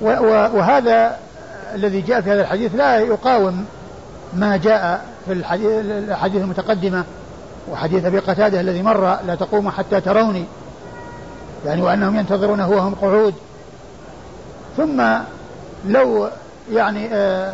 [0.01, 1.17] وهذا
[1.75, 3.65] الذي جاء في هذا الحديث لا يقاوم
[4.33, 7.03] ما جاء في الحديث المتقدمة
[7.71, 10.45] وحديث أبي قتادة الذي مر لا تقوم حتى تروني.
[11.65, 13.33] يعني وأنهم ينتظرونه وهم قعود.
[14.77, 15.03] ثم
[15.87, 16.29] لو
[16.71, 17.53] يعني آه،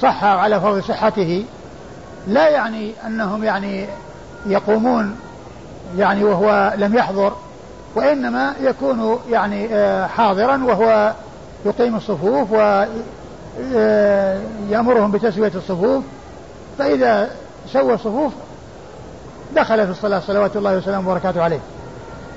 [0.00, 1.44] صح على فرض صحته
[2.26, 3.86] لا يعني أنهم يعني
[4.46, 5.16] يقومون
[5.98, 7.32] يعني وهو لم يحضر
[7.94, 11.12] وإنما يكون يعني آه، حاضرا وهو
[11.66, 12.52] يقيم الصفوف
[13.60, 16.04] ويأمرهم بتسوية الصفوف.
[16.78, 17.30] فإذا
[17.72, 18.32] سوى الصفوف
[19.56, 21.60] دخل في الصلاة صلوات الله وسلامه وبركاته عليه.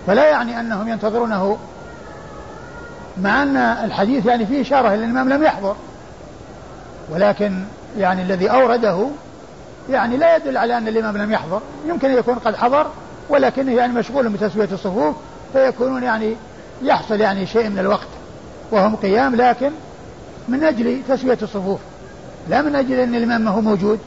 [0.10, 1.57] فلا يعني أنهم ينتظرونه
[3.22, 5.76] مع أن الحديث يعني فيه إشارة إلى الإمام لم يحضر.
[7.10, 7.64] ولكن
[7.98, 9.07] يعني الذي أورده
[9.90, 11.61] يعني لا يدل على أن الإمام لم يحضر.
[11.88, 12.88] يمكن أن يكون قد حضر
[13.30, 15.15] ولكنه يعني مشغول بتسوية الصفوف
[15.53, 16.36] فيكونون يعني
[16.81, 18.07] يحصل يعني شيء من الوقت
[18.72, 19.72] وهم قيام لكن
[20.48, 21.80] من أجل تسوية الصفوف.
[22.48, 23.99] لا من أجل أن الإمام ما هو موجود.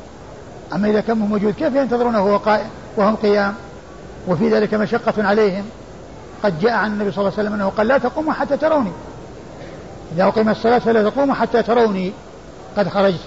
[0.75, 2.41] أما إذا كان موجود كيف ينتظرونه
[2.97, 3.55] وهم قيام.
[4.29, 5.65] وفي ذلك مشقة عليهم.
[6.43, 8.93] قد جاء عن النبي صلى الله عليه وسلم أنه قال لا تقوموا حتى تروني.
[10.15, 12.13] إذا أقيم الصلاة فلا تقوموا حتى تروني.
[12.77, 13.21] قد خرجت.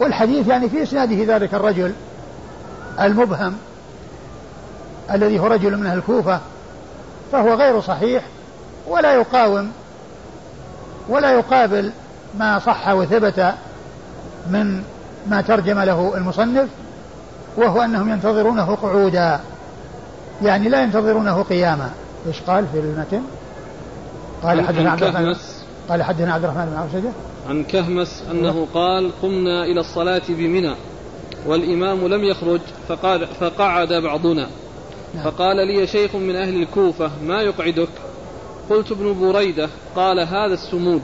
[0.00, 1.92] والحديث يعني في إسناده ذلك الرجل
[3.00, 3.56] المبهم
[5.10, 6.40] الذي هو رجل من أهل الكوفة
[7.32, 8.22] فهو غير صحيح
[8.86, 9.72] ولا يقاوم
[11.08, 11.90] ولا يقابل
[12.38, 13.54] ما صح وثبت
[14.50, 14.82] من
[15.28, 16.68] ما ترجم له المصنف
[17.56, 19.40] وهو أنهم ينتظرونه قعودا.
[20.42, 21.90] يعني لا ينتظرونه قياما.
[22.26, 23.22] إيش قال في المتن؟
[24.42, 25.34] قال حدثنا عبد الرحمن
[25.88, 27.12] قال حدثنا عبد الرحمن بن عبد
[27.48, 30.74] عن كهمس أنه قال قمنا إلى الصلاة بمنى
[31.46, 34.46] والإمام لم يخرج فقال فقعد بعضنا.
[35.14, 35.24] نعم.
[35.24, 37.88] فقال لي شيخ من أهل الكوفة ما يقعدك؟
[38.70, 39.68] قلت ابن بريدة.
[39.96, 41.02] قال هذا السمود.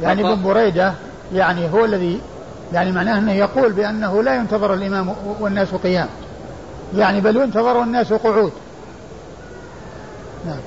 [0.00, 0.94] يعني ابن بريدة
[1.32, 2.20] يعني هو الذي
[2.72, 6.08] يعني معناه أنه يقول بأنه لا ينتظر الإمام والناس قيام.
[6.96, 8.52] يعني بل ينتظر الناس قعود.
[10.46, 10.60] نعم.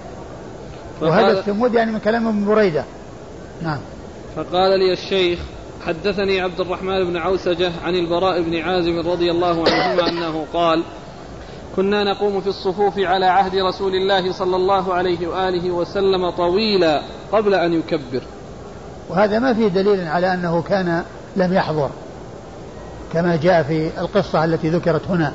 [1.02, 2.84] وهذا السمود يعني من كلام ابن بريدة.
[3.62, 3.80] نعم.
[4.36, 5.40] فقال لي الشيخ
[5.86, 10.84] حدثني عبد الرحمن بن عوسجة عن البراء بن عازم رضي الله عنهما أنه قال
[11.76, 17.02] كنا نقوم في الصفوف على عهد رسول الله صلى الله عليه وآله وسلم طويلا
[17.32, 18.24] قبل أن يكبر.
[19.10, 21.04] وهذا ما فيه دليل على أنه كان
[21.38, 21.90] لم يحضر
[23.14, 25.34] كما جاء في القصة التي ذكرت هنا.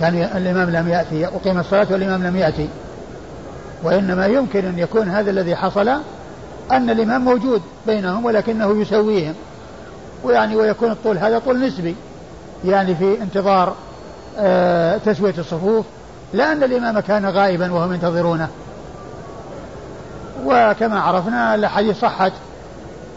[0.00, 2.68] كان الإمام لم يأتي أقيم الصلاة والإمام لم يأتي.
[3.82, 5.88] وإنما يمكن أن يكون هذا الذي حصل
[6.70, 9.34] أن الإمام موجود بينهم ولكنه يسويهم.
[10.24, 11.96] ويعني ويكون الطول هذا طول نسبي
[12.64, 13.74] يعني في انتظار
[14.38, 15.86] آه تسوية الصفوف
[16.32, 18.48] لأن الإمام كان غائبا وهم ينتظرونه.
[20.44, 22.32] وكما عرفنا الأحاديث صحت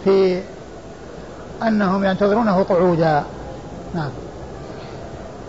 [0.03, 0.41] في
[1.67, 3.23] أنهم ينتظرونه قعودا.
[3.95, 4.09] نعم.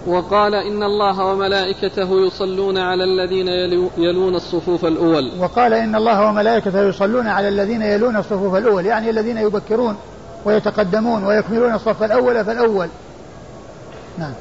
[0.06, 3.48] وقال إن الله وملائكته يصلون على الذين
[3.98, 5.30] يلون الصفوف الأول.
[5.40, 9.96] وقال إن الله وملائكته يصلون على الذين يلون الصفوف الأول يعني الذين يبكرون
[10.44, 12.88] ويتقدمون ويكملون الصف الأول فالأول.
[14.18, 14.32] نعم.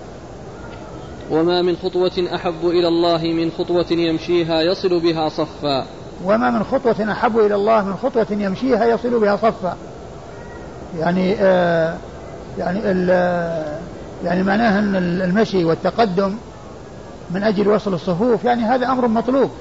[1.31, 5.85] وما من خطوة أحب إلى الله من خطوة يمشيها يصل بها صفا.
[6.25, 9.77] وما من خطوة أحب إلى الله من خطوة يمشيها يصل بها صفا.
[10.99, 11.97] يعني آه
[12.57, 12.79] يعني
[14.23, 16.35] يعني معناه أن المشي والتقدم
[17.31, 19.51] من أجل وصل الصفوف يعني هذا أمر مطلوب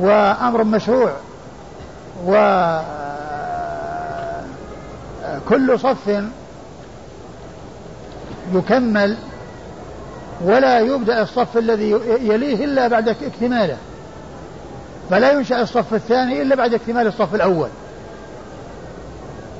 [0.00, 1.12] وأمر مشروع
[5.46, 6.22] وكل صف
[8.54, 9.16] يكمل
[10.44, 11.90] ولا يبدأ الصف الذي
[12.20, 13.76] يليه إلا بعد اكتماله
[15.10, 17.68] فلا ينشأ الصف الثاني إلا بعد اكتمال الصف الأول.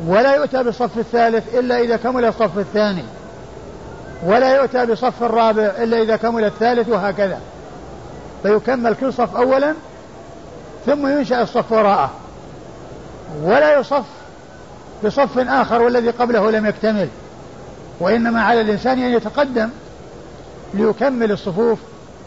[0.07, 3.05] ولا يؤتى بالصف الثالث إلا إذا كمل الصف الثاني.
[4.27, 7.41] ولا يؤتى بصف الرابع إلا إذا كمل الثالث وهكذا.
[8.43, 9.75] فيكمل كل صف أولا
[10.87, 12.11] ثم ينشأ الصف وراءه.
[13.43, 14.05] ولا يصف
[15.05, 17.09] بصف آخر والذي قبله لم يكتمل.
[18.01, 19.71] وإنما على الإنسان أن يتقدم
[20.75, 21.79] ليكمل الصفوف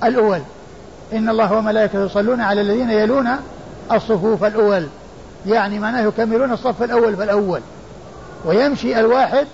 [0.04, 0.40] الأول.
[1.14, 3.30] إن الله وملائكته يصلون على الذين يلون
[3.92, 4.88] الصفوف الأول.
[5.48, 7.62] يعني معناه يكملون الصف الأول فالأول.
[8.46, 9.48] ويمشي الواحد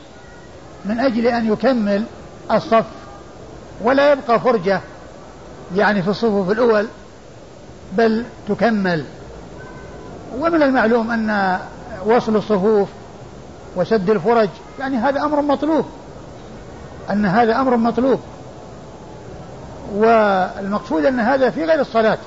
[0.85, 2.03] من أجل أن يكمل
[2.51, 2.85] الصف.
[3.81, 4.81] ولا يبقى فرجة
[5.76, 6.88] يعني في الصفوف الأول
[7.97, 9.05] بل تكمل.
[10.39, 11.59] ومن المعلوم أن
[12.05, 12.89] وصل الصفوف
[13.76, 14.49] وسد الفرج
[14.80, 15.85] يعني هذا أمر مطلوب.
[17.09, 18.19] أن هذا أمر مطلوب.
[19.93, 22.18] والمقصود أن هذا في غير الصلاة.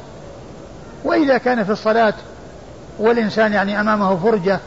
[1.04, 2.14] وإذا كان في الصلاة
[2.98, 4.60] والإنسان يعني أمامه فرجة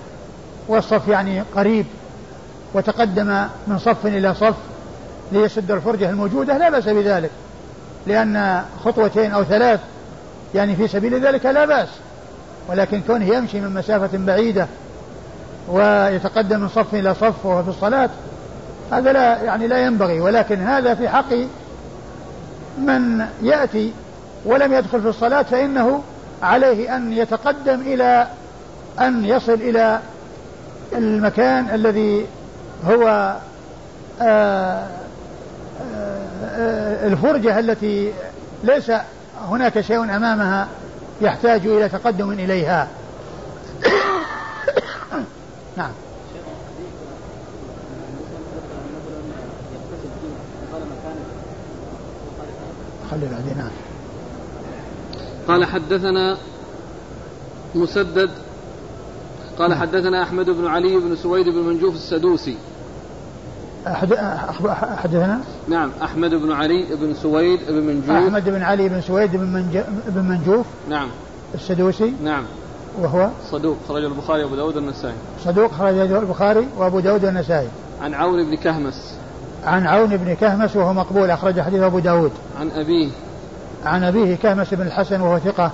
[0.67, 1.85] والصف يعني قريب
[2.73, 4.55] وتقدم من صف إلى صف
[5.31, 7.31] ليسد الفرجة الموجودة لا بأس بذلك
[8.07, 9.79] لأن خطوتين أو ثلاث
[10.55, 11.87] يعني في سبيل ذلك لا بأس
[12.69, 14.67] ولكن كونه يمشي من مسافة بعيدة
[15.69, 18.09] ويتقدم من صف إلى صف وهو في الصلاة
[18.91, 21.33] هذا لا يعني لا ينبغي ولكن هذا في حق
[22.77, 23.93] من يأتي
[24.45, 26.01] ولم يدخل في الصلاة فإنه
[26.43, 28.27] عليه أن يتقدم إلى
[28.99, 29.99] أن يصل إلى
[30.93, 32.25] المكان الذي
[32.85, 33.35] هو
[34.21, 34.87] آه،
[36.43, 38.13] آه، الفرجة التي
[38.63, 38.91] ليس
[39.49, 40.67] هناك شيء أمامها
[41.21, 42.87] يحتاج إلى تقدم إليها.
[45.77, 45.91] نعم.
[53.11, 53.57] خلي بعدين.
[53.57, 53.86] نعم.
[55.47, 56.37] قال حدثنا
[57.75, 58.29] مسدد
[59.59, 62.57] قال حدثنا أحمد بن علي بن سويد بن منجوف السدوسي.
[63.87, 64.13] أحد
[64.73, 68.09] حدثنا؟ نعم أحمد بن علي بن سويد بن منجوف.
[68.09, 69.77] أحمد بن علي بن سويد بن, منج...
[70.07, 71.09] بن منجوف نعم.
[71.55, 72.43] السدوسي نعم.
[72.99, 75.15] وهو؟ صدوق خرج البخاري وأبو داود والنسائي.
[75.45, 77.67] صدوق خرج البخاري وأبو داود والنسائي.
[78.01, 79.13] عن عون بن كهمس.
[79.65, 82.31] عن عون بن كهمس وهو مقبول أخرج حديث أبو داود.
[82.59, 83.09] عن أبيه.
[83.87, 85.71] عن أبيه كهمس بن الحسن وهو ثقة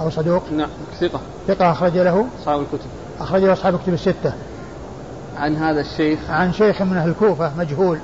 [0.00, 0.42] أو صدوق.
[0.52, 0.68] نعم
[1.00, 1.20] ثقة.
[1.48, 2.88] ثقة أخرج له أصحاب الكتب.
[3.20, 4.32] أخرج له أصحاب الكتب الستة.
[5.36, 6.18] عن هذا الشيخ.
[6.30, 7.98] عن شيخ من أهل الكوفة مجهول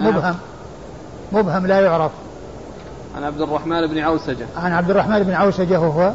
[0.00, 0.16] نعم.
[0.16, 0.34] مبهم.
[1.32, 2.10] مبهم لا يعرف.
[3.16, 4.46] عن عبد الرحمن بن عوسجة.
[4.56, 6.12] عن عبد الرحمن بن عوسجة وهو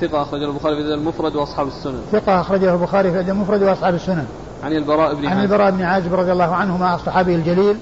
[0.00, 2.00] ثقة أخرجه البخاري في المفرد وأصحاب السنن.
[2.12, 4.26] ثقة أخرجه البخاري في المفرد وأصحاب السنن.
[4.64, 7.76] عن البراء بن عن البراء بن عازب رضي الله عنهما الصحابي الجليل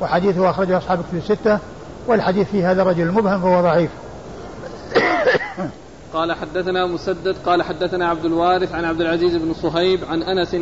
[0.00, 1.58] وحديثه أخرجه أصحاب الكتب الستة.
[2.08, 3.90] والحديث في هذا الرجل المبهم فهو ضعيف.
[6.14, 10.56] قال حدثنا مسدد قال حدثنا عبد الوارث عن عبد العزيز بن صهيب عن أنس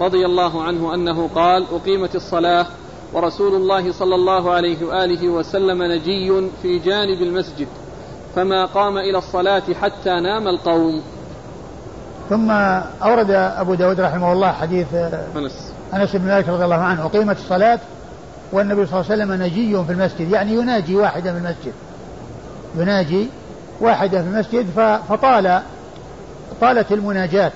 [0.00, 2.66] رضي الله عنه أنه قال أقيمت الصلاة
[3.12, 7.68] ورسول الله صلى الله عليه وآله وسلم نجي في جانب المسجد
[8.36, 11.02] فما قام إلى الصلاة حتى نام القوم
[12.30, 12.50] ثم
[13.02, 17.78] أورد أبو داود رحمه الله حديث أنس أنس بن مالك رضي الله عنه أقيمت الصلاة
[18.52, 21.72] والنبي صلى الله عليه وسلم نجي في المسجد يعني يناجي واحدا في المسجد.
[22.76, 23.28] يناجي
[23.80, 24.66] واحدا في المسجد
[25.08, 25.62] فطال
[26.60, 27.52] طالت المناجاة.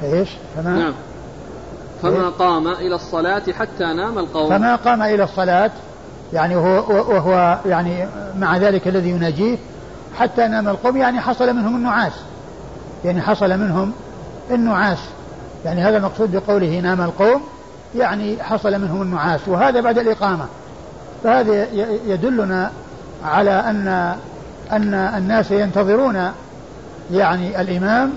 [0.00, 0.94] فإيش؟ فما نعم.
[2.02, 4.48] فما قام إلى الصلاة حتى نام القوم.
[4.48, 5.70] فما قام إلى الصلاة
[6.32, 8.08] يعني وهو, وهو يعني
[8.38, 9.56] مع ذلك الذي يناجيه
[10.18, 12.12] حتى نام القوم يعني حصل منهم النعاس.
[13.04, 13.92] يعني حصل منهم
[14.50, 14.98] النعاس.
[15.64, 17.42] يعني هذا المقصود بقوله نام القوم
[17.96, 20.46] يعني حصل منهم النعاس وهذا بعد الإقامة
[21.24, 21.66] فهذا
[22.06, 22.72] يدلنا
[23.24, 24.14] على أن
[24.72, 26.32] أن الناس ينتظرون
[27.12, 28.12] يعني الإمام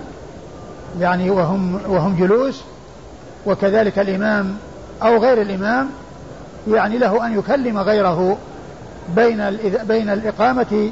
[0.99, 2.61] يعني وهم وهم جلوس
[3.45, 4.57] وكذلك الإمام
[5.03, 5.89] أو غير الإمام
[6.67, 8.37] يعني له أن يكلم غيره
[9.15, 9.57] بين
[9.87, 10.89] بين الإقامة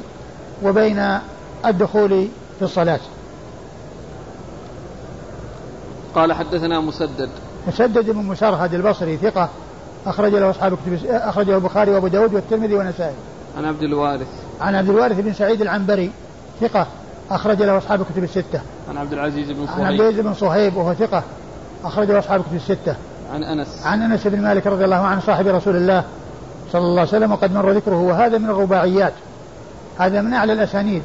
[0.62, 1.18] وبين
[1.66, 2.28] الدخول
[2.58, 3.00] في الصلاة.
[6.14, 7.30] قال حدثنا مسدد
[7.68, 9.48] مسدد بن مسرهد البصري ثقة.
[10.06, 13.14] أخرج له أصحاب كتب أخرجه البخاري وأبو داود والترمذي والنسائي.
[13.58, 14.26] عن عبد الوارث.
[14.60, 16.10] عن عبد الوارث بن سعيد العنبري
[16.60, 16.86] ثقة.
[17.30, 18.60] أخرج له أصحاب الكتب الستة.
[18.88, 21.22] عن عبد العزيز بن صهيب عن عبد العزيز بن صهيب وهو ثقة.
[21.84, 22.94] أخرج له أصحاب الكتب الستة.
[23.34, 23.86] عن أنس.
[23.86, 26.04] عن أنس بن مالك رضي الله عنه صاحب رسول الله
[26.72, 27.96] صلى الله عليه وسلم وقد مر ذكره.
[27.96, 29.12] وهذا من الرباعيات.
[29.98, 31.02] هذا من أعلى الأسانيد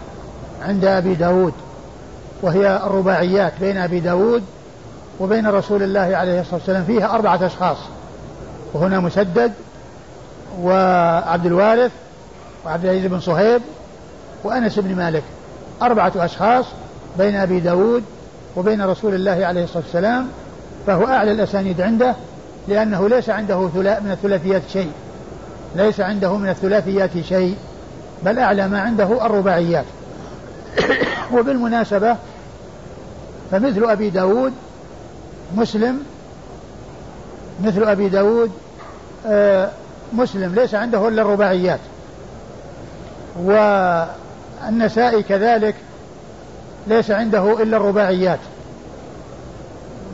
[0.62, 1.54] عند أبي داود
[2.42, 4.44] وهي الرباعيات بين أبي داود
[5.20, 7.78] وبين رسول الله عليه الصلاة والسلام فيها أربعة أشخاص.
[8.74, 9.54] وهنا مسدد
[10.62, 11.92] وعبد الوارث
[12.66, 13.62] وعبد العزيز بن صهيب
[14.44, 15.24] وأنس بن مالك.
[15.82, 16.66] أربعة أشخاص
[17.18, 18.04] بين أبي داود
[18.56, 20.28] وبين رسول الله عليه الصلاة والسلام
[20.88, 22.16] فهو أعلى الأسانيد عنده
[22.68, 24.92] لأنه ليس عنده من الثلاثيات شيء.
[25.76, 27.58] ليس عنده من الثلاثيات شيء
[28.24, 29.86] بل أعلى ما عنده الرباعيات.
[31.34, 32.16] وبالمناسبة
[33.52, 34.54] فمثل أبي داود
[35.56, 36.04] مسلم
[37.64, 38.52] مثل أبي داود
[39.28, 39.70] آه،
[40.14, 41.80] مسلم ليس عنده إلا الرباعيات.
[43.40, 45.76] والنسائي كذلك
[46.88, 48.40] ليس عنده إلا الرباعيات.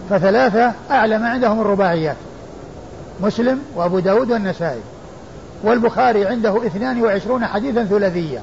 [0.10, 2.16] فثلاثة أعلى ما عندهم الرباعيات
[3.20, 4.82] مسلم وأبو داود والنسائي.
[5.64, 8.42] والبخاري عنده اثنان وعشرون حديثا ثلاثيا.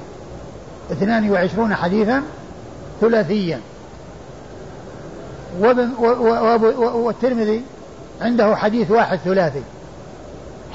[0.91, 2.23] اثنان وعشرون حديثا
[3.01, 3.59] ثلاثيا.
[6.79, 7.63] والترمذي
[8.21, 9.61] عنده حديث واحد ثلاثي.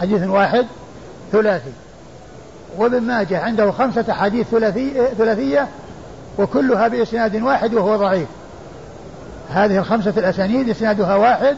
[0.00, 0.66] حديث واحد
[1.32, 1.72] ثلاثي.
[2.78, 5.68] وابن ماجه عنده خمسة حديث ثلاثي ثلاثية
[6.38, 8.28] وكلها بإسناد واحد وهو ضعيف.
[9.50, 11.56] هذه الخمسة الأسانيد إسنادها واحد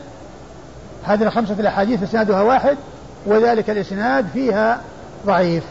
[1.04, 2.76] هذه الخمسة الأحاديث إسنادها واحد
[3.26, 4.80] وذلك الإسناد فيها
[5.26, 5.64] ضعيف.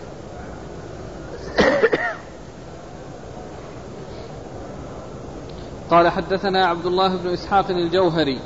[5.91, 8.39] قال حدثنا عبد الله بن إسحاق الجوهري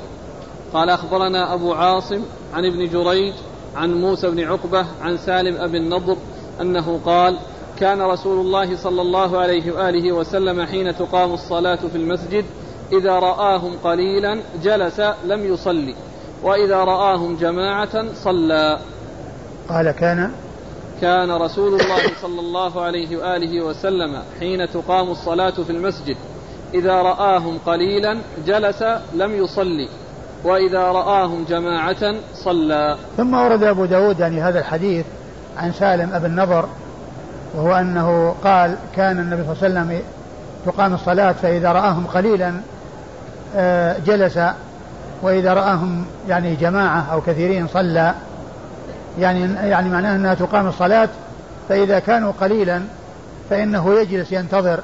[0.72, 2.22] قال أخبرنا أبو عاصم
[2.54, 3.34] عن ابن جريج
[3.76, 6.16] عن موسى بن عقبة عن سالم أبي النضر
[6.60, 7.36] أنه قال
[7.78, 12.44] كان رسول الله صلى الله عليه وآله وسلم حين تقام الصلاة في المسجد
[12.92, 15.94] إذا رآهم قليلا جلس لم يصلي
[16.42, 18.78] وإذا رآهم جماعة صلى.
[19.68, 20.32] قال كان؟
[21.00, 26.16] كان رسول الله صلى الله عليه وآله وسلم حين تقام الصلاة في المسجد
[26.74, 28.82] إذا رآهم قليلا جلس
[29.14, 29.88] لم يصلي
[30.44, 32.96] وإذا رآهم جماعة صلى.
[33.16, 35.04] ثم ورد أبو داود يعني هذا الحديث
[35.58, 36.64] عن سالم أبي النضر
[37.54, 40.02] وهو أنه قال كان النبي صلى الله عليه وسلم
[40.66, 42.54] تقام الصلاة فإذا رآهم قليلا
[43.56, 44.38] آه، جلس
[45.22, 48.14] وإذا رآهم يعني جماعة أو كثيرين صلى.
[49.18, 51.08] يعني يعني معناه أنها تقام الصلاة
[51.68, 52.82] فإذا كانوا قليلا
[53.50, 54.80] فإنه يجلس ينتظر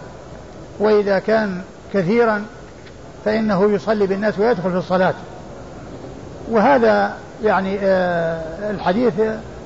[0.79, 1.61] وإذا كان
[1.95, 2.45] كثيرا
[3.25, 5.15] فإنه يصلي بالناس ويدخل في الصلاة.
[6.51, 7.15] وهذا
[7.45, 9.13] يعني آه الحديث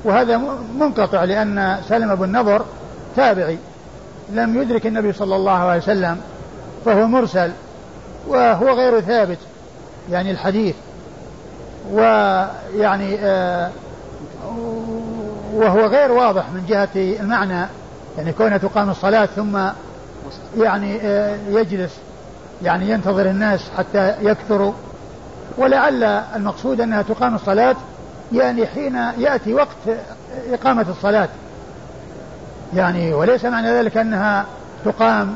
[0.03, 0.41] وهذا
[0.79, 2.65] منقطع لأن سلم بن النضر
[3.15, 3.57] تابعي
[4.29, 6.17] لم يدرك النبي صلى الله عليه وسلم
[6.85, 7.51] فهو مرسل
[8.27, 9.37] وهو غير ثابت
[10.11, 10.75] يعني الحديث.
[11.91, 13.69] ويعني آه
[15.53, 17.65] وهو غير واضح من جهة المعنى
[18.17, 19.59] يعني كونه تقام الصلاة ثم
[20.57, 21.91] يعني آه يجلس.
[22.63, 24.73] يعني ينتظر الناس حتى يكثروا.
[25.57, 27.75] ولعل المقصود أنها تقام الصلاة
[28.31, 29.77] يعني حين يأتي وقت
[30.51, 31.29] إقامة الصلاة.
[32.73, 34.45] يعني وليس معنى ذلك أنها
[34.85, 35.35] تقام